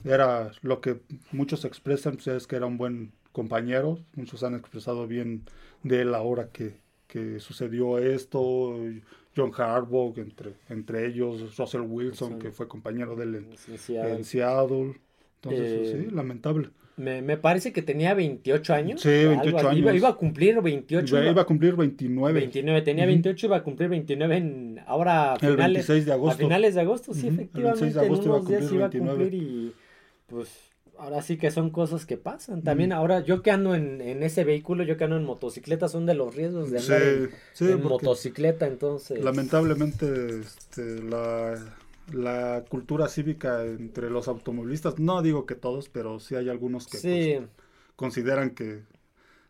era 0.04 0.52
lo 0.62 0.82
que 0.82 1.02
muchos 1.32 1.66
expresan, 1.66 2.16
pues, 2.16 2.28
es 2.28 2.48
que 2.48 2.56
era 2.58 2.66
un 2.66 2.78
buen 2.78 3.12
compañero. 3.32 4.00
Muchos 4.16 4.44
han 4.44 4.56
expresado 4.56 5.08
bien 5.08 5.44
de 5.84 6.02
él 6.02 6.14
ahora 6.16 6.50
que, 6.52 6.76
que 7.08 7.40
sucedió 7.40 7.98
esto. 8.00 8.78
John 9.38 9.52
Harbaugh, 9.58 10.14
entre, 10.18 10.54
entre 10.70 11.08
ellos, 11.08 11.58
Russell 11.58 11.82
Wilson, 11.82 11.90
Wilson. 11.90 12.40
que 12.40 12.52
fue 12.52 12.68
compañero 12.70 13.16
de 13.18 13.24
él 13.26 13.36
en, 13.36 13.58
Sí, 13.58 13.78
sí, 13.78 13.98
a 13.98 14.06
ver. 14.06 14.16
en 14.16 14.24
Seattle. 14.24 14.96
Entonces, 15.42 15.72
Eh, 15.94 16.06
sí, 16.10 16.16
lamentable. 16.16 16.70
Me, 16.98 17.22
me 17.22 17.36
parece 17.36 17.74
que 17.74 17.82
tenía 17.82 18.14
28 18.14 18.74
años. 18.74 19.02
Sí, 19.02 19.10
algo 19.10 19.30
28 19.42 19.68
así. 19.68 19.78
Iba, 19.80 19.90
años. 19.92 20.02
iba 20.02 20.10
a 20.10 20.16
cumplir 20.16 20.62
28. 20.62 21.18
Iba, 21.20 21.32
iba 21.32 21.42
a 21.42 21.46
cumplir 21.46 21.76
29 21.76 22.40
29, 22.40 22.82
tenía 22.84 23.04
Ujú. 23.04 23.12
28, 23.12 23.46
iba 23.48 23.58
a 23.58 23.64
cumplir 23.64 23.90
29 23.90 24.38
en 24.38 24.80
ahora 24.88 25.34
a 25.34 25.34
el 25.34 25.40
finales, 25.40 25.58
26 25.86 26.06
de 26.06 26.12
a 26.12 26.16
agosto. 26.16 26.38
finales 26.38 26.76
de 26.76 26.82
agosto, 26.82 27.14
sí, 27.14 27.20
Ujú, 27.20 27.28
el 27.28 27.34
efectivamente, 27.34 27.82
26 27.82 27.94
de 27.94 28.00
agosto 28.00 28.24
en 28.24 28.30
iba 28.30 28.38
a 28.38 28.40
días 28.40 28.60
cumplir 28.62 28.76
iba 28.78 28.86
a 28.86 28.90
29. 28.90 29.24
cumplir 29.24 29.42
y 29.44 29.74
pues 30.28 30.50
ahora 31.00 31.22
sí 31.22 31.38
que 31.38 31.52
son 31.52 31.70
cosas 31.72 32.06
que 32.06 32.18
pasan. 32.18 32.64
También 32.64 32.92
ahora 32.94 33.22
yo 33.22 33.42
que 33.42 33.52
ando 33.52 33.76
en, 33.76 34.02
en 34.02 34.24
ese 34.24 34.44
vehículo, 34.44 34.84
yo 34.84 34.98
que 34.98 35.04
ando 35.06 35.18
en 35.18 35.24
motocicleta, 35.26 35.88
son 35.90 36.06
de 36.06 36.16
los 36.16 36.36
riesgos 36.36 36.72
de 36.72 36.80
Sí, 36.80 36.94
andar 36.94 37.04
en, 37.04 37.30
sí, 37.54 37.66
en 37.66 37.82
porque 37.82 37.88
motocicleta, 37.88 38.68
entonces... 38.68 39.20
lamentablemente 39.20 40.40
este, 40.42 41.02
la, 41.04 41.56
la 42.14 42.66
cultura 42.70 43.08
cívica 43.10 43.64
entre 43.66 44.10
los 44.10 44.28
automovilistas, 44.28 45.00
no 45.00 45.22
digo 45.22 45.46
que 45.46 45.56
todos, 45.56 45.90
pero 45.90 46.20
sí 46.20 46.36
hay 46.36 46.50
algunos 46.50 46.88
que 46.88 47.00
Sí, 47.00 47.38
pues, 47.38 47.50
consideran 47.96 48.52
que 48.56 48.84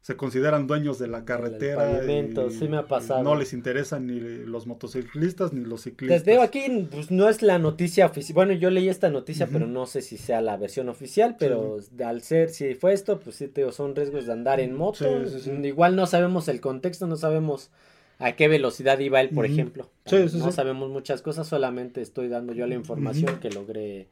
se 0.05 0.15
consideran 0.15 0.67
dueños 0.67 0.99
de 0.99 1.07
la 1.07 1.25
carretera 1.25 2.05
y 2.05 2.51
sí 2.51 2.67
me 2.67 2.77
ha 2.77 2.85
pasado. 2.85 3.23
no 3.23 3.33
les 3.33 3.53
interesan 3.53 4.05
ni 4.05 4.19
los 4.19 4.67
motociclistas 4.67 5.51
ni 5.51 5.65
los 5.65 5.81
ciclistas. 5.81 6.23
digo, 6.23 6.43
aquí 6.43 6.87
pues, 6.91 7.09
no 7.09 7.27
es 7.27 7.41
la 7.41 7.57
noticia 7.57 8.05
oficial. 8.05 8.35
Bueno, 8.35 8.53
yo 8.53 8.69
leí 8.69 8.87
esta 8.87 9.09
noticia, 9.09 9.47
pero 9.47 9.65
no 9.65 9.87
sé 9.87 10.03
si 10.03 10.17
sea 10.17 10.41
la 10.41 10.57
versión 10.57 10.89
oficial. 10.89 11.37
Pero 11.39 11.79
al 12.05 12.21
ser, 12.21 12.51
si 12.51 12.75
fue 12.75 12.93
esto, 12.93 13.19
pues 13.19 13.37
sí, 13.37 13.47
te 13.47 13.71
son 13.71 13.95
riesgos 13.95 14.27
de 14.27 14.33
andar 14.33 14.59
en 14.59 14.75
moto. 14.75 15.25
Sí, 15.25 15.39
sí, 15.39 15.39
sí. 15.39 15.67
Igual 15.67 15.95
no 15.95 16.05
sabemos 16.05 16.49
el 16.49 16.61
contexto, 16.61 17.07
no 17.07 17.15
sabemos 17.15 17.71
a 18.19 18.33
qué 18.33 18.47
velocidad 18.47 18.99
iba 18.99 19.21
él, 19.21 19.29
por 19.29 19.45
Ujú. 19.45 19.53
ejemplo. 19.55 19.89
Sí, 20.05 20.29
sí, 20.29 20.37
no 20.37 20.51
sabemos 20.51 20.91
muchas 20.91 21.23
cosas, 21.23 21.47
solamente 21.47 22.01
estoy 22.01 22.27
dando 22.27 22.53
yo 22.53 22.67
la 22.67 22.75
información 22.75 23.39
que 23.39 23.49
logré 23.49 24.05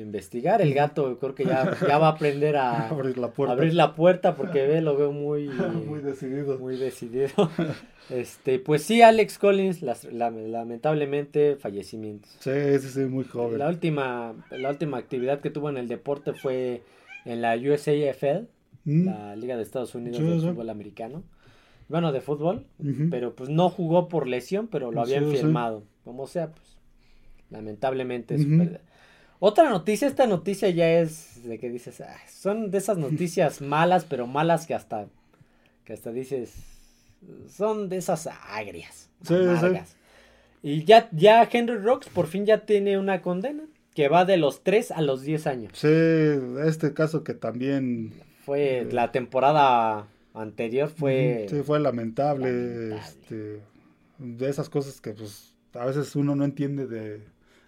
investigar. 0.00 0.60
El 0.62 0.74
gato 0.74 1.18
creo 1.18 1.34
que 1.34 1.44
ya, 1.44 1.76
ya 1.88 1.98
va 1.98 2.08
a 2.08 2.10
aprender 2.12 2.56
a 2.56 2.88
abrir 2.88 3.18
la 3.18 3.30
puerta. 3.32 3.52
abrir 3.52 3.74
la 3.74 3.94
puerta 3.94 4.34
porque 4.36 4.66
ve, 4.66 4.80
lo 4.80 4.96
veo 4.96 5.12
muy, 5.12 5.48
Muy 5.86 6.00
decidido. 6.00 6.58
muy 6.58 6.76
decidido. 6.76 7.28
Este, 8.08 8.60
pues 8.60 8.84
sí, 8.84 9.02
Alex 9.02 9.36
Collins, 9.36 9.82
las- 9.82 10.04
la- 10.04 10.30
lamentablemente, 10.30 11.56
fallecimientos. 11.56 12.30
Sí, 12.38 12.50
sí, 12.80 12.88
sí, 12.88 13.00
muy 13.00 13.24
joven. 13.24 13.58
La 13.58 13.68
última, 13.68 14.32
la 14.52 14.70
última 14.70 14.96
actividad 14.98 15.40
que 15.40 15.50
tuvo 15.50 15.70
en 15.70 15.76
el 15.76 15.88
deporte 15.88 16.32
fue 16.32 16.82
en 17.24 17.42
la 17.42 17.56
USAFL, 17.56 18.46
Mm, 18.84 19.04
la 19.06 19.34
Liga 19.34 19.56
de 19.56 19.64
Estados 19.64 19.96
Unidos 19.96 20.20
de. 20.20 20.48
Fútbol 20.50 20.70
Americano. 20.70 21.24
Bueno, 21.88 22.12
de 22.12 22.20
fútbol, 22.20 22.66
pero 23.10 23.34
pues 23.34 23.48
no 23.50 23.68
jugó 23.70 24.08
por 24.08 24.28
lesión, 24.28 24.68
pero 24.68 24.92
lo 24.92 25.00
habían 25.00 25.28
sí. 25.28 25.38
firmado. 25.38 25.82
Como 26.04 26.28
sea, 26.28 26.52
pues 26.52 26.76
lamentablemente 27.50 28.36
es 28.36 28.42
su 28.42 28.48
pérdida. 28.56 28.80
Otra 29.38 29.68
noticia, 29.70 30.08
esta 30.08 30.26
noticia 30.26 30.70
ya 30.70 30.88
es 31.00 31.42
de 31.44 31.58
que 31.58 31.68
dices, 31.70 32.00
"Ah, 32.00 32.16
son 32.30 32.70
de 32.70 32.78
esas 32.78 32.96
noticias 33.28 33.60
malas, 33.60 34.04
pero 34.04 34.26
malas 34.26 34.66
que 34.66 34.74
hasta, 34.74 35.06
que 35.84 35.92
hasta 35.92 36.10
dices, 36.12 36.54
son 37.50 37.88
de 37.88 37.98
esas 37.98 38.26
agrias, 38.48 39.08
Sí, 39.22 39.34
sí. 39.34 39.34
amargas. 39.34 39.96
Y 40.62 40.84
ya, 40.84 41.08
ya 41.12 41.48
Henry 41.50 41.76
Rocks 41.76 42.08
por 42.08 42.26
fin 42.26 42.46
ya 42.46 42.64
tiene 42.66 42.98
una 42.98 43.22
condena 43.22 43.62
que 43.94 44.08
va 44.08 44.24
de 44.24 44.36
los 44.36 44.62
3 44.62 44.90
a 44.90 45.00
los 45.00 45.22
10 45.22 45.46
años. 45.46 45.72
Sí, 45.74 45.88
este 46.66 46.92
caso 46.94 47.22
que 47.24 47.34
también 47.34 48.12
Fue 48.44 48.80
Eh. 48.80 48.88
la 48.92 49.10
temporada 49.12 50.06
anterior 50.34 50.88
fue... 50.88 51.46
Sí, 51.50 51.62
fue 51.62 51.80
lamentable, 51.80 52.50
lamentable. 52.52 52.96
este, 53.00 53.60
de 54.18 54.48
esas 54.48 54.68
cosas 54.68 55.00
que 55.00 55.12
pues 55.12 55.54
a 55.74 55.84
veces 55.86 56.14
uno 56.14 56.36
no 56.36 56.44
entiende 56.44 56.86
de, 56.86 57.22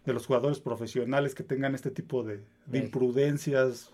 de 0.09 0.15
los 0.15 0.27
jugadores 0.27 0.59
profesionales 0.61 1.35
que 1.35 1.43
tengan 1.45 1.75
este 1.75 1.91
tipo 1.91 2.23
de, 2.25 2.41
de 2.67 2.79
imprudencias, 2.79 3.93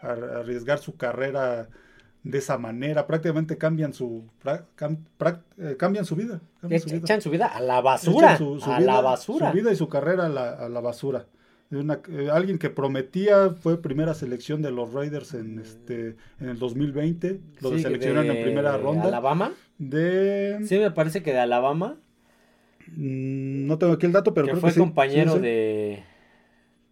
ar- 0.00 0.24
arriesgar 0.38 0.78
su 0.78 0.96
carrera 0.96 1.68
de 2.24 2.38
esa 2.38 2.56
manera, 2.56 3.06
prácticamente 3.06 3.58
cambian 3.58 3.92
su 3.92 4.24
pra- 4.42 4.64
cam- 4.78 4.98
prac- 5.18 5.42
eh, 5.58 5.76
cambian 5.76 6.04
su 6.04 6.14
vida, 6.16 6.40
cambian 6.60 6.80
su 6.80 6.88
Echa- 6.88 6.94
vida. 6.94 7.04
echan 7.04 7.20
su 7.20 7.30
vida 7.30 7.46
a 7.46 7.60
la 7.60 7.80
basura, 7.80 8.36
su- 8.38 8.60
su 8.60 8.70
a 8.72 8.78
vida- 8.78 8.92
la 8.92 9.00
basura. 9.00 9.50
Su 9.50 9.56
vida 9.56 9.72
y 9.72 9.76
su 9.76 9.88
carrera 9.88 10.26
a 10.26 10.28
la, 10.28 10.50
a 10.52 10.68
la 10.68 10.80
basura. 10.80 11.26
de 11.70 11.78
una, 11.78 12.00
eh, 12.10 12.28
alguien 12.30 12.58
que 12.58 12.68
prometía, 12.68 13.48
fue 13.48 13.80
primera 13.80 14.12
selección 14.12 14.60
de 14.60 14.70
los 14.70 14.92
Raiders 14.92 15.32
en 15.32 15.58
este 15.58 16.16
en 16.38 16.50
el 16.50 16.58
2020, 16.58 17.40
lo 17.62 17.70
Sí, 17.70 17.80
seleccionan 17.80 18.26
de 18.26 18.36
en 18.38 18.44
primera 18.44 18.76
ronda. 18.76 19.04
¿Alabama? 19.04 19.52
De 19.78 20.58
Sí, 20.66 20.76
me 20.78 20.90
parece 20.90 21.22
que 21.22 21.32
de 21.32 21.38
Alabama. 21.40 21.96
Mm, 22.88 23.66
no 23.66 23.78
tengo 23.78 23.92
aquí 23.94 24.06
el 24.06 24.12
dato, 24.12 24.34
pero 24.34 24.46
que 24.46 24.52
creo 24.52 24.60
fue 24.60 24.72
que 24.72 24.78
compañero 24.80 25.32
sí, 25.32 25.38
sí. 25.38 25.42
de 25.42 26.02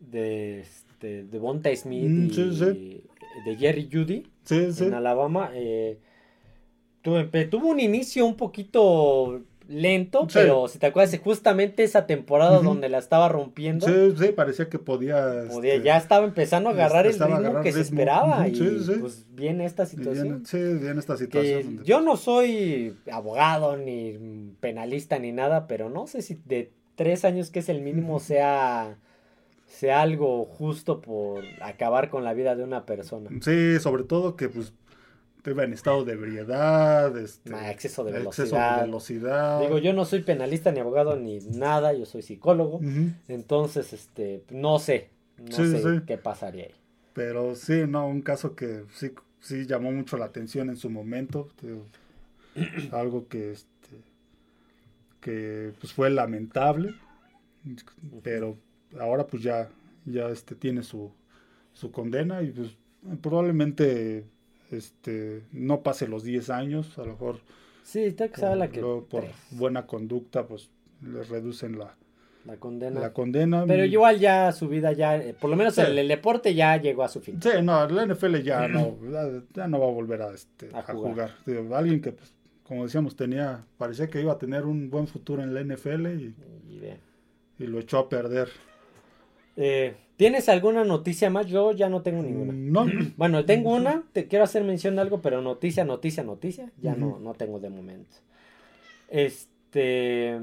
de 0.01 0.61
este, 0.61 1.25
de 1.25 1.39
Bonta 1.39 1.75
Smith 1.77 2.09
Mm, 2.09 2.27
y 2.27 2.31
sí, 2.31 2.53
sí. 2.55 3.05
de 3.45 3.57
Jerry 3.57 3.89
Judy 3.93 4.27
Sí, 4.45 4.73
sí. 4.73 4.85
en 4.85 4.95
Alabama. 4.95 5.51
eh, 5.55 5.99
tuvo 7.51 7.69
un 7.69 7.81
inicio 7.81 8.27
un 8.27 8.37
poquito 8.37 9.43
lento, 9.71 10.23
Sí. 10.29 10.35
pero 10.35 10.67
si 10.67 10.79
te 10.81 10.87
acuerdas, 10.87 11.17
justamente 11.23 11.85
esa 11.85 12.05
temporada 12.07 12.59
donde 12.61 12.89
la 12.89 12.99
estaba 12.99 13.29
rompiendo, 13.29 13.87
Sí, 13.87 14.15
sí, 14.19 14.33
parecía 14.33 14.69
que 14.69 14.81
podía. 14.81 15.45
podía- 15.49 15.75
este, 15.75 15.87
ya 15.87 15.97
estaba 15.97 16.27
empezando 16.27 16.69
a 16.69 16.73
agarrar 16.73 17.07
el 17.07 17.13
ritmo 17.13 17.37
agarrar 17.37 17.63
que 17.63 17.73
se 17.73 17.81
esperaba. 17.83 18.41
Ujú, 18.41 18.49
y 18.49 18.55
sí, 18.57 18.79
sí. 18.85 18.93
pues 19.01 19.27
viene 19.31 19.65
esta 19.65 19.87
situación. 19.87 20.25
viene- 20.29 20.45
sí, 20.45 20.59
viene 20.83 20.99
esta 20.99 21.17
situación. 21.17 21.63
donde- 21.65 21.85
yo 21.85 22.01
no 22.01 22.17
soy 22.17 22.97
abogado 23.13 23.77
ni 23.77 24.19
penalista 24.61 25.19
ni 25.21 25.31
nada, 25.31 25.67
pero 25.69 25.89
no 25.89 26.07
sé 26.09 26.21
si 26.23 26.39
de 26.47 26.73
tres 26.97 27.25
años 27.25 27.51
que 27.51 27.61
es 27.61 27.69
el 27.69 27.81
mínimo 27.81 28.19
sea, 28.19 28.97
sea 29.67 30.03
algo 30.03 30.45
justo 30.47 31.01
por 31.01 31.45
acabar 31.63 32.11
con 32.11 32.25
la 32.25 32.35
vida 32.35 32.57
de 32.57 32.65
una 32.65 32.85
persona. 32.87 33.31
Sí, 33.41 33.79
sobre 33.79 34.03
todo 34.03 34.35
que 34.35 34.49
pues 34.49 34.73
iba 35.47 35.65
en 35.65 35.73
estado 35.73 36.05
de 36.05 36.13
ebriedad, 36.13 37.17
este, 37.17 37.55
Ah, 37.55 37.71
exceso 37.71 38.05
de 38.05 38.11
exceso 38.23 38.57
velocidad. 38.57 38.81
velocidad. 38.85 39.61
Digo, 39.61 39.79
yo 39.79 39.93
no 39.93 40.05
soy 40.05 40.23
penalista 40.23 40.71
ni 40.73 40.81
abogado 40.81 41.17
ni 41.17 41.39
nada, 41.41 41.93
yo 41.95 42.05
soy 42.05 42.23
psicólogo, 42.23 42.81
entonces 43.29 43.93
este 43.93 44.45
no 44.51 44.79
sé, 44.79 45.11
no 45.39 45.57
Sí, 45.57 45.71
sé 45.71 45.79
sí. 45.83 46.05
qué 46.07 46.19
pasaría 46.19 46.65
ahí. 46.65 46.75
Pero 47.15 47.55
sí, 47.55 47.85
no, 47.89 48.07
un 48.07 48.21
caso 48.23 48.55
que 48.55 48.85
sí, 48.95 49.13
sí 49.41 49.67
llamó 49.67 49.91
mucho 49.93 50.17
la 50.19 50.27
atención 50.27 50.69
en 50.69 50.77
su 50.77 50.91
momento. 50.91 51.49
algo 52.93 53.27
que 53.29 53.53
este 53.53 53.69
que 55.21 55.73
pues 55.81 55.93
fue 55.93 56.11
lamentable. 56.11 56.95
Pero 58.23 58.57
ahora 58.99 59.27
pues 59.27 59.43
ya, 59.43 59.69
ya 60.07 60.29
este 60.31 60.55
tiene 60.55 60.83
su, 60.83 61.13
su 61.73 61.91
condena 61.93 62.43
y 62.43 62.51
pues 62.53 62.71
probablemente 63.21 64.25
este 64.71 65.43
no 65.53 65.83
pase 65.83 66.09
los 66.09 66.23
10 66.23 66.51
años, 66.51 66.99
a 66.99 67.03
lo 67.03 67.13
mejor 67.13 67.41
Sí, 67.83 68.01
está 68.05 68.29
que 68.29 68.37
se 68.41 68.47
habla 68.47 68.69
que 68.69 68.81
luego 68.81 69.05
por 69.07 69.23
tres, 69.23 69.35
buena 69.51 69.87
conducta 69.87 70.47
pues 70.47 70.71
le 71.03 71.23
reducen 71.25 71.79
la, 71.79 71.97
la 72.45 72.57
condena. 72.57 73.01
la 73.01 73.13
condena. 73.13 73.65
Pero 73.67 73.85
igual 73.85 74.19
ya 74.21 74.53
su 74.53 74.69
vida 74.69 74.93
ya, 74.93 75.17
eh, 75.17 75.35
por 75.39 75.51
lo 75.51 75.57
menos 75.57 75.75
Sí. 75.75 75.81
el, 75.81 75.99
el 75.99 76.07
deporte 76.09 76.55
ya 76.55 76.77
llegó 76.77 77.03
a 77.03 77.09
su 77.09 77.21
fin. 77.21 77.41
Sí, 77.43 77.49
no, 77.63 77.89
la 77.89 78.07
NFL 78.07 78.37
ya 78.43 78.69
no, 78.69 78.97
ya, 79.55 79.67
no 79.67 79.81
va 79.81 79.87
a 79.87 79.91
volver 79.91 80.23
a, 80.23 80.33
este, 80.33 80.69
A 80.75 80.81
a 80.81 80.83
jugar. 80.95 81.35
alguien 81.75 82.01
que, 82.01 82.13
pues, 82.13 82.33
como 82.63 82.85
decíamos, 82.85 83.17
tenía, 83.17 83.65
parecía 83.79 84.09
que 84.09 84.21
iba 84.21 84.33
a 84.35 84.39
tener 84.39 84.65
un 84.67 84.89
buen 84.91 85.09
futuro 85.09 85.43
en 85.43 85.53
la 85.55 85.61
NFL 85.65 86.07
y, 86.21 86.35
Y 86.69 86.83
y 87.59 87.67
lo 87.67 87.79
echó 87.81 87.99
a 87.99 88.09
perder. 88.09 88.49
Eh, 89.57 89.95
¿Tienes 90.21 90.51
alguna 90.51 90.85
noticia 90.85 91.31
más? 91.31 91.47
Yo 91.47 91.73
ya 91.73 91.89
no 91.89 92.03
tengo 92.03 92.23
ninguna. 92.23 92.53
Mm, 92.53 92.73
No, 92.73 92.87
Bueno, 93.17 93.47
tengo 93.47 93.75
una, 93.75 94.03
te 94.13 94.29
quiero 94.29 94.45
hacer 94.45 94.63
mención 94.65 94.95
de 94.97 95.01
algo, 95.01 95.23
pero 95.23 95.41
noticia, 95.41 95.83
noticia, 95.87 96.23
noticia, 96.23 96.71
ya 96.83 96.95
no, 96.95 97.19
no 97.19 97.33
tengo 97.33 97.59
de 97.59 97.71
momento. 97.71 98.17
Este... 99.09 100.35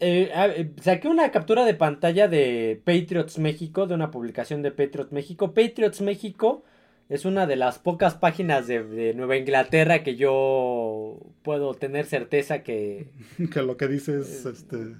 eh, 0.00 0.30
eh, 0.32 0.70
saqué 0.80 1.08
una 1.08 1.30
captura 1.32 1.64
de 1.64 1.74
pantalla 1.74 2.28
de 2.28 2.80
Patriots 2.84 3.38
México, 3.38 3.86
de 3.88 3.94
una 3.94 4.10
publicación 4.12 4.62
de 4.62 4.70
Patriots 4.70 5.12
México. 5.12 5.52
Patriots 5.52 6.00
México 6.00 6.62
es 7.08 7.24
una 7.24 7.46
de 7.46 7.56
las 7.56 7.78
pocas 7.78 8.14
páginas 8.14 8.66
de, 8.66 8.82
de 8.84 9.14
Nueva 9.14 9.36
Inglaterra 9.36 10.02
que 10.02 10.16
yo 10.16 11.18
puedo 11.42 11.74
tener 11.74 12.06
certeza 12.06 12.62
que 12.62 13.08
que 13.52 13.62
lo 13.62 13.76
que 13.76 13.88
dice 13.88 14.12
Eh, 14.12 14.20
es, 14.20 14.46
este, 14.46 14.76
T- 14.78 14.94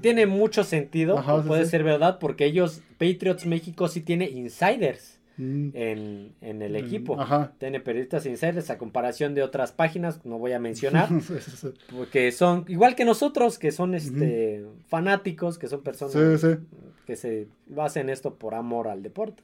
Tiene 0.00 0.26
mucho 0.26 0.64
sentido, 0.64 1.18
Ajá, 1.18 1.34
o 1.34 1.42
sí, 1.42 1.48
puede 1.48 1.64
sí. 1.64 1.70
ser 1.70 1.84
verdad, 1.84 2.18
porque 2.18 2.44
ellos, 2.44 2.82
Patriots 2.98 3.46
México, 3.46 3.88
sí 3.88 4.00
tiene 4.00 4.28
insiders 4.28 5.20
mm, 5.36 5.68
en, 5.74 6.32
en 6.40 6.62
el 6.62 6.72
mm, 6.72 6.76
equipo. 6.76 7.20
Ajá. 7.20 7.52
Tiene 7.58 7.78
periodistas 7.80 8.26
insiders 8.26 8.70
a 8.70 8.78
comparación 8.78 9.34
de 9.34 9.42
otras 9.42 9.72
páginas, 9.72 10.24
no 10.24 10.38
voy 10.38 10.52
a 10.52 10.58
mencionar, 10.58 11.08
porque 11.96 12.32
son 12.32 12.64
igual 12.68 12.96
que 12.96 13.04
nosotros, 13.04 13.58
que 13.58 13.70
son 13.70 13.94
este 13.94 14.64
fanáticos, 14.88 15.58
que 15.58 15.68
son 15.68 15.82
personas 15.82 16.58
que 17.06 17.16
se 17.16 17.48
hacen 17.76 18.10
esto 18.10 18.34
por 18.34 18.54
amor 18.54 18.88
al 18.88 19.02
deporte. 19.02 19.42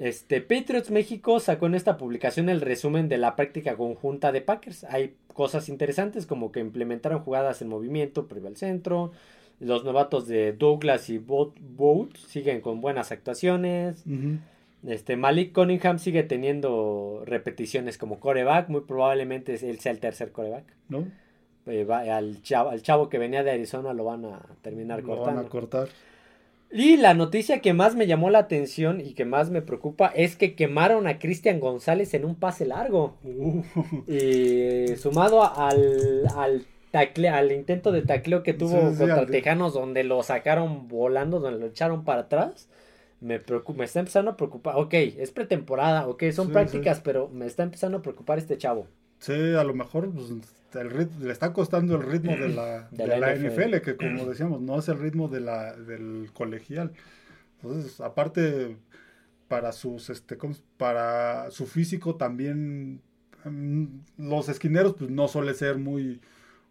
Este, 0.00 0.40
Patriots 0.40 0.90
México 0.90 1.38
sacó 1.40 1.66
en 1.66 1.74
esta 1.74 1.98
publicación 1.98 2.48
el 2.48 2.62
resumen 2.62 3.08
de 3.10 3.18
la 3.18 3.36
práctica 3.36 3.76
conjunta 3.76 4.32
de 4.32 4.40
Packers. 4.40 4.84
Hay 4.84 5.14
cosas 5.34 5.68
interesantes 5.68 6.24
como 6.26 6.50
que 6.52 6.60
implementaron 6.60 7.20
jugadas 7.20 7.60
en 7.60 7.68
movimiento 7.68 8.26
previo 8.26 8.48
al 8.48 8.56
centro. 8.56 9.12
Los 9.60 9.84
novatos 9.84 10.26
de 10.26 10.54
Douglas 10.54 11.10
y 11.10 11.18
Boat, 11.18 12.16
siguen 12.16 12.62
con 12.62 12.80
buenas 12.80 13.12
actuaciones. 13.12 14.02
Este, 14.86 15.16
Malik 15.18 15.52
Cunningham 15.52 15.98
sigue 15.98 16.22
teniendo 16.22 17.22
repeticiones 17.26 17.98
como 17.98 18.18
coreback. 18.20 18.70
Muy 18.70 18.80
probablemente 18.80 19.52
él 19.68 19.80
sea 19.80 19.92
el 19.92 20.00
tercer 20.00 20.32
coreback. 20.32 20.64
¿No? 20.88 21.04
Eh, 21.66 21.84
va- 21.84 22.16
al, 22.16 22.40
chavo, 22.42 22.70
al 22.70 22.80
chavo 22.80 23.10
que 23.10 23.18
venía 23.18 23.42
de 23.44 23.50
Arizona 23.50 23.92
lo 23.92 24.04
van 24.04 24.24
a 24.24 24.40
terminar 24.62 25.02
Lo 25.02 25.08
van 25.08 25.16
cortando. 25.18 25.40
a 25.42 25.48
cortar. 25.50 25.88
Y 26.72 26.96
la 26.96 27.14
noticia 27.14 27.60
que 27.60 27.72
más 27.74 27.96
me 27.96 28.06
llamó 28.06 28.30
la 28.30 28.38
atención 28.40 29.00
y 29.00 29.14
que 29.14 29.24
más 29.24 29.50
me 29.50 29.60
preocupa 29.62 30.06
es 30.14 30.36
que 30.36 30.54
quemaron 30.54 31.06
a 31.08 31.18
Cristian 31.18 31.58
González 31.58 32.14
en 32.14 32.24
un 32.24 32.36
pase 32.36 32.64
largo. 32.64 33.16
Uh, 33.24 33.62
Y 34.06 34.96
sumado 34.96 35.42
al, 35.44 36.26
al, 36.36 36.66
tacle- 36.92 37.30
al 37.30 37.52
intento 37.52 37.92
de 37.92 38.02
tacleo 38.02 38.42
que 38.42 38.54
tuvo 38.54 38.70
Sí, 38.90 38.96
sí, 38.96 38.98
contra 38.98 39.26
Tejanos, 39.26 39.74
donde 39.74 40.04
lo 40.04 40.22
sacaron 40.22 40.88
volando, 40.88 41.40
donde 41.40 41.60
lo 41.60 41.66
echaron 41.66 42.04
para 42.04 42.22
atrás, 42.22 42.68
me, 43.20 43.40
preocupa, 43.40 43.78
me 43.80 43.84
está 43.84 44.00
empezando 44.00 44.32
a 44.32 44.36
preocupar. 44.36 44.76
Ok, 44.76 44.94
es 44.94 45.30
pretemporada, 45.32 46.08
ok, 46.08 46.24
son 46.32 46.50
prácticas, 46.52 47.00
pero 47.00 47.28
me 47.28 47.46
está 47.46 47.62
empezando 47.64 47.98
a 47.98 48.02
preocupar 48.02 48.38
este 48.38 48.58
chavo. 48.58 48.86
Sí, 49.18 49.32
a 49.54 49.64
lo 49.64 49.74
mejor 49.74 50.10
pues, 50.12 50.32
el 50.74 51.08
le 51.20 51.32
está 51.32 51.52
costando 51.52 51.96
el 51.96 52.02
ritmo 52.02 52.36
de 52.36 52.48
la, 52.50 52.88
De 52.90 53.04
de 53.04 53.06
la 53.06 53.18
la 53.18 53.34
NFL. 53.34 53.46
NFL, 53.76 53.80
que 53.82 53.96
como 53.96 54.24
decíamos, 54.26 54.60
no 54.60 54.78
es 54.78 54.88
el 54.88 54.98
ritmo 54.98 55.28
de 55.28 55.40
la, 55.40 55.74
del 55.74 56.30
colegial. 56.32 56.92
Entonces, 57.62 58.00
aparte, 58.00 58.76
para 59.48 59.72
sus 59.72 60.10
este 60.10 60.36
¿cómo 60.38 60.54
se- 60.54 60.62
para 60.76 61.50
su 61.50 61.66
físico 61.66 62.16
también 62.16 63.02
mm, 63.44 63.84
los 64.18 64.48
esquineros 64.48 64.94
pues 64.98 65.10
no 65.10 65.26
suele 65.28 65.54
ser 65.54 65.76
muy 65.78 66.20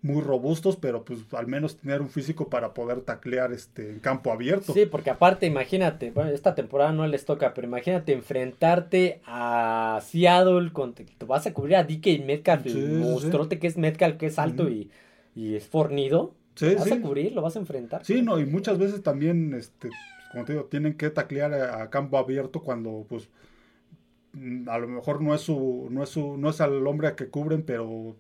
muy 0.02 0.22
robustos, 0.22 0.78
pero 0.78 1.04
pues 1.04 1.20
al 1.34 1.48
menos 1.48 1.78
tener 1.78 2.02
un 2.02 2.10
físico 2.10 2.50
para 2.50 2.74
poder 2.74 3.02
taclear 3.02 3.52
este 3.52 3.90
en 3.90 4.00
campo 4.00 4.32
abierto. 4.32 4.72
Sí, 4.74 4.86
porque 4.86 5.10
aparte, 5.10 5.46
imagínate, 5.46 6.12
bueno, 6.12 6.30
esta 6.32 6.56
temporada 6.56 6.94
no 6.94 7.06
les 7.06 7.26
toca, 7.26 7.54
pero 7.54 7.68
imagínate 7.68 8.14
enfrentarte 8.14 9.22
a 9.26 10.00
Seattle, 10.02 10.72
con, 10.72 10.94
te 10.94 11.06
vas 11.26 11.46
a 11.48 11.54
cubrir 11.54 11.76
a 11.76 11.84
DK 11.84 12.26
Metcalf, 12.26 12.64
Sí, 12.64 12.70
el 12.70 13.20
sí. 13.20 13.58
que 13.60 13.68
es 13.68 13.78
Metcalf, 13.78 14.18
que 14.18 14.28
es 14.28 14.40
alto 14.40 14.70
y, 14.70 14.90
y 15.36 15.56
es 15.56 15.68
fornido. 15.68 16.34
Sí, 16.56 16.72
lo 16.72 16.80
vas 16.80 16.92
a 16.92 17.02
cubrir, 17.02 17.32
lo 17.34 17.42
vas 17.42 17.56
a 17.56 17.60
enfrentar. 17.60 18.06
Sí, 18.06 18.22
no, 18.22 18.40
y 18.40 18.46
muchas 18.46 18.78
veces 18.78 19.04
también, 19.04 19.54
este, 19.54 19.90
como 20.32 20.46
te 20.46 20.54
digo, 20.54 20.66
tienen 20.66 20.94
que 20.96 21.10
taclear 21.10 21.54
a, 21.54 21.84
a 21.84 21.90
campo 21.90 22.18
abierto 22.18 22.62
cuando, 22.62 23.06
pues, 23.10 23.30
mm, 24.34 24.70
a 24.70 24.78
lo 24.78 24.88
mejor 24.88 25.22
no 25.22 25.34
es 25.36 25.42
su, 25.42 25.88
no 25.92 26.04
es 26.04 26.10
su, 26.10 26.38
no 26.38 26.50
es 26.50 26.62
al 26.62 26.86
hombre 26.88 27.10
a 27.10 27.16
que 27.16 27.28
cubren, 27.30 27.64
pero 27.64 28.16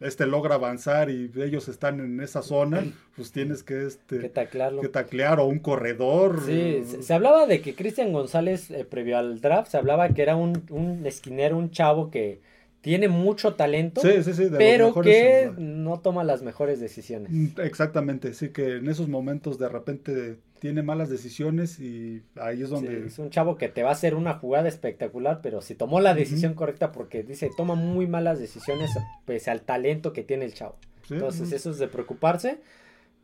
este 0.00 0.26
logra 0.26 0.56
avanzar 0.56 1.10
y 1.10 1.30
ellos 1.36 1.68
están 1.68 2.00
en 2.00 2.20
esa 2.20 2.42
zona, 2.42 2.84
pues 3.16 3.32
tienes 3.32 3.62
que, 3.62 3.74
Que 3.74 3.86
este, 3.86 4.28
taclearlo. 4.28 4.82
que 4.82 4.88
taclear 4.88 5.40
o 5.40 5.46
un 5.46 5.58
corredor. 5.58 6.42
Sí, 6.44 6.82
se, 6.84 7.02
se 7.02 7.14
hablaba 7.14 7.46
de 7.46 7.60
que 7.60 7.74
Cristian 7.74 8.12
González, 8.12 8.70
eh, 8.70 8.84
previo 8.84 9.18
al 9.18 9.40
draft, 9.40 9.70
se 9.70 9.78
hablaba 9.78 10.08
que 10.10 10.22
era 10.22 10.36
un, 10.36 10.62
un 10.70 11.06
esquinero, 11.06 11.56
un 11.56 11.70
chavo 11.70 12.10
que 12.10 12.40
tiene 12.82 13.08
mucho 13.08 13.54
talento, 13.54 14.00
Sí, 14.00 14.22
sí, 14.22 14.32
sí, 14.32 14.44
pero 14.56 14.94
que 14.94 15.42
en 15.44 15.82
no 15.82 15.98
toma 16.00 16.22
las 16.22 16.42
mejores 16.42 16.78
decisiones. 16.78 17.32
Mm, 17.32 17.60
Exactamente, 17.60 18.32
sí, 18.32 18.50
que 18.50 18.76
en 18.76 18.88
esos 18.88 19.08
momentos 19.08 19.58
de 19.58 19.68
repente 19.68 20.36
tiene 20.58 20.82
malas 20.82 21.08
decisiones 21.10 21.78
y 21.80 22.22
ahí 22.36 22.62
es 22.62 22.68
Sí, 22.68 22.74
donde... 22.74 23.06
es 23.06 23.18
un 23.18 23.30
chavo 23.30 23.56
que 23.56 23.68
te 23.68 23.82
va 23.82 23.90
a 23.90 23.92
hacer 23.92 24.14
una 24.14 24.34
jugada 24.34 24.68
espectacular, 24.68 25.40
pero 25.42 25.60
si 25.62 25.74
tomó 25.74 26.00
la 26.00 26.14
decisión 26.14 26.54
correcta 26.54 26.92
porque 26.92 27.22
dice, 27.22 27.50
toma 27.56 27.74
muy 27.74 28.06
malas 28.06 28.38
decisiones 28.38 28.90
pese 29.24 29.50
al 29.50 29.62
talento 29.62 30.12
que 30.12 30.22
tiene 30.22 30.44
el 30.44 30.54
chavo. 30.54 30.76
sí, 31.06 31.14
Entonces 31.14 31.52
eso 31.52 31.70
es 31.70 31.78
de 31.78 31.88
preocuparse. 31.88 32.58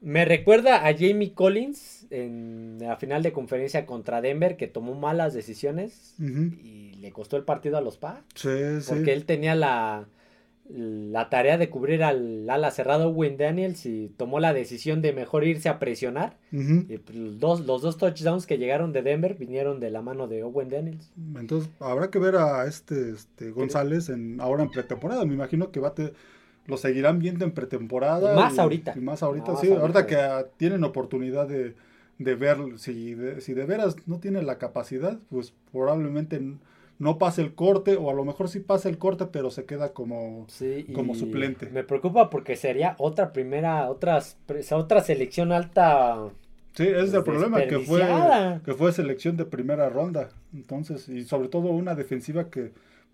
Me 0.01 0.25
recuerda 0.25 0.87
a 0.89 0.93
Jamie 0.99 1.33
Collins 1.33 2.07
en 2.11 2.79
la 2.81 2.97
final 2.97 3.23
de 3.23 3.31
conferencia 3.33 3.87
contra 3.87 4.21
Denver 4.21 4.57
que 4.57 4.67
tomó 4.67 4.95
malas 4.95 5.33
decisiones 5.33 6.17
y 6.19 6.95
le 7.01 7.13
costó 7.13 7.37
el 7.37 7.45
partido 7.45 7.77
a 7.79 7.81
los 7.81 7.99
Pats. 7.99 8.25
Sí, 8.35 8.49
sí. 8.81 8.87
Porque 8.89 9.13
él 9.13 9.25
tenía 9.27 9.55
la, 9.55 10.07
la 10.75 11.29
tarea 11.29 11.59
de 11.59 11.69
cubrir 11.69 12.03
al 12.03 12.49
ala 12.49 12.71
cerrado 12.71 13.09
Owen 13.09 13.37
Daniels 13.37 13.85
y 13.85 14.09
tomó 14.17 14.41
la 14.41 14.55
decisión 14.55 15.03
de 15.03 15.13
mejor 15.13 15.45
irse 15.45 15.69
a 15.69 15.79
presionar. 15.79 16.39
Y 16.51 16.99
pues, 16.99 17.17
los, 17.17 17.39
dos, 17.39 17.61
los 17.67 17.83
dos 17.83 17.99
touchdowns 17.99 18.47
que 18.47 18.59
llegaron 18.59 18.93
de 18.93 19.03
Denver 19.03 19.35
vinieron 19.35 19.81
de 19.81 19.91
la 19.91 20.03
mano 20.03 20.29
de 20.29 20.43
Owen 20.43 20.69
Daniels. 20.71 21.13
Entonces 21.39 21.71
habrá 21.79 22.11
que 22.11 22.19
ver 22.19 22.37
a 22.37 22.67
este, 22.67 23.11
este 23.11 23.51
González 23.51 24.09
en, 24.09 24.41
ahora 24.41 24.63
en 24.63 24.71
pretemporada. 24.71 25.25
Me 25.25 25.35
imagino 25.35 25.71
que 25.71 25.81
va 25.81 25.89
a 25.89 25.95
lo 26.67 26.77
seguirán 26.77 27.19
viendo 27.19 27.45
en 27.45 27.53
pretemporada. 27.53 28.35
más 28.35 28.59
ahorita. 28.59 28.95
Y 28.97 29.01
más 29.01 29.23
ahorita, 29.23 29.57
sí. 29.57 29.73
Ahorita, 29.73 30.07
que 30.07 30.17
tienen 30.57 30.85
oportunidad 30.85 31.49
de, 31.49 31.75
de 32.19 32.35
ver 32.35 32.59
si 32.77 33.17
si 33.41 33.53
de 33.53 33.65
veras 33.67 33.97
no 34.07 34.21
tiene 34.21 34.43
la 34.43 34.59
capacidad, 34.59 35.19
pues 35.29 35.53
probablemente 35.73 36.41
no 37.03 37.19
pase 37.19 37.43
el 37.43 37.57
corte, 37.57 37.97
o 37.97 38.11
a 38.11 38.15
lo 38.15 38.25
mejor 38.25 38.49
sí 38.49 38.61
pasa 38.61 38.89
el 38.89 38.97
corte, 38.97 39.27
pero 39.27 39.51
se 39.51 39.65
queda 39.65 39.93
como, 39.93 40.47
como 40.95 41.17
suplente. 41.17 41.69
Me 41.69 41.83
preocupa 41.83 42.31
porque 42.31 42.55
sería 42.55 42.95
otra 42.97 43.33
primera, 43.33 43.91
otras, 43.91 44.39
otra 44.71 45.01
selección 45.01 45.51
alta. 45.51 46.29
Sí, 46.75 46.85
ese 46.85 47.03
es 47.03 47.15
el 47.15 47.25
problema, 47.25 47.61
que 47.67 47.81
fue, 47.81 48.07
que 48.65 48.75
fue 48.75 48.93
selección 48.93 49.37
de 49.37 49.45
primera 49.47 49.89
ronda. 49.89 50.29
Entonces, 50.55 51.09
y 51.09 51.25
sobre 51.25 51.49
todo 51.49 51.71
una 51.71 51.97
defensiva 51.97 52.51
que 52.51 52.71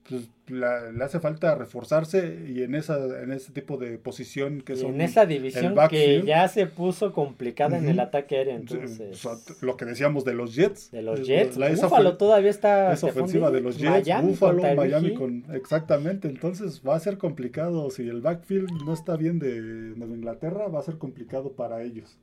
pues, 0.09 0.28
le 0.48 1.04
hace 1.04 1.20
falta 1.20 1.54
reforzarse 1.54 2.46
y 2.48 2.62
en 2.62 2.74
esa 2.74 3.22
en 3.22 3.32
ese 3.32 3.52
tipo 3.52 3.76
de 3.76 3.98
posición 3.98 4.62
que 4.62 4.76
son 4.76 4.94
en 4.94 5.02
esa 5.02 5.26
división 5.26 5.74
que 5.90 6.22
ya 6.24 6.48
se 6.48 6.66
puso 6.66 7.12
complicada 7.12 7.76
en 7.76 7.88
el 7.88 8.00
ataque 8.00 8.36
aéreo 8.36 8.56
entonces. 8.56 9.22
lo 9.61 9.76
que 9.76 9.84
decíamos 9.84 10.24
de 10.24 10.34
los 10.34 10.54
Jets. 10.54 10.90
De 10.90 11.02
los 11.02 11.26
Jets. 11.26 11.56
la, 11.56 11.68
Búfalo 11.70 12.16
todavía 12.16 12.50
está 12.50 12.92
esa 12.92 13.09
ofensiva 13.09 13.50
de 13.50 13.61
los 13.61 13.76
Jets 13.76 14.06
Miami 14.06 14.28
Búfalo 14.30 14.62
Miami 14.74 15.14
con 15.14 15.44
exactamente 15.52 16.28
entonces 16.28 16.82
va 16.86 16.96
a 16.96 17.00
ser 17.00 17.18
complicado. 17.18 17.90
Si 17.90 18.09
el 18.09 18.20
backfield 18.20 18.70
no 18.86 18.94
está 18.94 19.16
bien 19.16 19.38
de, 19.38 19.61
de 19.61 20.06
Inglaterra 20.06 20.68
va 20.68 20.80
a 20.80 20.82
ser 20.82 20.96
complicado 20.96 21.52
para 21.52 21.82
ellos. 21.82 22.16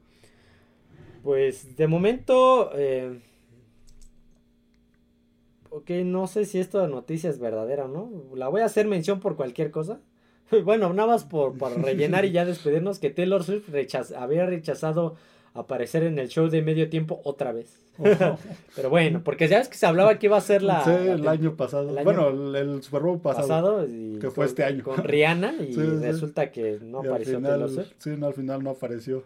Pues 1.23 1.75
de 1.75 1.87
momento 1.87 2.71
eh, 2.75 3.19
ok, 5.75 5.89
no 6.05 6.27
sé 6.27 6.45
si 6.45 6.59
esta 6.59 6.87
noticia 6.87 7.29
es 7.29 7.39
verdadera 7.39 7.85
o 7.85 7.87
no. 7.87 8.09
La 8.33 8.47
voy 8.47 8.61
a 8.61 8.65
hacer 8.65 8.87
mención 8.87 9.19
por 9.19 9.35
cualquier 9.35 9.71
cosa. 9.71 9.99
bueno, 10.63 10.93
nada 10.93 11.09
más 11.09 11.25
por, 11.25 11.57
rellenar 11.81 12.25
y 12.25 12.31
ya 12.31 12.45
despedirnos 12.45 12.99
que 12.99 13.09
Taylor 13.09 13.43
Swift 13.43 13.69
había 14.15 14.45
rechazado 14.45 15.15
aparecer 15.53 16.03
en 16.03 16.19
el 16.19 16.29
show 16.29 16.49
de 16.49 16.61
medio 16.61 16.89
tiempo 16.89 17.19
otra 17.23 17.51
vez. 17.51 17.81
Pero 18.75 18.89
bueno, 18.89 19.21
porque 19.23 19.47
ya 19.47 19.57
ves 19.59 19.69
que 19.69 19.77
se 19.77 19.85
hablaba 19.85 20.19
que 20.19 20.27
iba 20.27 20.37
a 20.37 20.41
ser 20.41 20.63
la... 20.63 20.83
Sí, 20.83 20.91
el 20.91 21.27
año 21.27 21.55
pasado. 21.55 21.93
bueno, 22.03 22.29
el, 22.29 22.81
Super 22.83 23.01
Bowl 23.01 23.19
pasado. 23.19 23.85
que 24.19 24.29
fue 24.31 24.45
este 24.45 24.63
año. 24.63 24.83
Con 24.83 25.03
Rihanna 25.03 25.55
y 25.61 25.73
resulta 26.01 26.51
que 26.51 26.79
no 26.81 26.99
apareció 26.99 27.41
Taylor 27.41 27.69
Swift. 27.69 27.93
Sí, 27.97 28.11
no, 28.17 28.27
al 28.27 28.33
final 28.33 28.63
no 28.63 28.71
apareció. 28.71 29.23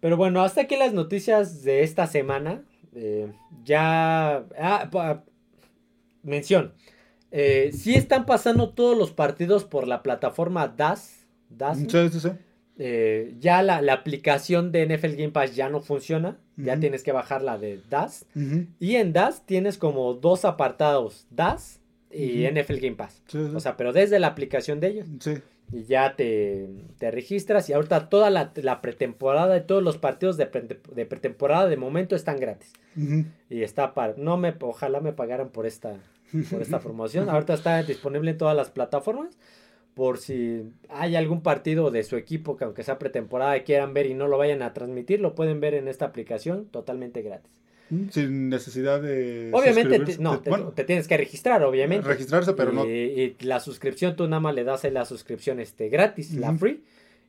Pero 0.00 0.16
bueno, 0.16 0.42
hasta 0.42 0.62
aquí 0.62 0.76
las 0.76 0.92
noticias 0.92 1.62
de 1.62 1.82
esta 1.82 2.06
semana. 2.06 2.62
Eh, 2.94 3.32
ya... 3.64 4.44
Ah, 4.58 5.22
mención. 6.22 6.72
Eh, 7.30 7.70
sí 7.72 7.94
están 7.94 8.26
pasando 8.26 8.70
todos 8.70 8.96
los 8.96 9.10
partidos 9.10 9.64
por 9.64 9.88
la 9.88 10.02
plataforma 10.02 10.68
DAS. 10.68 11.26
DAS 11.48 11.78
sí, 11.78 11.86
sí, 11.88 12.20
sí. 12.20 12.28
Eh, 12.78 13.34
ya 13.38 13.62
la, 13.62 13.76
aplicación 13.92 14.72
de 14.72 14.86
NFL 14.86 15.14
Game 15.14 15.30
Pass 15.30 15.54
ya 15.54 15.68
no 15.68 15.80
funciona. 15.80 16.38
Ya 16.56 16.78
tienes 16.78 17.02
que 17.02 17.12
bajar 17.12 17.42
la 17.42 17.58
de 17.58 17.80
DAS. 17.88 18.26
Y 18.78 18.96
en 18.96 19.12
DAS 19.12 19.46
tienes 19.46 19.78
como 19.78 20.14
dos 20.14 20.44
apartados: 20.44 21.26
DAS 21.30 21.80
y 22.10 22.46
NFL 22.46 22.76
Game 22.76 22.96
Pass. 22.96 23.22
O 23.54 23.60
sea, 23.60 23.76
pero 23.76 23.92
desde 23.92 24.18
la 24.18 24.28
aplicación 24.28 24.80
de 24.80 24.88
ellos. 24.88 25.08
Y 25.72 25.84
ya 25.84 26.16
te, 26.16 26.68
registras. 27.00 27.70
Y 27.70 27.72
ahorita 27.72 28.10
toda 28.10 28.28
la, 28.28 28.82
pretemporada 28.82 29.56
y 29.56 29.62
todos 29.62 29.82
los 29.82 29.96
partidos 29.96 30.36
de, 30.36 30.46
de, 30.94 31.06
pretemporada 31.06 31.66
de 31.66 31.78
momento 31.78 32.14
están 32.14 32.38
gratis. 32.38 32.72
Y 33.48 33.62
está 33.62 33.94
para. 33.94 34.14
No 34.18 34.36
me, 34.36 34.54
ojalá 34.60 35.00
me 35.00 35.12
pagaran 35.12 35.48
por 35.48 35.66
esta, 35.66 35.96
por 36.50 36.62
esta 36.62 36.80
promoción. 36.82 37.28
Ahorita 37.28 37.54
está 37.54 37.82
disponible 37.82 38.30
en 38.32 38.38
todas 38.38 38.56
las 38.56 38.70
plataformas. 38.70 39.36
Por 39.94 40.18
si 40.18 40.62
hay 40.88 41.16
algún 41.16 41.42
partido 41.42 41.90
de 41.90 42.02
su 42.02 42.16
equipo 42.16 42.56
que 42.56 42.64
aunque 42.64 42.82
sea 42.82 42.98
pretemporada 42.98 43.62
quieran 43.62 43.92
ver 43.92 44.06
y 44.06 44.14
no 44.14 44.26
lo 44.26 44.38
vayan 44.38 44.62
a 44.62 44.72
transmitir, 44.72 45.20
lo 45.20 45.34
pueden 45.34 45.60
ver 45.60 45.74
en 45.74 45.86
esta 45.86 46.06
aplicación 46.06 46.64
totalmente 46.66 47.20
gratis. 47.20 47.52
Mm, 47.90 48.08
sin 48.08 48.48
necesidad 48.48 49.02
de... 49.02 49.50
Obviamente, 49.52 50.16
no, 50.18 50.40
te, 50.40 50.84
tienes 50.84 51.06
que 51.06 51.18
registrar, 51.18 51.62
obviamente. 51.62 52.08
Registrarse, 52.08 52.54
pero 52.54 52.72
no. 52.72 52.86
Y 52.86 53.36
la 53.40 53.60
suscripción, 53.60 54.16
tú 54.16 54.26
nada 54.28 54.40
más 54.40 54.54
le 54.54 54.64
das 54.64 54.84
la 54.84 55.04
suscripción 55.04 55.60
este, 55.60 55.90
gratis, 55.90 56.32
la 56.32 56.54
free. 56.54 56.82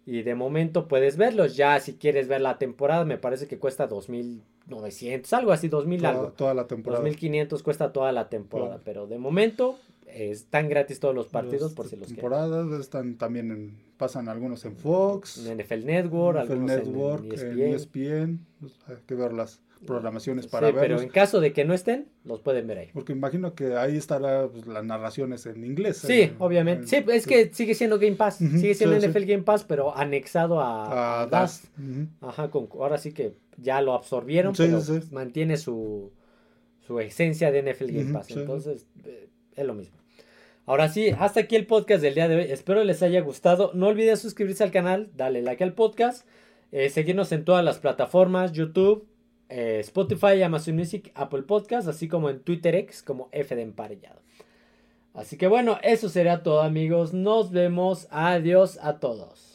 Y 0.05 0.23
de 0.23 0.35
momento 0.35 0.87
puedes 0.87 1.17
verlos. 1.17 1.55
Ya 1.55 1.79
si 1.79 1.93
quieres 1.93 2.27
ver 2.27 2.41
la 2.41 2.57
temporada, 2.57 3.05
me 3.05 3.17
parece 3.17 3.47
que 3.47 3.57
cuesta 3.57 3.89
2.900, 3.89 5.33
algo 5.33 5.51
así, 5.51 5.69
2.000 5.69 5.97
toda, 5.97 6.09
algo. 6.09 6.27
Toda 6.31 6.53
la 6.53 6.67
temporada. 6.67 7.03
2.500 7.03 7.61
cuesta 7.61 7.93
toda 7.93 8.11
la 8.11 8.29
temporada. 8.29 8.81
Pero 8.83 9.07
de 9.07 9.17
momento 9.17 9.77
están 10.07 10.69
gratis 10.69 10.99
todos 10.99 11.15
los 11.15 11.27
partidos 11.27 11.73
por 11.73 11.87
si 11.87 11.95
los 11.95 12.07
temporadas 12.07 12.79
están 12.79 13.17
también 13.17 13.51
en, 13.51 13.77
pasan 13.97 14.29
algunos 14.29 14.63
en 14.65 14.75
Fox. 14.75 15.45
En 15.45 15.57
NFL 15.57 15.85
Network, 15.85 16.37
algunos 16.37 16.69
Network, 16.69 17.25
en, 17.33 17.73
ESPN. 17.73 18.01
E 18.01 18.37
pues, 18.59 18.73
hay 18.87 18.97
que 19.07 19.15
verlas 19.15 19.61
programaciones 19.85 20.47
para 20.47 20.67
sí, 20.67 20.73
Pero 20.79 21.01
en 21.01 21.09
caso 21.09 21.39
de 21.39 21.53
que 21.53 21.65
no 21.65 21.73
estén, 21.73 22.07
los 22.23 22.41
pueden 22.41 22.67
ver 22.67 22.77
ahí. 22.77 22.89
Porque 22.93 23.13
imagino 23.13 23.53
que 23.55 23.75
ahí 23.75 23.97
estará 23.97 24.47
pues, 24.47 24.65
las 24.65 24.83
narraciones 24.83 25.45
en 25.45 25.63
inglés. 25.63 25.97
Sí, 25.97 26.31
obviamente. 26.39 26.87
sí, 26.87 27.03
es 27.09 27.27
que 27.27 27.53
sigue 27.53 27.75
siendo 27.75 27.99
Game 27.99 28.15
Pass. 28.15 28.37
sigue 28.37 28.73
siendo 28.73 28.97
NFL 28.97 29.25
Game 29.25 29.43
Pass, 29.43 29.63
pero 29.63 29.95
anexado 29.95 30.61
a, 30.61 31.27
DAS. 31.29 31.71
Ajá, 32.21 32.49
con, 32.49 32.69
ahora 32.73 32.97
sí 32.97 33.11
que 33.11 33.33
ya 33.57 33.81
lo 33.81 33.93
absorbieron, 33.93 34.53
pero 34.55 34.79
mantiene 35.11 35.57
su, 35.57 36.11
su 36.85 36.99
esencia 36.99 37.51
de 37.51 37.73
NFL 37.73 37.91
Game 37.91 38.13
Pass. 38.13 38.31
Entonces, 38.31 38.87
eh, 39.05 39.29
es 39.55 39.65
lo 39.65 39.73
mismo. 39.73 39.97
Ahora 40.65 40.87
sí, 40.87 41.09
hasta 41.09 41.41
aquí 41.41 41.57
el 41.57 41.65
podcast 41.65 42.01
del 42.01 42.15
día 42.15 42.29
de 42.29 42.37
hoy. 42.37 42.43
Espero 42.43 42.83
les 42.83 43.03
haya 43.03 43.19
gustado. 43.19 43.71
No 43.73 43.87
olviden 43.87 44.15
suscribirse 44.15 44.63
al 44.63 44.71
canal, 44.71 45.09
darle 45.15 45.41
like 45.41 45.61
al 45.61 45.73
podcast, 45.73 46.25
eh, 46.71 46.89
seguirnos 46.89 47.33
en 47.33 47.43
todas 47.43 47.65
las 47.65 47.79
plataformas, 47.79 48.53
YouTube, 48.53 49.05
eh, 49.49 49.79
Spotify, 49.81 50.41
Amazon 50.41 50.75
Music, 50.75 51.11
Apple 51.15 51.43
Podcast, 51.43 51.87
así 51.87 52.07
como 52.07 52.29
en 52.29 52.39
Twitter 52.39 52.75
X 52.75 53.03
como 53.03 53.29
F 53.31 53.55
de 53.55 53.61
Emparellado. 53.61 54.21
Así 55.13 55.37
que 55.37 55.47
bueno, 55.47 55.77
eso 55.83 56.09
sería 56.09 56.41
todo 56.43 56.61
amigos. 56.61 57.13
Nos 57.13 57.51
vemos. 57.51 58.07
Adiós 58.09 58.79
a 58.81 58.99
todos. 58.99 59.53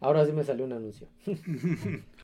Ahora 0.00 0.24
sí 0.24 0.32
me 0.32 0.44
salió 0.44 0.64
un 0.64 0.72
anuncio. 0.72 1.08